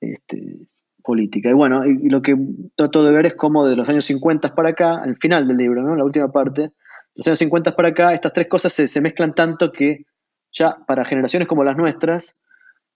este, 0.00 0.66
política. 1.04 1.48
Y 1.48 1.52
bueno, 1.52 1.86
y, 1.86 2.08
lo 2.08 2.22
que 2.22 2.36
trato 2.74 3.04
de 3.04 3.12
ver 3.12 3.26
es 3.26 3.34
cómo 3.36 3.64
de 3.66 3.76
los 3.76 3.88
años 3.88 4.04
50 4.06 4.56
para 4.56 4.70
acá, 4.70 4.96
al 4.96 5.16
final 5.16 5.46
del 5.46 5.58
libro, 5.58 5.82
¿no? 5.82 5.94
la 5.94 6.04
última 6.04 6.32
parte, 6.32 6.72
los 7.18 7.26
años 7.26 7.40
50 7.40 7.74
para 7.74 7.88
acá, 7.88 8.12
estas 8.12 8.32
tres 8.32 8.46
cosas 8.46 8.72
se, 8.72 9.00
mezclan 9.00 9.34
tanto 9.34 9.72
que 9.72 10.06
ya 10.52 10.78
para 10.86 11.04
generaciones 11.04 11.48
como 11.48 11.64
las 11.64 11.76
nuestras, 11.76 12.38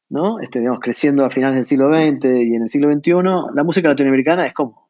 ¿no? 0.09 0.39
Este, 0.39 0.65
creciendo 0.81 1.25
a 1.25 1.31
finales 1.31 1.57
del 1.57 1.65
siglo 1.65 1.89
XX 1.89 2.25
y 2.27 2.55
en 2.55 2.63
el 2.63 2.69
siglo 2.69 2.93
XXI, 2.93 3.13
la 3.53 3.65
música 3.65 3.89
latinoamericana 3.89 4.47
es 4.47 4.55
como 4.55 4.89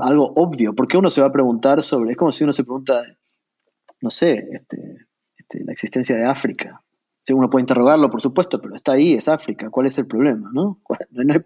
algo 0.00 0.32
obvio, 0.36 0.72
porque 0.72 0.96
uno 0.96 1.10
se 1.10 1.20
va 1.20 1.26
a 1.26 1.32
preguntar 1.32 1.82
sobre, 1.82 2.12
es 2.12 2.16
como 2.16 2.30
si 2.30 2.44
uno 2.44 2.52
se 2.52 2.62
pregunta, 2.62 3.02
no 4.00 4.10
sé, 4.10 4.46
este, 4.52 5.08
este, 5.36 5.64
la 5.64 5.72
existencia 5.72 6.14
de 6.14 6.26
África. 6.26 6.80
uno 7.30 7.50
puede 7.50 7.62
interrogarlo, 7.62 8.08
por 8.08 8.20
supuesto, 8.20 8.60
pero 8.60 8.76
está 8.76 8.92
ahí, 8.92 9.14
es 9.14 9.26
África. 9.26 9.68
¿Cuál 9.68 9.88
es 9.88 9.98
el 9.98 10.06
problema? 10.06 10.48
¿no? 10.52 10.80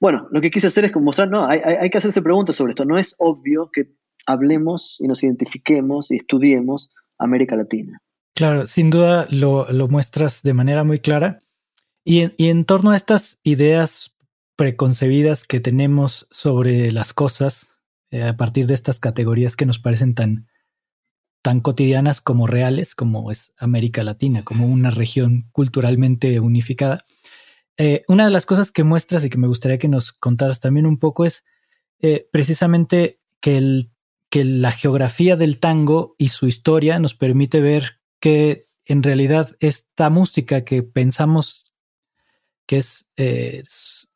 Bueno, 0.00 0.26
lo 0.32 0.40
que 0.40 0.50
quise 0.50 0.66
hacer 0.66 0.84
es 0.84 0.96
mostrar, 0.96 1.30
no, 1.30 1.46
hay, 1.46 1.88
que 1.88 1.98
hacerse 1.98 2.20
preguntas 2.20 2.56
sobre 2.56 2.70
esto. 2.70 2.84
No 2.84 2.98
es 2.98 3.14
obvio 3.18 3.70
que 3.70 3.92
hablemos 4.26 4.96
y 5.00 5.08
nos 5.08 5.22
identifiquemos 5.22 6.10
y 6.10 6.16
estudiemos 6.16 6.90
América 7.18 7.56
Latina. 7.56 7.98
Claro, 8.34 8.66
sin 8.66 8.90
duda 8.90 9.28
lo, 9.30 9.66
muestras 9.88 10.42
de 10.42 10.54
manera 10.54 10.84
muy 10.84 10.98
clara. 10.98 11.40
Y 12.04 12.30
en, 12.38 12.64
torno 12.64 12.90
a 12.90 12.96
estas 12.96 13.38
ideas 13.44 14.14
preconcebidas 14.56 15.44
que 15.44 15.60
tenemos 15.60 16.26
sobre 16.30 16.92
las 16.92 17.12
cosas, 17.12 17.68
eh, 18.10 18.24
a 18.24 18.36
partir 18.36 18.66
de 18.66 18.74
estas 18.74 18.98
categorías 18.98 19.56
que 19.56 19.66
nos 19.66 19.78
parecen 19.78 20.14
tan, 20.14 20.48
tan 21.42 21.60
cotidianas 21.60 22.20
como 22.20 22.46
reales, 22.46 22.94
como 22.94 23.30
es 23.30 23.52
América 23.56 24.02
Latina, 24.02 24.42
como 24.44 24.66
una 24.66 24.90
región 24.90 25.48
culturalmente 25.52 26.40
unificada. 26.40 27.04
Eh, 27.76 28.04
una 28.08 28.24
de 28.24 28.30
las 28.30 28.46
cosas 28.46 28.70
que 28.70 28.84
muestras 28.84 29.24
y 29.24 29.30
que 29.30 29.38
me 29.38 29.48
gustaría 29.48 29.78
que 29.78 29.88
nos 29.88 30.12
contaras 30.12 30.60
también 30.60 30.86
un 30.86 30.98
poco 30.98 31.24
es 31.24 31.44
eh, 32.00 32.28
precisamente 32.30 33.20
que, 33.40 33.56
el, 33.56 33.93
que 34.34 34.42
la 34.42 34.72
geografía 34.72 35.36
del 35.36 35.60
tango 35.60 36.16
y 36.18 36.30
su 36.30 36.48
historia 36.48 36.98
nos 36.98 37.14
permite 37.14 37.60
ver 37.60 38.00
que 38.18 38.66
en 38.84 39.04
realidad 39.04 39.54
esta 39.60 40.10
música 40.10 40.64
que 40.64 40.82
pensamos 40.82 41.70
que 42.66 42.78
es 42.78 43.12
eh, 43.16 43.62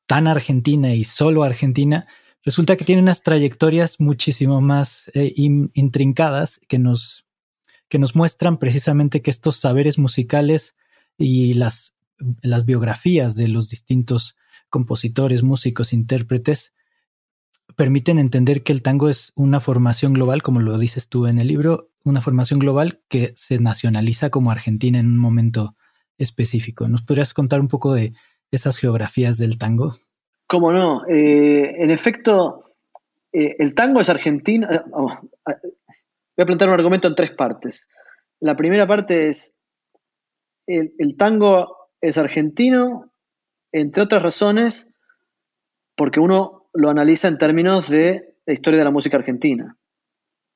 tan 0.06 0.26
argentina 0.26 0.92
y 0.92 1.04
solo 1.04 1.44
argentina, 1.44 2.08
resulta 2.42 2.76
que 2.76 2.84
tiene 2.84 3.00
unas 3.00 3.22
trayectorias 3.22 4.00
muchísimo 4.00 4.60
más 4.60 5.08
eh, 5.14 5.32
intrincadas 5.36 6.60
que 6.66 6.80
nos, 6.80 7.24
que 7.88 8.00
nos 8.00 8.16
muestran 8.16 8.58
precisamente 8.58 9.22
que 9.22 9.30
estos 9.30 9.54
saberes 9.58 9.98
musicales 9.98 10.74
y 11.16 11.54
las, 11.54 11.94
las 12.42 12.64
biografías 12.64 13.36
de 13.36 13.46
los 13.46 13.68
distintos 13.68 14.34
compositores, 14.68 15.44
músicos, 15.44 15.92
intérpretes, 15.92 16.72
permiten 17.78 18.18
entender 18.18 18.64
que 18.64 18.72
el 18.72 18.82
tango 18.82 19.08
es 19.08 19.32
una 19.36 19.60
formación 19.60 20.12
global, 20.12 20.42
como 20.42 20.58
lo 20.58 20.76
dices 20.78 21.08
tú 21.08 21.28
en 21.28 21.38
el 21.38 21.46
libro, 21.46 21.90
una 22.02 22.20
formación 22.20 22.58
global 22.58 23.02
que 23.08 23.30
se 23.36 23.60
nacionaliza 23.60 24.30
como 24.30 24.50
Argentina 24.50 24.98
en 24.98 25.06
un 25.06 25.16
momento 25.16 25.76
específico. 26.18 26.88
¿Nos 26.88 27.02
podrías 27.02 27.34
contar 27.34 27.60
un 27.60 27.68
poco 27.68 27.94
de 27.94 28.14
esas 28.50 28.78
geografías 28.78 29.38
del 29.38 29.58
tango? 29.58 29.92
Cómo 30.48 30.72
no. 30.72 31.06
Eh, 31.06 31.76
en 31.78 31.92
efecto, 31.92 32.74
eh, 33.32 33.54
el 33.60 33.76
tango 33.76 34.00
es 34.00 34.08
argentino. 34.08 34.68
Eh, 34.68 34.80
oh, 34.92 35.16
voy 35.46 36.42
a 36.42 36.46
plantear 36.46 36.70
un 36.70 36.74
argumento 36.74 37.06
en 37.06 37.14
tres 37.14 37.30
partes. 37.30 37.88
La 38.40 38.56
primera 38.56 38.88
parte 38.88 39.28
es, 39.28 39.54
el 40.66 41.16
tango 41.16 41.92
es 42.00 42.18
argentino, 42.18 43.12
entre 43.70 44.02
otras 44.02 44.20
razones, 44.20 44.92
porque 45.94 46.18
uno 46.18 46.57
lo 46.78 46.90
analiza 46.90 47.26
en 47.26 47.38
términos 47.38 47.88
de 47.88 48.36
la 48.46 48.52
historia 48.52 48.78
de 48.78 48.84
la 48.84 48.92
música 48.92 49.16
argentina. 49.16 49.76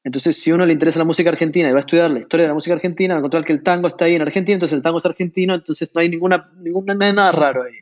Entonces, 0.04 0.40
si 0.40 0.52
uno 0.52 0.64
le 0.64 0.72
interesa 0.72 1.00
la 1.00 1.04
música 1.04 1.30
argentina 1.30 1.68
y 1.68 1.72
va 1.72 1.78
a 1.78 1.80
estudiar 1.80 2.10
la 2.12 2.20
historia 2.20 2.44
de 2.44 2.48
la 2.48 2.54
música 2.54 2.74
argentina, 2.74 3.14
va 3.14 3.18
a 3.18 3.20
encontrar 3.22 3.44
que 3.44 3.52
el 3.52 3.64
tango 3.64 3.88
está 3.88 4.04
ahí 4.04 4.14
en 4.14 4.22
Argentina, 4.22 4.54
entonces 4.54 4.76
el 4.76 4.82
tango 4.82 4.98
es 4.98 5.06
argentino, 5.06 5.52
entonces 5.54 5.90
no 5.92 6.00
hay 6.00 6.08
ninguna, 6.08 6.48
ninguna 6.58 6.94
nada 6.94 7.32
raro 7.32 7.64
ahí. 7.64 7.74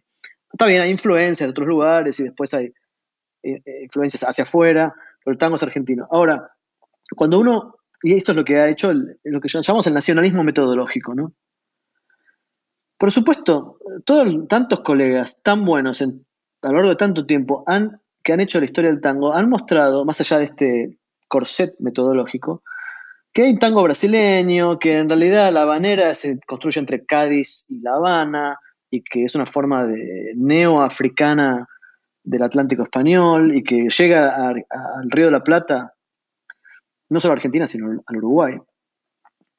Está 0.51 0.65
bien, 0.65 0.81
hay 0.81 0.91
influencias 0.91 1.47
de 1.47 1.51
otros 1.51 1.69
lugares 1.69 2.19
y 2.19 2.25
después 2.25 2.55
hay 2.55 2.73
eh, 3.43 3.63
eh, 3.63 3.83
influencias 3.83 4.23
hacia 4.23 4.45
afuera, 4.45 4.95
pero 5.23 5.33
el 5.33 5.39
tango 5.39 5.57
es 5.57 5.63
argentino. 5.63 6.09
Ahora, 6.11 6.51
cuando 7.15 7.39
uno, 7.39 7.77
y 8.03 8.15
esto 8.15 8.33
es 8.33 8.37
lo 8.37 8.45
que 8.45 8.59
ha 8.59 8.69
hecho 8.69 8.91
lo 8.93 9.41
que 9.41 9.49
llamamos 9.49 9.87
el 9.87 9.95
nacionalismo 9.95 10.43
metodológico, 10.45 11.15
¿no? 11.15 11.35
Por 12.97 13.13
supuesto, 13.13 13.79
todos, 14.05 14.49
tantos 14.49 14.81
colegas 14.81 15.43
tan 15.43 15.65
buenos 15.65 16.01
en, 16.01 16.25
a 16.63 16.69
lo 16.69 16.75
largo 16.77 16.89
de 16.91 16.97
tanto 16.97 17.27
tiempo 17.27 17.65
han, 17.67 18.01
que 18.23 18.33
han 18.33 18.41
hecho 18.41 18.59
la 18.59 18.67
historia 18.67 18.91
del 18.91 19.01
tango 19.01 19.35
han 19.35 19.49
mostrado, 19.49 20.05
más 20.05 20.21
allá 20.21 20.39
de 20.39 20.45
este 20.45 20.99
corset 21.29 21.75
metodológico, 21.79 22.63
que 23.33 23.43
hay 23.43 23.53
un 23.53 23.59
tango 23.59 23.83
brasileño, 23.83 24.79
que 24.79 24.99
en 24.99 25.09
realidad 25.09 25.53
la 25.53 25.63
habanera 25.63 26.15
se 26.15 26.41
construye 26.47 26.81
entre 26.81 27.05
Cádiz 27.05 27.67
y 27.69 27.81
La 27.81 27.95
Habana, 27.95 28.59
y 28.91 29.03
que 29.03 29.25
es 29.25 29.35
una 29.35 29.47
forma 29.47 29.87
de 29.87 30.33
neoafricana 30.37 31.69
del 32.25 32.43
Atlántico 32.43 32.83
español, 32.83 33.57
y 33.57 33.63
que 33.63 33.89
llega 33.89 34.49
al 34.49 35.11
Río 35.11 35.27
de 35.27 35.31
la 35.31 35.45
Plata, 35.45 35.95
no 37.09 37.21
solo 37.21 37.33
a 37.33 37.37
Argentina, 37.37 37.69
sino 37.69 38.03
al 38.05 38.17
Uruguay, 38.17 38.59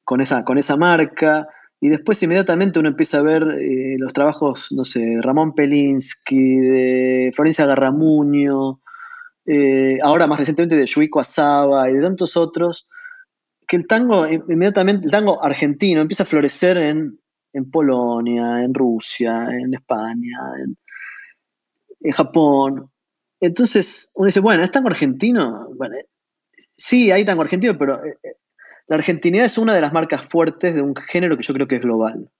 con 0.04 0.20
esa, 0.20 0.44
con 0.44 0.58
esa 0.58 0.76
marca, 0.76 1.48
y 1.82 1.88
después 1.88 2.22
inmediatamente 2.22 2.78
uno 2.78 2.90
empieza 2.90 3.18
a 3.18 3.22
ver 3.24 3.42
eh, 3.42 3.96
los 3.98 4.12
trabajos, 4.12 4.70
no 4.70 4.84
sé, 4.84 5.16
Ramón 5.20 5.52
Pelinsky, 5.52 6.58
de 6.58 7.32
Florencia 7.34 7.66
Garramuño, 7.66 8.80
eh, 9.44 9.98
ahora 10.00 10.28
más 10.28 10.38
recientemente 10.38 10.76
de 10.76 10.86
Yuico 10.86 11.18
Asaba 11.18 11.90
y 11.90 11.94
de 11.94 12.00
tantos 12.00 12.36
otros, 12.36 12.86
que 13.66 13.74
el 13.74 13.88
tango 13.88 14.28
inmediatamente, 14.28 15.06
el 15.06 15.10
tango 15.10 15.42
argentino 15.42 16.00
empieza 16.00 16.22
a 16.22 16.26
florecer 16.26 16.76
en, 16.76 17.18
Polonia, 17.72 18.62
en 18.62 18.72
Rusia, 18.74 19.48
en 19.50 19.74
España, 19.74 20.38
en, 20.64 22.12
Japón. 22.12 22.92
Entonces 23.40 24.12
uno 24.14 24.26
dice, 24.26 24.38
bueno, 24.38 24.62
¿es 24.62 24.70
tango 24.70 24.88
argentino? 24.88 25.68
Bueno, 25.74 25.96
sí, 26.76 27.10
hay 27.10 27.24
tango 27.24 27.42
argentino, 27.42 27.76
pero 27.76 28.04
eh, 28.04 28.18
eh, 28.22 28.36
la 28.92 28.98
argentinidad 28.98 29.46
es 29.46 29.56
una 29.56 29.74
de 29.74 29.80
las 29.80 29.94
marcas 29.94 30.26
fuertes 30.26 30.74
de 30.74 30.82
un 30.82 30.94
género 30.94 31.38
que 31.38 31.42
yo 31.42 31.54
creo 31.54 31.66
que 31.66 31.76
es 31.76 31.80
global. 31.80 32.30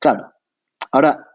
Claro, 0.00 0.32
ahora, 0.90 1.26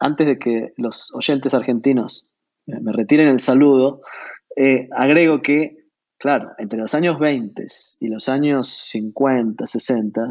antes 0.00 0.26
de 0.26 0.36
que 0.36 0.72
los 0.76 1.14
oyentes 1.14 1.54
argentinos 1.54 2.26
me 2.66 2.92
retiren 2.92 3.28
el 3.28 3.38
saludo, 3.38 4.00
eh, 4.56 4.88
agrego 4.90 5.42
que 5.42 5.84
Claro, 6.18 6.52
entre 6.56 6.78
los 6.78 6.94
años 6.94 7.18
20 7.18 7.66
y 8.00 8.08
los 8.08 8.28
años 8.30 8.68
50, 8.68 9.66
60, 9.66 10.30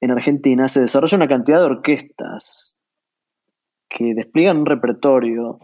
en 0.00 0.10
Argentina 0.10 0.68
se 0.68 0.80
desarrolla 0.80 1.18
una 1.18 1.28
cantidad 1.28 1.58
de 1.58 1.66
orquestas 1.66 2.80
que 3.88 4.14
despliegan 4.14 4.58
un 4.58 4.66
repertorio 4.66 5.58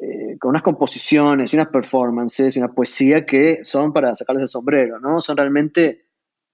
eh, 0.00 0.36
con 0.38 0.50
unas 0.50 0.62
composiciones 0.62 1.52
y 1.52 1.56
unas 1.56 1.68
performances 1.68 2.56
y 2.56 2.58
una 2.58 2.72
poesía 2.72 3.26
que 3.26 3.60
son 3.62 3.92
para 3.92 4.14
sacarles 4.14 4.42
el 4.42 4.48
sombrero, 4.48 4.98
¿no? 4.98 5.20
Son 5.20 5.36
realmente 5.36 6.06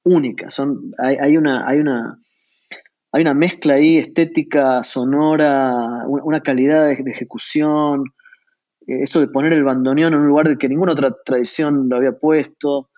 únicas. 0.05 0.55
Son, 0.55 0.93
hay, 0.99 1.37
una, 1.37 1.69
hay, 1.69 1.79
una, 1.79 2.19
hay 3.13 3.23
una 3.23 3.35
mezcla 3.35 3.75
ahí 3.75 3.99
estética, 3.99 4.83
sonora, 4.83 6.05
una 6.07 6.41
calidad 6.41 6.87
de 6.87 7.11
ejecución, 7.11 8.05
eh, 8.87 9.03
eso 9.03 9.21
de 9.21 9.29
poner 9.29 9.53
el 9.53 9.65
bandoneón 9.65 10.15
en 10.15 10.21
un 10.21 10.27
lugar 10.27 10.57
que 10.59 10.69
ninguna 10.69 10.93
otra 10.93 11.15
tradición 11.25 11.89
lo 11.89 11.97
había 11.97 12.13
puesto, 12.13 12.91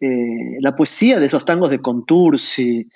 eh, 0.00 0.58
la 0.60 0.74
poesía 0.74 1.20
de 1.20 1.26
esos 1.26 1.44
tangos 1.44 1.70
de 1.70 1.80
Contursi, 1.80 2.88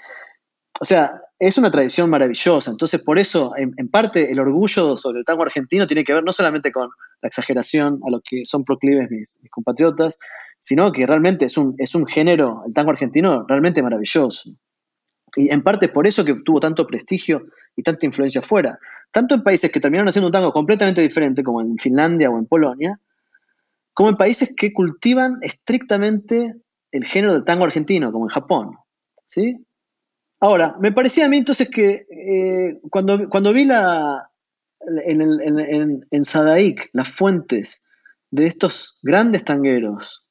o 0.80 0.84
sea, 0.84 1.20
es 1.38 1.58
una 1.58 1.70
tradición 1.70 2.10
maravillosa, 2.10 2.70
entonces 2.70 3.00
por 3.00 3.18
eso, 3.18 3.52
en, 3.56 3.88
parte, 3.88 4.30
el 4.30 4.40
orgullo 4.40 4.96
sobre 4.96 5.20
el 5.20 5.24
tango 5.24 5.42
argentino 5.42 5.86
tiene 5.86 6.04
que 6.04 6.14
ver 6.14 6.24
no 6.24 6.32
solamente 6.32 6.72
con 6.72 6.88
la 7.20 7.26
exageración 7.26 8.00
a 8.06 8.10
lo 8.10 8.20
que 8.20 8.42
son 8.44 8.64
proclives 8.64 9.10
mis, 9.10 9.38
compatriotas, 9.50 10.18
sino 10.60 10.92
que 10.92 11.06
realmente 11.06 11.46
es 11.46 11.56
un, 11.56 11.74
es 11.78 11.94
un 11.94 12.06
género, 12.06 12.62
el 12.66 12.74
tango 12.74 12.90
argentino, 12.90 13.44
realmente 13.46 13.82
maravilloso. 13.82 14.50
Y 15.36 15.52
en 15.52 15.62
parte 15.62 15.88
por 15.88 16.06
eso 16.06 16.24
que 16.24 16.34
tuvo 16.44 16.60
tanto 16.60 16.86
prestigio 16.86 17.46
y 17.76 17.82
tanta 17.82 18.06
influencia 18.06 18.40
afuera. 18.40 18.78
Tanto 19.12 19.34
en 19.34 19.42
países 19.42 19.70
que 19.70 19.80
terminaron 19.80 20.08
haciendo 20.08 20.28
un 20.28 20.32
tango 20.32 20.50
completamente 20.50 21.02
diferente, 21.02 21.42
como 21.42 21.60
en 21.60 21.76
Finlandia 21.78 22.30
o 22.30 22.38
en 22.38 22.46
Polonia, 22.46 22.98
como 23.92 24.08
en 24.08 24.16
países 24.16 24.54
que 24.56 24.72
cultivan 24.72 25.38
estrictamente 25.42 26.54
el 26.90 27.04
género 27.04 27.34
del 27.34 27.44
tango 27.44 27.64
argentino, 27.64 28.10
como 28.10 28.24
en 28.24 28.30
Japón. 28.30 28.76
¿sí? 29.26 29.65
Ahora, 30.40 30.76
me 30.80 30.92
parecía 30.92 31.26
a 31.26 31.28
mí 31.28 31.38
entonces 31.38 31.68
que 31.70 32.06
eh, 32.10 32.78
cuando, 32.90 33.28
cuando 33.28 33.52
vi 33.52 33.64
la, 33.64 34.30
en, 35.04 36.24
Sadaik 36.24 36.90
las 36.92 37.08
fuentes 37.08 37.82
de 38.30 38.46
estos 38.46 38.98
grandes 39.02 39.44
tangueros, 39.44 40.24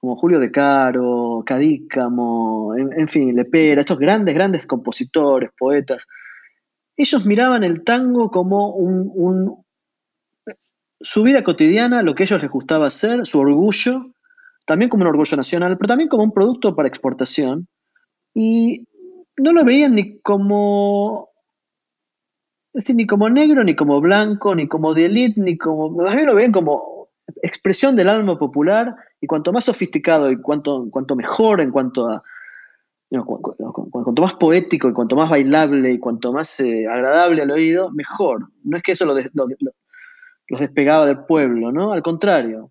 como 0.00 0.16
Julio 0.16 0.38
De 0.38 0.50
Caro, 0.50 1.42
Cadícamo, 1.44 2.74
en, 2.76 2.98
en, 2.98 3.08
fin, 3.08 3.34
Lepera, 3.34 3.80
estos 3.80 3.98
grandes, 3.98 4.34
grandes 4.34 4.66
compositores, 4.66 5.50
poetas, 5.58 6.06
ellos 6.96 7.24
miraban 7.24 7.62
el 7.64 7.84
tango 7.84 8.30
como 8.30 8.74
su 11.00 11.22
vida 11.22 11.44
cotidiana, 11.44 12.02
lo 12.02 12.14
que 12.14 12.24
a 12.24 12.26
ellos 12.26 12.42
les 12.42 12.50
gustaba 12.50 12.88
hacer, 12.88 13.24
su 13.24 13.38
orgullo, 13.38 14.12
también 14.66 14.88
como 14.88 15.02
un 15.02 15.08
orgullo 15.08 15.36
nacional, 15.36 15.76
pero 15.78 15.88
también 15.88 16.08
como 16.08 16.24
un 16.24 16.32
producto 16.32 16.74
para 16.74 16.88
exportación. 16.88 17.68
Y 18.34 18.87
no 19.38 19.52
lo 19.52 19.64
veían 19.64 19.94
ni 19.94 20.18
como, 20.20 21.30
ni 22.94 23.06
como 23.06 23.30
negro, 23.30 23.64
ni 23.64 23.74
como 23.74 24.00
blanco, 24.00 24.54
ni 24.54 24.68
como 24.68 24.94
de 24.94 25.06
élite, 25.06 25.40
ni 25.40 25.56
como, 25.56 25.90
más 25.90 26.14
bien 26.14 26.26
lo 26.26 26.34
veían 26.34 26.52
como 26.52 27.08
expresión 27.42 27.94
del 27.96 28.08
alma 28.08 28.38
popular 28.38 28.96
y 29.20 29.26
cuanto 29.26 29.52
más 29.52 29.64
sofisticado 29.64 30.30
y 30.30 30.40
cuanto, 30.40 30.88
cuanto 30.90 31.14
mejor 31.14 31.60
en 31.60 31.70
cuanto 31.70 32.08
a 32.08 32.22
cuanto 33.10 34.22
más 34.22 34.34
poético 34.34 34.88
y 34.88 34.92
cuanto 34.92 35.16
más 35.16 35.30
bailable 35.30 35.92
y 35.92 35.98
cuanto 35.98 36.32
más 36.32 36.60
eh, 36.60 36.86
agradable 36.86 37.42
al 37.42 37.50
oído, 37.50 37.90
mejor. 37.90 38.48
No 38.64 38.76
es 38.76 38.82
que 38.82 38.92
eso 38.92 39.06
los 39.06 39.16
despegaba 40.60 41.06
del 41.06 41.24
pueblo, 41.24 41.72
¿no? 41.72 41.92
Al 41.92 42.02
contrario. 42.02 42.70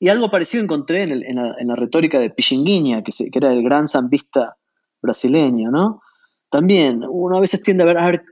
Y 0.00 0.08
algo 0.08 0.30
parecido 0.30 0.64
encontré 0.64 1.04
en, 1.04 1.36
la, 1.68 1.76
retórica 1.76 2.18
de 2.18 2.30
Pichinguinha, 2.30 3.02
que, 3.04 3.12
que, 3.12 3.38
era 3.38 3.52
el 3.52 3.62
gran 3.62 3.86
zambista 3.86 4.56
brasileño, 5.04 5.70
¿no? 5.70 6.02
También 6.50 7.04
uno 7.08 7.36
a 7.36 7.40
veces 7.40 7.62
tiende 7.62 7.84
a 7.84 7.86
ver, 7.86 8.24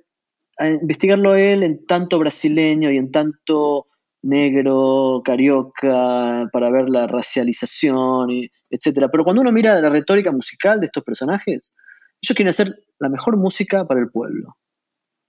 a, 0.58 0.66
investigarlo 0.66 1.36
él 1.36 1.62
en 1.62 1.86
tanto 1.86 2.18
brasileño 2.18 2.90
y 2.90 2.98
en 2.98 3.12
tanto 3.12 3.86
negro, 4.22 5.22
carioca, 5.24 6.48
para 6.52 6.70
ver 6.70 6.88
la 6.88 7.06
racialización, 7.06 8.30
etc. 8.70 9.08
Pero 9.10 9.24
cuando 9.24 9.42
uno 9.42 9.52
mira 9.52 9.80
la 9.80 9.88
retórica 9.88 10.32
musical 10.32 10.80
de 10.80 10.86
estos 10.86 11.04
personajes, 11.04 11.74
ellos 12.20 12.36
quieren 12.36 12.50
hacer 12.50 12.74
la 12.98 13.08
mejor 13.08 13.36
música 13.36 13.86
para 13.86 14.00
el 14.00 14.10
pueblo. 14.10 14.56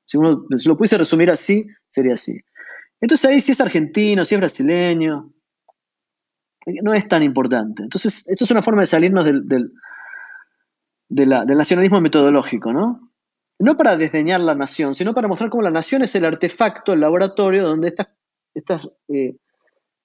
Si 0.06 0.18
uno 0.18 0.46
lo 0.50 0.78
pudiese 0.78 0.98
resumir 0.98 1.30
así, 1.30 1.66
sería 1.90 2.14
así. 2.14 2.40
Entonces 3.02 3.30
ahí 3.30 3.42
si 3.42 3.52
es 3.52 3.62
argentino, 3.62 4.26
si 4.26 4.36
es 4.36 4.40
brasileño, 4.40 5.34
no 6.82 6.94
es 6.94 7.08
tan 7.08 7.24
importante. 7.24 7.84
Entonces, 7.84 8.28
esto 8.28 8.46
es 8.46 8.52
una 8.52 8.64
forma 8.64 8.82
de 8.82 8.88
salirnos 8.88 9.26
del, 9.26 9.72
del 11.14 11.58
nacionalismo 11.58 12.02
metodológico, 12.02 12.74
¿no? 12.74 13.12
No 13.60 13.78
para 13.78 13.96
desdeñar 13.96 14.42
la 14.42 14.56
nación, 14.56 14.96
sino 14.96 15.14
para 15.14 15.28
mostrar 15.28 15.50
cómo 15.50 15.62
la 15.62 15.70
nación 15.70 16.02
es 16.02 16.16
el 16.16 16.26
artefacto, 16.26 16.94
el 16.94 17.02
laboratorio 17.02 17.64
donde 17.64 17.94
estas 18.54 18.90
eh, 19.10 19.36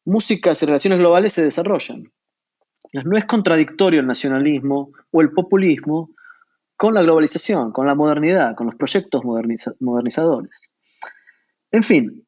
músicas 0.05 0.63
y 0.63 0.67
relaciones 0.67 0.99
globales 0.99 1.33
se 1.33 1.43
desarrollan. 1.43 2.05
No 3.05 3.17
es 3.17 3.25
contradictorio 3.25 4.01
el 4.01 4.07
nacionalismo 4.07 4.93
o 5.11 5.21
el 5.21 5.33
populismo 5.33 6.11
con 6.77 6.95
la 6.95 7.03
globalización, 7.03 7.73
con 7.73 7.87
la 7.87 7.95
modernidad, 7.95 8.55
con 8.55 8.67
los 8.67 8.77
proyectos 8.77 9.23
modernizadores. 9.81 10.63
En 11.73 11.83
fin, 11.83 12.27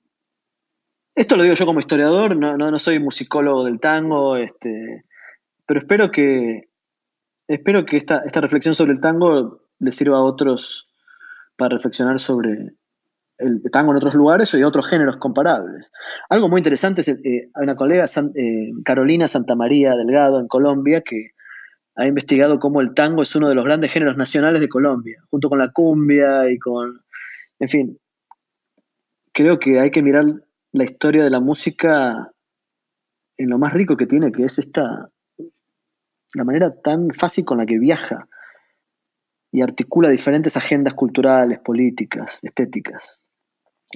esto 1.15 1.37
lo 1.37 1.43
digo 1.43 1.55
yo 1.55 1.67
como 1.67 1.81
historiador, 1.81 2.35
no, 2.35 2.79
soy 2.79 2.99
musicólogo 2.99 3.65
del 3.65 3.79
tango, 3.79 4.37
este, 4.37 5.05
pero 5.67 5.81
espero 5.81 6.11
que, 6.11 6.70
espero 7.55 7.85
que 7.85 7.97
esta, 7.97 8.23
esta 8.25 8.41
reflexión 8.41 8.75
sobre 8.75 8.93
el 8.93 9.01
tango 9.01 9.63
le 9.79 9.93
sirva 9.93 10.19
a 10.19 10.23
otros 10.23 10.89
para 11.57 11.77
reflexionar 11.77 12.21
sobre, 12.21 12.75
el 13.39 13.63
tango 13.73 13.91
en 13.91 13.97
otros 13.97 14.15
lugares 14.15 14.53
y 14.55 14.63
otros 14.63 14.87
géneros 14.87 15.17
comparables. 15.17 15.91
Algo 16.29 16.49
muy 16.49 16.61
interesante 16.61 17.01
es, 17.01 17.09
eh, 17.09 17.51
una 17.55 17.75
colega, 17.75 18.05
eh, 18.05 18.71
Carolina 18.85 19.27
Delgado, 19.27 20.41
en 20.41 20.47
Colombia, 20.47 21.03
que 21.05 21.31
ha 21.97 22.07
investigado 22.07 22.59
cómo 22.59 22.81
el 22.81 22.95
tango 22.95 23.23
es 23.23 23.35
uno 23.35 23.49
de 23.49 23.55
los 23.55 23.65
grandes 23.65 23.93
géneros 23.93 24.17
nacionales 24.17 24.61
de 24.61 24.69
Colombia, 24.69 25.23
junto 25.31 25.49
con 25.49 25.59
la 25.59 25.73
cumbia 25.73 26.51
y 26.51 26.59
con, 26.59 27.01
en 27.59 27.69
fin, 27.69 27.99
creo 29.33 29.59
que 29.59 29.81
hay 29.81 29.91
que 29.91 30.03
mirar 30.03 30.25
la 30.73 30.85
historia 30.85 31.25
de 31.25 31.31
la 31.31 31.41
música 31.41 32.31
en 33.37 33.51
lo 33.51 33.59
más 33.59 33.73
rico 33.73 33.97
que 33.97 34.07
tiene, 34.07 34.31
que 34.31 34.45
es 34.45 34.59
esta, 34.59 35.11
la 36.35 36.45
manera 36.45 36.75
tan 36.81 37.11
fácil 37.11 37.45
con 37.45 37.59
la 37.59 37.67
que 37.67 37.79
viaja 37.79 38.29
y 39.53 39.63
articula 39.63 40.09
diferentes 40.09 40.57
agendas 40.57 40.95
culturales, 40.95 41.59
políticas, 41.59 42.39
estéticas. 42.43 43.21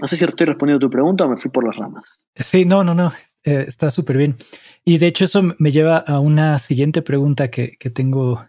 No 0.00 0.08
sé 0.08 0.16
si 0.16 0.24
estoy 0.24 0.46
respondiendo 0.46 0.84
a 0.84 0.88
tu 0.88 0.90
pregunta 0.90 1.24
o 1.24 1.28
me 1.28 1.36
fui 1.36 1.50
por 1.50 1.64
las 1.64 1.76
ramas. 1.76 2.20
Sí, 2.34 2.64
no, 2.64 2.82
no, 2.82 2.94
no, 2.94 3.12
eh, 3.44 3.64
está 3.68 3.90
súper 3.90 4.16
bien. 4.16 4.36
Y 4.84 4.98
de 4.98 5.06
hecho 5.06 5.24
eso 5.24 5.42
me 5.58 5.70
lleva 5.70 5.98
a 5.98 6.18
una 6.18 6.58
siguiente 6.58 7.02
pregunta 7.02 7.50
que, 7.50 7.76
tengo, 7.94 8.44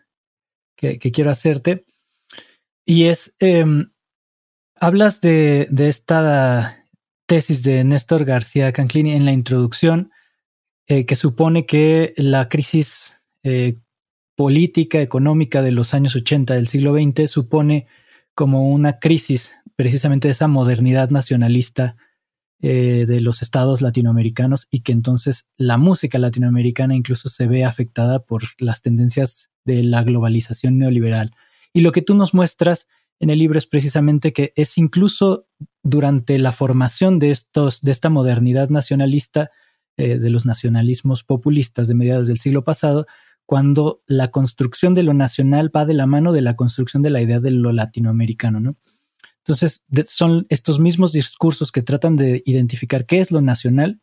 que, 0.76 0.98
quiero 0.98 1.30
hacerte. 1.30 1.86
Y 2.84 3.06
es, 3.06 3.36
em, 3.40 3.92
hablas 4.76 5.22
de, 5.22 5.68
esta 5.78 6.78
tesis 7.28 7.62
de 7.62 7.84
Néstor 7.84 8.26
García 8.26 8.74
Canclini 8.74 9.14
en 9.14 9.26
la 9.26 9.32
introducción, 9.32 10.12
eh, 10.88 11.06
que 11.06 11.16
supone 11.16 11.68
que 11.68 12.14
la 12.18 12.50
crisis 12.50 13.15
eh, 13.46 13.78
política, 14.36 15.02
económica 15.02 15.62
de 15.62 15.72
los 15.72 15.94
años 15.94 16.16
80 16.16 16.56
del 16.56 16.68
siglo 16.68 16.96
XX 16.96 17.30
supone 17.30 17.86
como 18.34 18.70
una 18.70 18.98
crisis 19.00 19.52
precisamente 19.76 20.28
de 20.28 20.32
esa 20.32 20.48
modernidad 20.48 21.12
nacionalista 21.12 21.96
eh, 22.62 23.06
de 23.08 23.22
los 23.22 23.44
estados 23.44 23.84
latinoamericanos 23.84 24.68
y 24.72 24.80
que 24.82 24.94
entonces 24.94 25.48
la 25.58 25.78
música 25.78 26.18
latinoamericana 26.18 26.96
incluso 26.96 27.30
se 27.30 27.46
ve 27.48 27.64
afectada 27.64 28.26
por 28.26 28.42
las 28.58 28.82
tendencias 28.82 29.52
de 29.64 29.84
la 29.84 30.02
globalización 30.02 30.80
neoliberal. 30.80 31.36
Y 31.72 31.82
lo 31.82 31.92
que 31.92 32.02
tú 32.02 32.16
nos 32.16 32.34
muestras 32.34 32.88
en 33.20 33.30
el 33.30 33.38
libro 33.38 33.60
es 33.60 33.68
precisamente 33.68 34.34
que 34.34 34.54
es 34.56 34.80
incluso 34.80 35.48
durante 35.84 36.40
la 36.40 36.52
formación 36.52 37.20
de 37.20 37.30
estos, 37.30 37.82
de 37.82 37.92
esta 37.92 38.10
modernidad 38.10 38.70
nacionalista, 38.70 39.52
eh, 39.98 40.18
de 40.18 40.30
los 40.32 40.48
nacionalismos 40.48 41.24
populistas 41.24 41.88
de 41.88 41.94
mediados 41.94 42.28
del 42.28 42.40
siglo 42.40 42.64
pasado, 42.64 43.06
cuando 43.46 44.02
la 44.08 44.32
construcción 44.32 44.94
de 44.94 45.04
lo 45.04 45.14
nacional 45.14 45.76
va 45.76 45.86
de 45.86 45.94
la 45.94 46.06
mano 46.06 46.34
de 46.34 46.42
la 46.42 46.56
construcción 46.56 47.04
de 47.04 47.10
la 47.10 47.22
idea 47.22 47.40
de 47.40 47.52
lo 47.52 47.72
latinoamericano, 47.72 48.60
¿no? 48.60 48.78
Entonces, 49.40 49.86
son 50.08 50.48
estos 50.50 50.80
mismos 50.80 51.12
discursos 51.12 51.72
que 51.72 51.84
tratan 51.84 52.16
de 52.16 52.42
identificar 52.48 53.06
qué 53.06 53.20
es 53.20 53.32
lo 53.32 53.42
nacional, 53.42 54.02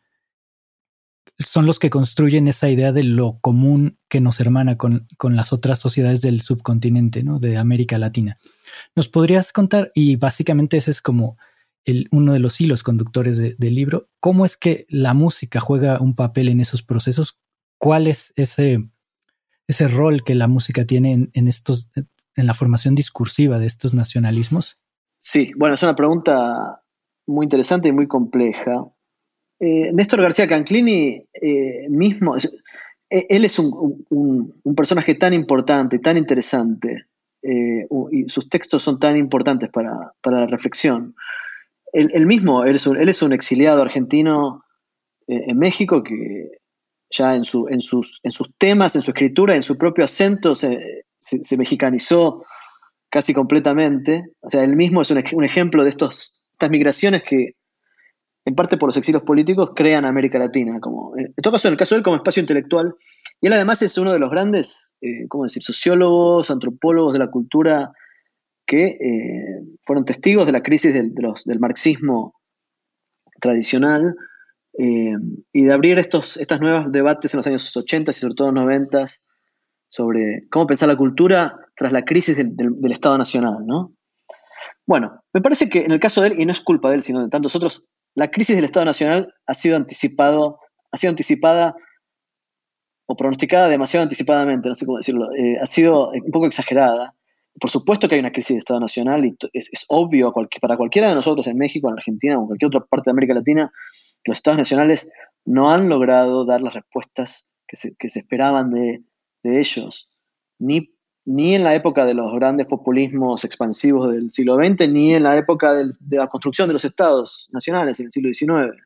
son 1.37 1.65
los 1.65 1.79
que 1.79 1.89
construyen 1.89 2.47
esa 2.47 2.69
idea 2.69 2.93
de 2.93 3.03
lo 3.03 3.39
común 3.39 3.99
que 4.07 4.21
nos 4.21 4.39
hermana 4.39 4.77
con, 4.77 5.07
con 5.17 5.35
las 5.35 5.51
otras 5.51 5.79
sociedades 5.79 6.21
del 6.21 6.41
subcontinente, 6.41 7.23
¿no? 7.23 7.39
De 7.39 7.57
América 7.57 7.97
Latina. 7.97 8.37
¿Nos 8.95 9.09
podrías 9.09 9.51
contar? 9.51 9.91
Y 9.93 10.15
básicamente 10.15 10.77
ese 10.77 10.91
es 10.91 11.01
como 11.01 11.37
el, 11.85 12.07
uno 12.11 12.33
de 12.33 12.39
los 12.39 12.61
hilos 12.61 12.83
conductores 12.83 13.57
del 13.57 13.75
libro. 13.75 14.09
¿Cómo 14.19 14.45
es 14.45 14.57
que 14.57 14.85
la 14.89 15.13
música 15.13 15.59
juega 15.59 15.99
un 15.99 16.15
papel 16.15 16.49
en 16.49 16.61
esos 16.61 16.83
procesos? 16.83 17.39
¿Cuál 17.77 18.07
es 18.07 18.31
ese, 18.35 18.89
ese 19.67 19.87
rol 19.87 20.23
que 20.23 20.35
la 20.35 20.47
música 20.47 20.85
tiene 20.85 21.29
en, 21.33 21.47
estos, 21.47 21.91
en 22.35 22.47
la 22.47 22.53
formación 22.53 22.95
discursiva 22.95 23.59
de 23.59 23.67
estos 23.67 23.93
nacionalismos? 23.93 24.79
Sí, 25.19 25.51
bueno, 25.55 25.75
es 25.75 25.83
una 25.83 25.95
pregunta 25.95 26.81
muy 27.27 27.45
interesante 27.45 27.87
y 27.87 27.93
muy 27.93 28.07
compleja. 28.07 28.85
Eh, 29.59 29.91
Néstor 29.93 30.21
García 30.21 30.47
Canclini 30.47 31.25
eh, 31.33 31.87
mismo, 31.89 32.35
eh, 32.37 33.25
él 33.29 33.45
es 33.45 33.57
un, 33.57 34.53
personaje 34.75 35.15
tan 35.15 35.33
importante, 35.33 35.99
tan 35.99 36.17
interesante, 36.17 37.05
y 37.41 38.29
sus 38.29 38.47
textos 38.47 38.83
son 38.83 38.99
tan 38.99 39.17
importantes 39.17 39.69
para, 39.69 40.13
la 40.23 40.47
reflexión. 40.47 41.13
Él, 41.91 42.25
mismo, 42.25 42.63
él 42.63 42.77
es, 42.77 42.87
un, 42.87 42.97
él 42.97 43.09
es, 43.09 43.21
un, 43.21 43.33
exiliado 43.33 43.81
argentino 43.81 44.63
en 45.27 45.57
México 45.57 46.03
que 46.03 46.51
ya 47.13 47.35
en, 47.35 47.45
su, 47.45 47.67
en, 47.69 47.81
sus, 47.81 48.19
en 48.23 48.31
sus 48.31 48.53
temas, 48.57 48.95
en 48.95 49.01
su 49.01 49.11
escritura, 49.11 49.55
en 49.55 49.63
su 49.63 49.77
propio 49.77 50.05
acento, 50.05 50.55
se, 50.55 51.05
mexicanizó 51.57 52.43
casi 53.09 53.33
completamente. 53.33 54.25
O 54.41 54.49
sea, 54.49 54.63
él 54.63 54.75
mismo 54.75 55.01
es 55.01 55.11
un, 55.11 55.43
ejemplo 55.43 55.83
de 55.83 55.91
estos, 55.91 56.33
estas 56.53 56.69
migraciones 56.69 57.23
que, 57.23 57.55
en 58.45 58.55
parte 58.55 58.77
por 58.77 58.89
los 58.89 58.97
exilios 58.97 59.23
políticos, 59.23 59.71
crean 59.75 60.05
América 60.05 60.39
Latina. 60.39 60.79
Como, 60.79 61.15
en 61.17 61.33
todo 61.35 61.53
caso, 61.53 61.67
en 61.67 61.73
el 61.73 61.77
caso 61.77 61.95
de 61.95 61.99
él, 61.99 62.03
como 62.03 62.17
espacio 62.17 62.41
intelectual. 62.41 62.95
Y 63.39 63.47
él 63.47 63.53
además 63.53 63.81
es 63.81 63.97
uno 63.97 64.11
de 64.11 64.19
los 64.19 64.31
grandes, 64.31 64.95
eh, 65.01 65.27
¿cómo 65.29 65.43
decir?, 65.43 65.61
sociólogos, 65.61 66.49
antropólogos 66.49 67.13
de 67.13 67.19
la 67.19 67.29
cultura 67.29 67.91
que 68.65 68.87
eh, 68.87 69.61
fueron 69.83 70.05
testigos 70.05 70.45
de 70.45 70.53
la 70.53 70.63
crisis 70.63 70.93
del, 70.93 71.13
del 71.13 71.59
marxismo 71.59 72.33
tradicional 73.39 74.15
eh, 74.77 75.13
y 75.51 75.63
de 75.63 75.73
abrir 75.73 75.99
estos 75.99 76.37
estas 76.37 76.59
nuevos 76.59 76.91
debates 76.91 77.33
en 77.33 77.37
los 77.37 77.47
años 77.47 77.75
80 77.77 78.11
y 78.11 78.13
sobre 78.13 78.33
todo 78.33 78.51
90 78.51 79.05
sobre 79.87 80.47
cómo 80.49 80.65
pensar 80.65 80.89
la 80.89 80.95
cultura 80.95 81.55
tras 81.75 81.91
la 81.91 82.03
crisis 82.03 82.35
del, 82.35 82.91
Estado 82.91 83.15
Nacional, 83.15 83.57
¿no? 83.67 83.93
Bueno, 84.87 85.21
me 85.31 85.41
parece 85.41 85.69
que 85.69 85.81
en 85.81 85.91
el 85.91 85.99
caso 85.99 86.21
de 86.21 86.29
él, 86.29 86.41
y 86.41 86.45
no 86.47 86.51
es 86.51 86.61
culpa 86.61 86.89
de 86.89 86.95
él, 86.95 87.03
sino 87.03 87.21
de 87.21 87.29
tantos 87.29 87.55
otros, 87.55 87.85
la 88.15 88.31
crisis 88.31 88.55
del 88.55 88.65
Estado 88.65 88.85
Nacional 88.85 89.33
ha 89.45 89.53
sido 89.53 89.75
anticipado, 89.75 90.59
ha 90.91 90.97
sido 90.97 91.11
anticipada 91.11 91.75
o 93.05 93.15
pronosticada 93.15 93.67
demasiado 93.67 94.03
anticipadamente, 94.03 94.67
no 94.67 94.73
sé 94.73 94.85
cómo 94.87 94.97
decirlo, 94.97 95.31
eh, 95.33 95.59
ha 95.61 95.65
sido 95.67 96.09
un 96.09 96.31
poco 96.31 96.47
exagerada. 96.47 97.13
Por 97.59 97.69
supuesto 97.69 98.09
que 98.09 98.15
hay 98.15 98.19
una 98.19 98.31
crisis 98.31 98.55
de 98.55 98.59
Estado 98.59 98.79
Nacional 98.79 99.25
y 99.25 99.37
es, 99.53 99.85
obvio 99.89 100.33
para 100.59 100.75
cualquiera 100.75 101.09
de 101.09 101.15
nosotros 101.15 101.45
en 101.45 101.57
México, 101.57 101.87
en 101.87 101.97
Argentina 101.97 102.37
o 102.37 102.41
en 102.41 102.47
cualquier 102.47 102.67
otra 102.67 102.79
parte 102.81 103.05
de 103.05 103.11
América 103.11 103.35
Latina 103.35 103.71
los 104.25 104.37
estados 104.37 104.57
nacionales 104.57 105.11
no 105.45 105.71
han 105.71 105.89
logrado 105.89 106.45
dar 106.45 106.61
las 106.61 106.73
respuestas 106.73 107.47
que 107.67 107.75
se, 108.09 108.19
esperaban 108.19 108.71
de, 108.71 109.01
ellos, 109.43 110.09
ni, 110.59 110.95
ni, 111.25 111.55
en 111.55 111.63
la 111.63 111.73
época 111.73 112.05
de 112.05 112.13
los 112.13 112.33
grandes 112.35 112.67
populismos 112.67 113.43
expansivos 113.43 114.11
del 114.11 114.31
siglo 114.31 114.55
XX, 114.55 114.87
ni 114.89 115.15
en 115.15 115.23
la 115.23 115.37
época 115.37 115.73
de 115.73 116.17
la 116.17 116.27
construcción 116.27 116.67
de 116.67 116.73
los 116.73 116.85
estados 116.85 117.49
nacionales 117.51 117.99
en 117.99 118.05
el 118.07 118.11
siglo 118.11 118.33
XIX. 118.33 118.79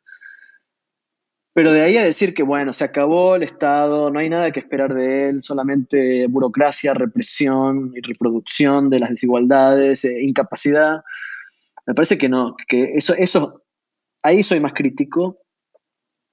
Pero 1.53 1.71
de 1.71 1.81
ahí 1.81 1.97
a 1.97 2.03
decir 2.03 2.33
que, 2.33 2.43
bueno, 2.43 2.71
se 2.73 2.83
acabó 2.83 3.35
el 3.35 3.43
Estado, 3.43 4.09
no 4.11 4.19
hay 4.19 4.29
nada 4.29 4.51
que 4.51 4.59
esperar 4.59 4.93
de 4.93 5.29
él, 5.29 5.41
solamente 5.41 6.27
burocracia, 6.27 6.93
represión 6.93 7.91
y 7.95 8.01
reproducción 8.01 8.89
de 8.89 8.99
las 8.99 9.09
desigualdades, 9.09 10.05
eh, 10.05 10.21
incapacidad, 10.21 11.01
me 11.88 11.95
parece 11.95 12.17
que 12.17 12.29
no, 12.29 12.55
que 12.67 12.93
eso, 12.95 13.15
eso 13.15 13.63
ahí 14.28 14.43
soy 14.43 14.59
más 14.59 14.73
crítico, 14.73 15.39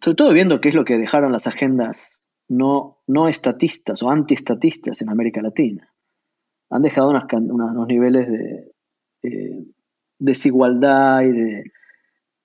sobre 0.00 0.16
todo 0.16 0.32
viendo 0.32 0.60
qué 0.60 0.70
es 0.70 0.74
lo 0.74 0.84
que 0.84 0.98
dejaron 0.98 1.32
las 1.32 1.46
agendas 1.46 2.22
no, 2.48 2.98
no 3.06 3.28
estatistas 3.28 4.02
o 4.02 4.10
antiestatistas 4.10 5.00
en 5.00 5.08
América 5.10 5.40
Latina. 5.40 5.88
Han 6.70 6.82
dejado 6.82 7.10
unos 7.10 7.86
niveles 7.86 8.28
de 8.28 9.64
desigualdad 10.18 11.22
y 11.22 11.32
de, 11.32 11.64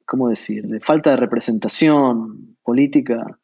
¿cómo 0.06 0.30
decir?, 0.30 0.66
de 0.68 0.80
falta 0.80 1.12
de 1.12 1.18
representación 1.18 2.58
política 2.64 3.40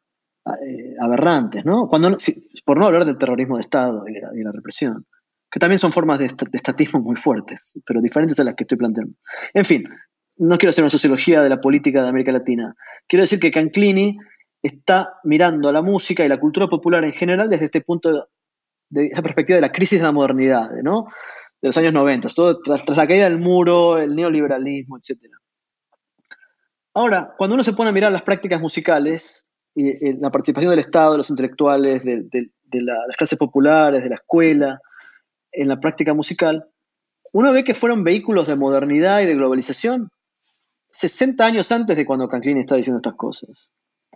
eh, 0.46 0.94
aberrantes, 1.00 1.64
¿no? 1.64 1.88
Cuando, 1.88 2.16
por 2.64 2.78
no 2.78 2.86
hablar 2.86 3.04
del 3.04 3.18
terrorismo 3.18 3.56
de 3.56 3.62
Estado 3.62 4.04
y 4.08 4.42
la, 4.42 4.52
represión, 4.52 5.06
que 5.50 5.58
también 5.58 5.78
son 5.80 5.92
formas 5.92 6.18
de, 6.18 6.26
de, 6.26 6.50
estatismo 6.52 7.00
muy 7.00 7.16
fuertes, 7.16 7.80
pero 7.86 8.00
diferentes 8.00 8.38
a 8.38 8.44
las 8.44 8.54
que 8.54 8.64
estoy 8.64 8.78
planteando. 8.78 9.14
En 9.54 9.64
fin, 9.64 9.88
no 10.38 10.58
quiero 10.58 10.70
hacer 10.70 10.84
una 10.84 10.90
sociología 10.90 11.42
de 11.42 11.48
la 11.48 11.60
política 11.60 12.02
de 12.02 12.08
América 12.08 12.32
Latina. 12.32 12.74
Quiero 13.08 13.22
decir 13.22 13.40
que 13.40 13.50
Canclini 13.50 14.18
está 14.62 15.14
mirando 15.24 15.68
a 15.68 15.72
la 15.72 15.82
música 15.82 16.24
y 16.24 16.28
la 16.28 16.40
cultura 16.40 16.68
popular 16.68 17.04
en 17.04 17.12
general 17.12 17.48
desde 17.48 17.66
este 17.66 17.80
punto 17.80 18.28
de, 18.90 19.06
esa 19.06 19.22
perspectiva 19.22 19.56
de 19.56 19.62
la 19.62 19.72
crisis 19.72 20.00
de 20.00 20.06
la 20.06 20.12
modernidad, 20.12 20.70
¿no? 20.82 21.06
De 21.60 21.68
los 21.68 21.76
años 21.76 21.92
90, 21.92 22.28
todo 22.34 22.60
tras, 22.60 22.86
la 22.88 23.06
caída 23.06 23.24
del 23.24 23.38
muro, 23.38 23.98
el 23.98 24.14
neoliberalismo, 24.14 24.98
etc. 24.98 25.20
Ahora, 26.94 27.34
cuando 27.36 27.54
uno 27.54 27.64
se 27.64 27.72
pone 27.72 27.90
a 27.90 27.92
mirar 27.92 28.12
las 28.12 28.22
prácticas 28.22 28.60
musicales, 28.60 29.42
y, 29.74 30.14
la 30.14 30.30
participación 30.30 30.70
del 30.70 30.80
Estado, 30.80 31.12
de 31.12 31.18
los 31.18 31.30
intelectuales, 31.30 32.02
de, 32.04 32.50
las 32.72 33.16
clases 33.16 33.38
populares, 33.38 34.02
de 34.02 34.08
la 34.08 34.16
escuela, 34.16 34.80
en 35.52 35.68
la 35.68 35.80
práctica 35.80 36.14
musical, 36.14 36.66
uno 37.32 37.52
ve 37.52 37.64
que 37.64 37.74
fueron 37.74 38.04
vehículos 38.04 38.46
de 38.46 38.56
modernidad 38.56 39.20
y 39.20 39.26
de 39.26 39.34
globalización 39.34 40.10
60 40.90 41.44
años 41.44 41.70
antes 41.72 41.96
de 41.96 42.06
cuando 42.06 42.28
Canclini 42.28 42.60
está 42.60 42.76
diciendo 42.76 42.98
estas 42.98 43.14
cosas. 43.14 43.70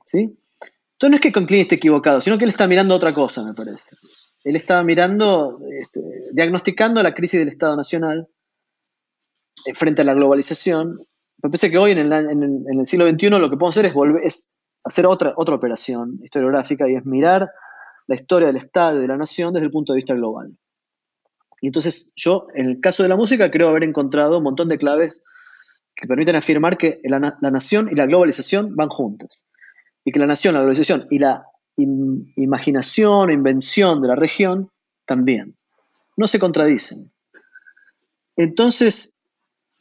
¿Sí? 0.04 0.18
Entonces 0.20 1.10
no 1.10 1.14
es 1.14 1.20
que 1.20 1.32
Canclini 1.32 1.62
esté 1.62 1.76
equivocado, 1.76 2.20
sino 2.20 2.36
que 2.36 2.44
él 2.44 2.50
está 2.50 2.66
mirando 2.68 2.94
otra 2.94 3.14
cosa, 3.14 3.42
me 3.42 3.54
parece. 3.54 3.96
Él 4.44 4.56
estaba 4.56 4.82
mirando, 4.82 5.58
este, 5.80 6.00
diagnosticando 6.32 7.02
la 7.02 7.14
crisis 7.14 7.40
del 7.40 7.48
Estado 7.48 7.76
Nacional 7.76 8.28
eh, 9.66 9.74
frente 9.74 10.02
a 10.02 10.04
la 10.04 10.14
globalización. 10.14 10.98
Me 11.42 11.50
parece 11.50 11.70
que 11.70 11.78
hoy 11.78 11.92
en 11.92 11.98
el, 11.98 12.86
siglo 12.86 13.08
XXI 13.10 13.30
lo 13.30 13.50
que 13.50 13.56
podemos 13.56 13.74
hacer 13.74 13.86
es, 13.86 13.94
volver, 13.94 14.22
hacer 14.84 15.06
otra, 15.06 15.34
otra 15.36 15.54
operación 15.54 16.18
historiográfica 16.22 16.88
y 16.88 16.96
es 16.96 17.04
mirar 17.04 17.50
la 18.06 18.14
historia 18.14 18.48
del 18.48 18.56
Estado 18.56 18.98
y 18.98 19.02
de 19.02 19.08
la 19.08 19.16
nación 19.16 19.52
desde 19.52 19.66
el 19.66 19.72
punto 19.72 19.92
de 19.92 19.98
vista 19.98 20.14
global. 20.14 20.52
Y 21.60 21.66
entonces 21.66 22.12
yo, 22.16 22.46
en 22.54 22.66
el 22.66 22.80
caso 22.80 23.02
de 23.02 23.08
la 23.08 23.16
música, 23.16 23.50
creo 23.50 23.68
haber 23.68 23.84
encontrado 23.84 24.38
un 24.38 24.44
montón 24.44 24.68
de 24.68 24.78
claves 24.78 25.22
que 26.00 26.08
permiten 26.08 26.36
afirmar 26.36 26.78
que 26.78 27.00
la, 27.04 27.18
nación 27.18 27.88
y 27.92 27.94
la 27.94 28.06
globalización 28.06 28.74
van 28.74 28.88
juntas. 28.88 29.44
Y 30.04 30.12
que 30.12 30.18
la 30.18 30.26
nación, 30.26 30.54
la 30.54 30.60
globalización 30.60 31.06
y 31.10 31.18
la 31.18 31.44
imaginación 31.76 33.28
o 33.28 33.32
invención 33.32 34.00
de 34.00 34.08
la 34.08 34.16
región 34.16 34.70
también. 35.04 35.56
No 36.16 36.26
se 36.26 36.38
contradicen. 36.38 37.12
Entonces, 38.36 39.14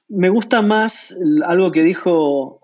me 0.10 0.30
gusta 0.30 0.62
más 0.62 1.18
algo 1.46 1.72
que 1.72 1.84
dijo 1.84 2.60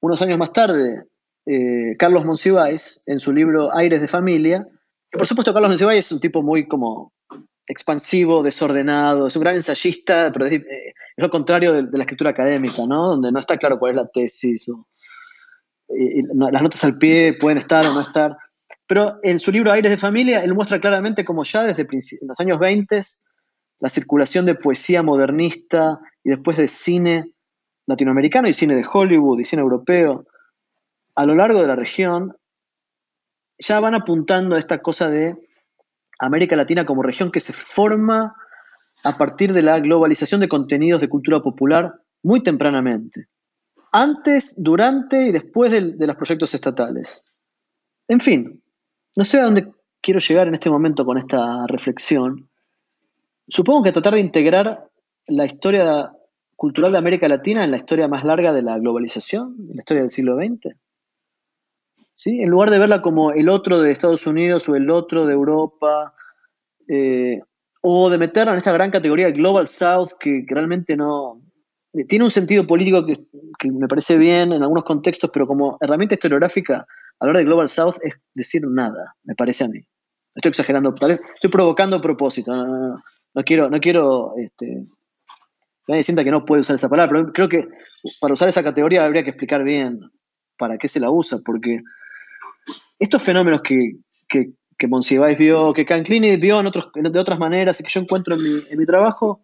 unos 0.00 0.22
años 0.22 0.38
más 0.38 0.52
tarde 0.52 1.06
eh, 1.46 1.96
Carlos 1.98 2.24
Monsiváis 2.24 3.02
en 3.06 3.18
su 3.18 3.32
libro 3.32 3.74
Aires 3.74 4.00
de 4.00 4.08
Familia. 4.08 4.66
Por 5.10 5.26
supuesto, 5.26 5.52
Carlos 5.52 5.70
Monsiváis 5.70 6.06
es 6.06 6.12
un 6.12 6.20
tipo 6.20 6.42
muy 6.42 6.68
como 6.68 7.12
expansivo, 7.66 8.42
desordenado, 8.42 9.26
es 9.26 9.36
un 9.36 9.42
gran 9.42 9.54
ensayista, 9.54 10.30
pero 10.32 10.46
es, 10.46 10.54
eh, 10.54 10.94
lo 11.16 11.30
contrario 11.30 11.72
de, 11.72 11.88
la 11.90 12.04
escritura 12.04 12.30
académica, 12.30 12.86
¿no? 12.86 13.10
Donde 13.10 13.32
no 13.32 13.40
está 13.40 13.56
claro 13.56 13.78
cuál 13.78 13.90
es 13.90 13.96
la 13.96 14.08
tesis, 14.08 14.70
las 15.88 16.62
notas 16.62 16.84
al 16.84 16.98
pie 16.98 17.34
pueden 17.34 17.58
estar 17.58 17.86
o 17.86 17.92
no 17.92 18.00
estar. 18.00 18.36
Pero 18.86 19.18
en 19.22 19.38
su 19.38 19.50
libro 19.50 19.72
Aires 19.72 19.90
de 19.90 19.96
Familia, 19.96 20.40
él 20.40 20.54
muestra 20.54 20.80
claramente 20.80 21.24
cómo 21.24 21.44
ya 21.44 21.64
desde 21.64 21.86
los 22.22 22.40
años 22.40 22.58
20 22.58 23.00
la 23.80 23.88
circulación 23.88 24.46
de 24.46 24.54
poesía 24.54 25.02
modernista 25.02 25.98
y 26.24 26.30
después 26.30 26.56
de 26.56 26.68
cine 26.68 27.32
latinoamericano 27.86 28.48
y 28.48 28.54
cine 28.54 28.74
de 28.74 28.86
Hollywood 28.90 29.40
y 29.40 29.44
cine 29.44 29.62
europeo 29.62 30.26
a 31.14 31.26
lo 31.26 31.34
largo 31.34 31.60
de 31.60 31.66
la 31.66 31.76
región 31.76 32.36
ya 33.58 33.80
van 33.80 33.94
apuntando 33.94 34.56
a 34.56 34.58
esta 34.58 34.82
cosa 34.82 35.10
de 35.10 35.36
América 36.18 36.56
Latina 36.56 36.86
como 36.86 37.02
región 37.02 37.30
que 37.30 37.40
se 37.40 37.52
forma 37.52 38.34
a 39.04 39.18
partir 39.18 39.52
de 39.52 39.62
la 39.62 39.78
globalización 39.78 40.40
de 40.40 40.48
contenidos 40.48 41.00
de 41.00 41.08
cultura 41.08 41.40
popular 41.40 41.94
muy 42.22 42.42
tempranamente, 42.42 43.28
antes, 43.92 44.54
durante 44.62 45.28
y 45.28 45.32
después 45.32 45.70
de, 45.70 46.06
los 46.06 46.16
proyectos 46.16 46.54
estatales. 46.54 47.24
En 48.08 48.20
fin, 48.20 48.62
no 49.16 49.24
sé 49.24 49.38
a 49.38 49.44
dónde 49.44 49.72
quiero 50.00 50.20
llegar 50.20 50.48
en 50.48 50.54
este 50.54 50.70
momento 50.70 51.04
con 51.04 51.18
esta 51.18 51.66
reflexión. 51.66 52.48
Supongo 53.48 53.84
que 53.84 53.92
tratar 53.92 54.14
de 54.14 54.20
integrar 54.20 54.88
la 55.28 55.46
historia 55.46 56.12
cultural 56.56 56.92
de 56.92 56.98
América 56.98 57.28
Latina 57.28 57.64
en 57.64 57.70
la 57.70 57.76
historia 57.76 58.08
más 58.08 58.24
larga 58.24 58.52
de 58.52 58.62
la 58.62 58.78
globalización, 58.78 59.56
en 59.58 59.76
la 59.76 59.82
historia 59.82 60.02
del 60.02 60.10
siglo 60.10 60.36
XX. 60.36 60.74
¿Sí? 62.16 62.40
En 62.40 62.50
lugar 62.50 62.70
de 62.70 62.78
verla 62.78 63.00
como 63.00 63.30
el 63.30 63.48
otro 63.48 63.80
de 63.80 63.92
Estados 63.92 64.26
Unidos 64.26 64.68
o 64.68 64.74
el 64.74 64.90
otro 64.90 65.26
de 65.26 65.34
Europa, 65.34 66.14
eh, 66.88 67.40
o 67.88 68.10
de 68.10 68.18
meterla 68.18 68.52
en 68.52 68.58
esta 68.58 68.72
gran 68.72 68.90
categoría 68.90 69.30
Global 69.30 69.68
South 69.68 70.10
que, 70.18 70.44
realmente 70.48 70.96
no... 70.96 71.40
Tiene 72.08 72.24
un 72.24 72.30
sentido 72.30 72.66
político 72.66 73.06
que, 73.06 73.70
me 73.70 73.86
parece 73.86 74.18
bien 74.18 74.52
en 74.52 74.62
algunos 74.62 74.84
contextos, 74.84 75.30
pero 75.32 75.46
como 75.46 75.78
herramienta 75.80 76.14
historiográfica 76.14 76.84
hablar 77.20 77.38
de 77.38 77.44
Global 77.44 77.68
South 77.68 77.94
es 78.02 78.14
decir 78.34 78.62
nada, 78.68 79.14
me 79.22 79.34
parece 79.34 79.64
a 79.64 79.68
mí. 79.68 79.80
Estoy 80.34 80.50
exagerando, 80.50 80.94
tal 80.94 81.10
vez 81.10 81.20
estoy 81.34 81.48
provocando 81.48 81.96
a 81.96 82.00
propósito. 82.00 82.52
No, 82.54 83.44
quiero, 83.44 83.70
no 83.70 83.78
quiero 83.80 84.34
este, 84.36 84.84
nadie 85.86 86.02
sienta 86.02 86.24
que 86.24 86.30
no 86.30 86.44
puede 86.44 86.62
usar 86.62 86.76
esa 86.76 86.88
palabra, 86.88 87.10
pero 87.10 87.32
creo 87.32 87.48
que 87.48 87.68
para 88.20 88.34
usar 88.34 88.48
esa 88.48 88.62
categoría 88.62 89.04
habría 89.04 89.22
que 89.22 89.30
explicar 89.30 89.62
bien 89.62 90.00
para 90.58 90.76
qué 90.76 90.88
se 90.88 91.00
la 91.00 91.10
usa, 91.10 91.38
porque 91.44 91.82
estos 92.98 93.22
fenómenos 93.22 93.62
que, 93.62 93.96
que, 94.28 94.52
que 94.78 94.86
Monsiváis 94.86 95.36
vio, 95.36 95.72
que 95.72 95.84
Canclini 95.84 96.36
vio 96.36 96.60
en 96.60 96.66
otros, 96.66 96.90
de 96.94 97.18
otras 97.18 97.38
maneras 97.38 97.80
y 97.80 97.84
que 97.84 97.90
yo 97.90 98.00
encuentro 98.00 98.34
en 98.34 98.42
mi, 98.42 98.64
en 98.70 98.78
mi 98.78 98.84
trabajo, 98.84 99.42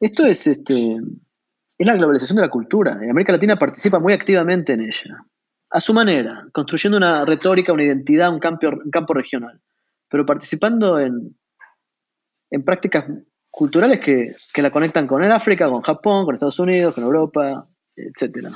esto 0.00 0.26
es, 0.26 0.46
este, 0.46 0.96
es 1.78 1.86
la 1.86 1.94
globalización 1.94 2.36
de 2.36 2.42
la 2.42 2.50
cultura. 2.50 2.98
Y 3.04 3.08
América 3.08 3.32
Latina 3.32 3.58
participa 3.58 3.98
muy 3.98 4.12
activamente 4.12 4.72
en 4.72 4.80
ella 4.82 5.24
a 5.72 5.80
su 5.80 5.94
manera, 5.94 6.46
construyendo 6.52 6.98
una 6.98 7.24
retórica, 7.24 7.72
una 7.72 7.84
identidad, 7.84 8.32
un 8.32 8.38
campo, 8.38 8.68
un 8.68 8.90
campo 8.90 9.14
regional, 9.14 9.60
pero 10.08 10.26
participando 10.26 11.00
en, 11.00 11.34
en 12.50 12.62
prácticas 12.62 13.06
culturales 13.50 14.00
que, 14.00 14.34
la 14.60 14.70
conectan 14.70 15.06
con 15.06 15.22
el 15.22 15.32
África, 15.32 15.68
con 15.68 15.80
Japón, 15.80 16.24
con 16.24 16.34
Estados 16.34 16.58
Unidos, 16.58 16.94
con 16.94 17.04
Europa, 17.04 17.66
etcétera. 17.96 18.50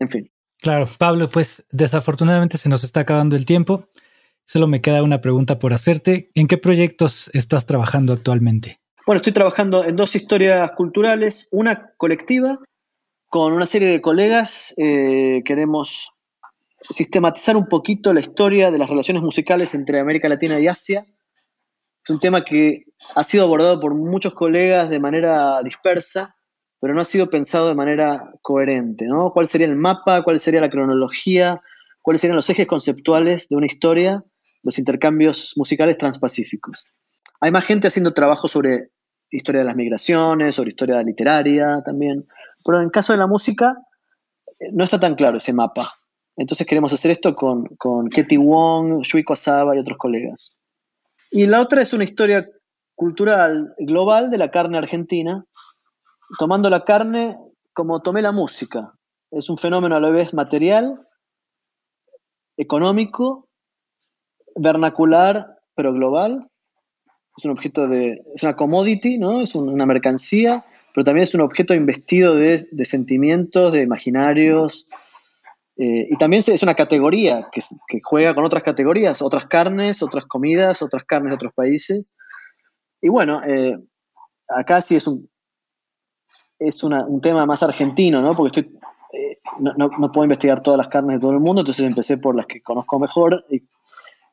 En 0.00 0.08
fin. 0.08 0.30
Claro, 0.60 0.86
Pablo, 0.98 1.28
pues 1.28 1.64
desafortunadamente 1.70 2.58
se 2.58 2.68
nos 2.68 2.84
está 2.84 3.00
acabando 3.00 3.34
el 3.34 3.46
tiempo. 3.46 3.88
Solo 4.44 4.66
me 4.66 4.80
queda 4.80 5.02
una 5.02 5.20
pregunta 5.20 5.58
por 5.58 5.72
hacerte. 5.72 6.30
¿En 6.34 6.48
qué 6.48 6.58
proyectos 6.58 7.30
estás 7.34 7.66
trabajando 7.66 8.12
actualmente? 8.12 8.80
Bueno, 9.06 9.18
estoy 9.18 9.32
trabajando 9.32 9.84
en 9.84 9.96
dos 9.96 10.14
historias 10.14 10.70
culturales, 10.72 11.48
una 11.50 11.92
colectiva 11.96 12.58
con 13.28 13.52
una 13.52 13.66
serie 13.66 13.88
de 13.88 14.00
colegas. 14.02 14.74
Eh, 14.76 15.42
queremos 15.44 16.10
sistematizar 16.82 17.56
un 17.56 17.66
poquito 17.66 18.12
la 18.12 18.20
historia 18.20 18.70
de 18.70 18.78
las 18.78 18.90
relaciones 18.90 19.22
musicales 19.22 19.74
entre 19.74 20.00
América 20.00 20.28
Latina 20.28 20.60
y 20.60 20.68
Asia. 20.68 21.04
Es 22.02 22.10
un 22.10 22.20
tema 22.20 22.44
que 22.44 22.84
ha 23.14 23.22
sido 23.22 23.44
abordado 23.44 23.80
por 23.80 23.94
muchos 23.94 24.34
colegas 24.34 24.90
de 24.90 24.98
manera 24.98 25.62
dispersa, 25.62 26.36
pero 26.80 26.94
no 26.94 27.02
ha 27.02 27.04
sido 27.04 27.28
pensado 27.28 27.68
de 27.68 27.74
manera 27.74 28.32
coherente. 28.42 29.06
¿no? 29.06 29.32
¿Cuál 29.32 29.46
sería 29.46 29.66
el 29.66 29.76
mapa? 29.76 30.22
¿Cuál 30.22 30.40
sería 30.40 30.60
la 30.60 30.70
cronología? 30.70 31.60
¿Cuáles 32.02 32.22
serían 32.22 32.36
los 32.36 32.48
ejes 32.48 32.66
conceptuales 32.66 33.48
de 33.48 33.56
una 33.56 33.66
historia? 33.66 34.24
Los 34.62 34.78
intercambios 34.78 35.52
musicales 35.56 35.98
transpacíficos. 35.98 36.86
Hay 37.40 37.50
más 37.50 37.64
gente 37.64 37.88
haciendo 37.88 38.12
trabajo 38.12 38.48
sobre 38.48 38.90
historia 39.30 39.60
de 39.60 39.66
las 39.66 39.76
migraciones, 39.76 40.54
sobre 40.54 40.70
historia 40.70 41.02
literaria 41.02 41.82
también, 41.84 42.26
pero 42.64 42.78
en 42.78 42.84
el 42.84 42.90
caso 42.90 43.12
de 43.12 43.18
la 43.18 43.26
música 43.26 43.76
eh, 44.58 44.70
no 44.72 44.84
está 44.84 44.98
tan 44.98 45.14
claro 45.14 45.38
ese 45.38 45.52
mapa. 45.52 45.94
Entonces 46.36 46.66
queremos 46.66 46.92
hacer 46.92 47.10
esto 47.10 47.34
con, 47.34 47.66
con 47.76 48.08
Ketty 48.08 48.38
Wong, 48.38 49.02
Shuiko 49.02 49.34
Asaba 49.34 49.76
y 49.76 49.78
otros 49.78 49.98
colegas. 49.98 50.52
Y 51.30 51.46
la 51.46 51.60
otra 51.60 51.82
es 51.82 51.92
una 51.92 52.04
historia 52.04 52.46
cultural 52.94 53.74
global 53.78 54.30
de 54.30 54.38
la 54.38 54.50
carne 54.50 54.78
argentina, 54.78 55.44
tomando 56.38 56.70
la 56.70 56.84
carne 56.84 57.38
como 57.72 58.02
tomé 58.02 58.22
la 58.22 58.32
música. 58.32 58.92
Es 59.30 59.48
un 59.48 59.58
fenómeno 59.58 59.96
a 59.96 60.00
la 60.00 60.10
vez 60.10 60.34
material, 60.34 61.06
económico, 62.56 63.48
vernacular, 64.56 65.58
pero 65.74 65.92
global. 65.92 66.48
Es 67.36 67.44
un 67.44 67.52
objeto 67.52 67.86
de. 67.86 68.22
es 68.34 68.42
una 68.42 68.56
commodity, 68.56 69.18
¿no? 69.18 69.40
Es 69.40 69.54
una 69.54 69.86
mercancía, 69.86 70.64
pero 70.94 71.04
también 71.04 71.22
es 71.22 71.34
un 71.34 71.40
objeto 71.40 71.74
investido 71.74 72.34
de, 72.34 72.66
de 72.70 72.84
sentimientos, 72.84 73.72
de 73.72 73.82
imaginarios, 73.82 74.86
eh, 75.82 76.08
y 76.10 76.16
también 76.18 76.42
es 76.46 76.62
una 76.62 76.74
categoría 76.74 77.48
que, 77.50 77.62
juega 78.02 78.34
con 78.34 78.44
otras 78.44 78.62
categorías, 78.62 79.22
otras 79.22 79.46
carnes, 79.46 80.02
otras 80.02 80.26
comidas, 80.26 80.82
otras 80.82 81.04
carnes 81.04 81.30
de 81.30 81.36
otros 81.36 81.54
países. 81.54 82.12
Y 83.00 83.08
bueno, 83.08 83.42
eh, 83.46 83.78
acá 84.48 84.82
sí 84.82 84.96
es 84.96 85.06
un, 85.06 85.29
es 86.60 86.84
un 86.84 87.20
tema 87.22 87.46
más 87.46 87.62
argentino, 87.62 88.20
¿no? 88.20 88.36
Porque 88.36 88.60
estoy, 88.60 88.78
eh, 89.14 89.38
no, 89.58 89.90
puedo 90.12 90.24
investigar 90.24 90.62
todas 90.62 90.76
las 90.76 90.88
carnes 90.88 91.16
de 91.16 91.20
todo 91.20 91.32
el 91.32 91.40
mundo, 91.40 91.62
entonces 91.62 91.86
empecé 91.86 92.18
por 92.18 92.36
las 92.36 92.46
que 92.46 92.60
conozco 92.60 92.98
mejor 92.98 93.44
y 93.50 93.62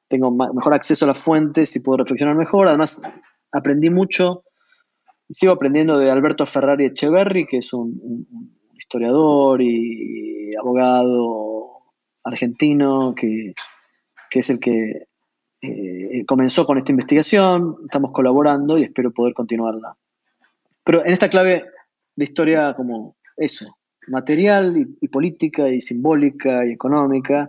tengo 0.10 0.32
mejor 0.32 0.74
acceso 0.74 1.06
a 1.06 1.10
las 1.10 1.20
fuentes 1.20 1.76
y 1.76 1.80
puedo 1.80 1.98
reflexionar 2.00 2.36
mejor. 2.36 2.68
Además, 2.68 3.02
aprendí 3.52 3.90
mucho, 3.90 4.44
sigo 5.30 5.54
aprendiendo 5.54 5.98
de 5.98 6.12
Alberto 6.12 6.46
Ferrari 6.46 6.86
Echeverry, 6.86 7.48
que 7.48 7.58
es 7.58 7.74
un 7.74 8.28
historiador 8.78 9.62
y 9.62 10.54
abogado 10.56 11.78
argentino 12.24 13.16
que, 13.16 13.54
es 14.32 14.50
el 14.50 14.60
que 14.60 15.08
eh, 15.62 16.26
comenzó 16.26 16.66
con 16.66 16.78
esta 16.78 16.92
investigación. 16.92 17.78
Estamos 17.86 18.12
colaborando 18.12 18.78
y 18.78 18.84
espero 18.84 19.12
poder 19.12 19.34
continuarla. 19.34 19.96
Pero 20.84 21.04
en 21.06 21.12
esta 21.12 21.30
clave 21.30 21.66
de 22.18 22.26
historia 22.26 22.74
como 22.74 23.16
eso, 23.38 23.78
material 24.08 24.76
y, 25.00 25.08
política 25.08 25.70
y 25.70 25.80
simbólica 25.80 26.66
y 26.66 26.72
económica, 26.72 27.48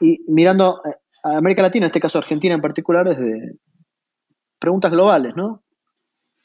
y 0.00 0.20
mirando 0.28 0.82
a 1.24 1.36
América 1.36 1.62
Latina, 1.62 1.86
en 1.86 1.88
este 1.88 2.00
caso 2.00 2.18
Argentina 2.18 2.54
en 2.54 2.60
particular, 2.60 3.08
desde 3.08 3.56
preguntas 4.58 4.90
globales, 4.90 5.34
¿no? 5.36 5.62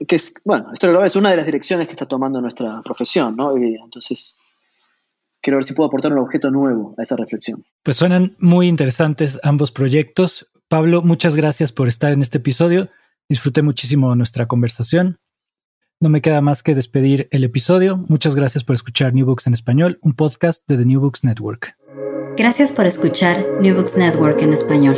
que 0.08 0.18
es, 0.18 0.34
bueno, 0.44 0.72
esto 0.74 1.04
es 1.04 1.16
una 1.16 1.32
de 1.32 1.38
las 1.38 1.46
direcciones 1.46 1.88
que 1.88 1.94
está 1.94 2.06
tomando 2.06 2.40
nuestra 2.40 2.82
profesión, 2.84 3.36
¿no? 3.36 3.56
entonces, 3.56 4.38
quiero 5.42 5.58
ver 5.58 5.66
si 5.66 5.74
puedo 5.74 5.88
aportar 5.88 6.12
un 6.12 6.20
objeto 6.20 6.52
nuevo 6.52 6.94
a 6.98 7.04
esa 7.04 7.16
reflexión. 7.16 7.64
Pues 7.82 7.98
suenan 7.98 8.36
muy 8.40 8.68
interesantes 8.68 9.40
ambos 9.44 9.72
proyectos. 9.72 10.48
Pablo, 10.68 11.02
muchas 11.02 11.36
gracias 11.36 11.72
por 11.72 11.88
estar 11.88 12.12
en 12.12 12.22
este 12.22 12.40
episodio. 12.40 12.90
Disfruté 13.30 13.62
muchísimo 13.62 14.14
nuestra 14.16 14.48
conversación. 14.48 15.18
No 16.02 16.10
me 16.10 16.22
queda 16.22 16.42
más 16.42 16.62
que 16.62 16.76
despedir 16.76 17.30
el 17.32 17.46
episodio. 17.46 17.98
Muchas 18.10 18.36
gracias 18.36 18.66
por 18.66 18.74
escuchar 18.74 19.14
New 19.14 19.26
Books 19.26 19.48
en 19.48 19.54
español, 19.54 19.98
un 20.02 20.14
podcast 20.14 20.68
de 20.68 20.78
The 20.78 20.86
New 20.86 21.00
Books 21.00 21.24
Network. 21.24 21.78
Gracias 22.36 22.72
por 22.74 22.86
escuchar 22.86 23.46
New 23.62 23.76
Books 23.76 23.96
Network 23.96 24.42
en 24.42 24.52
español. 24.52 24.98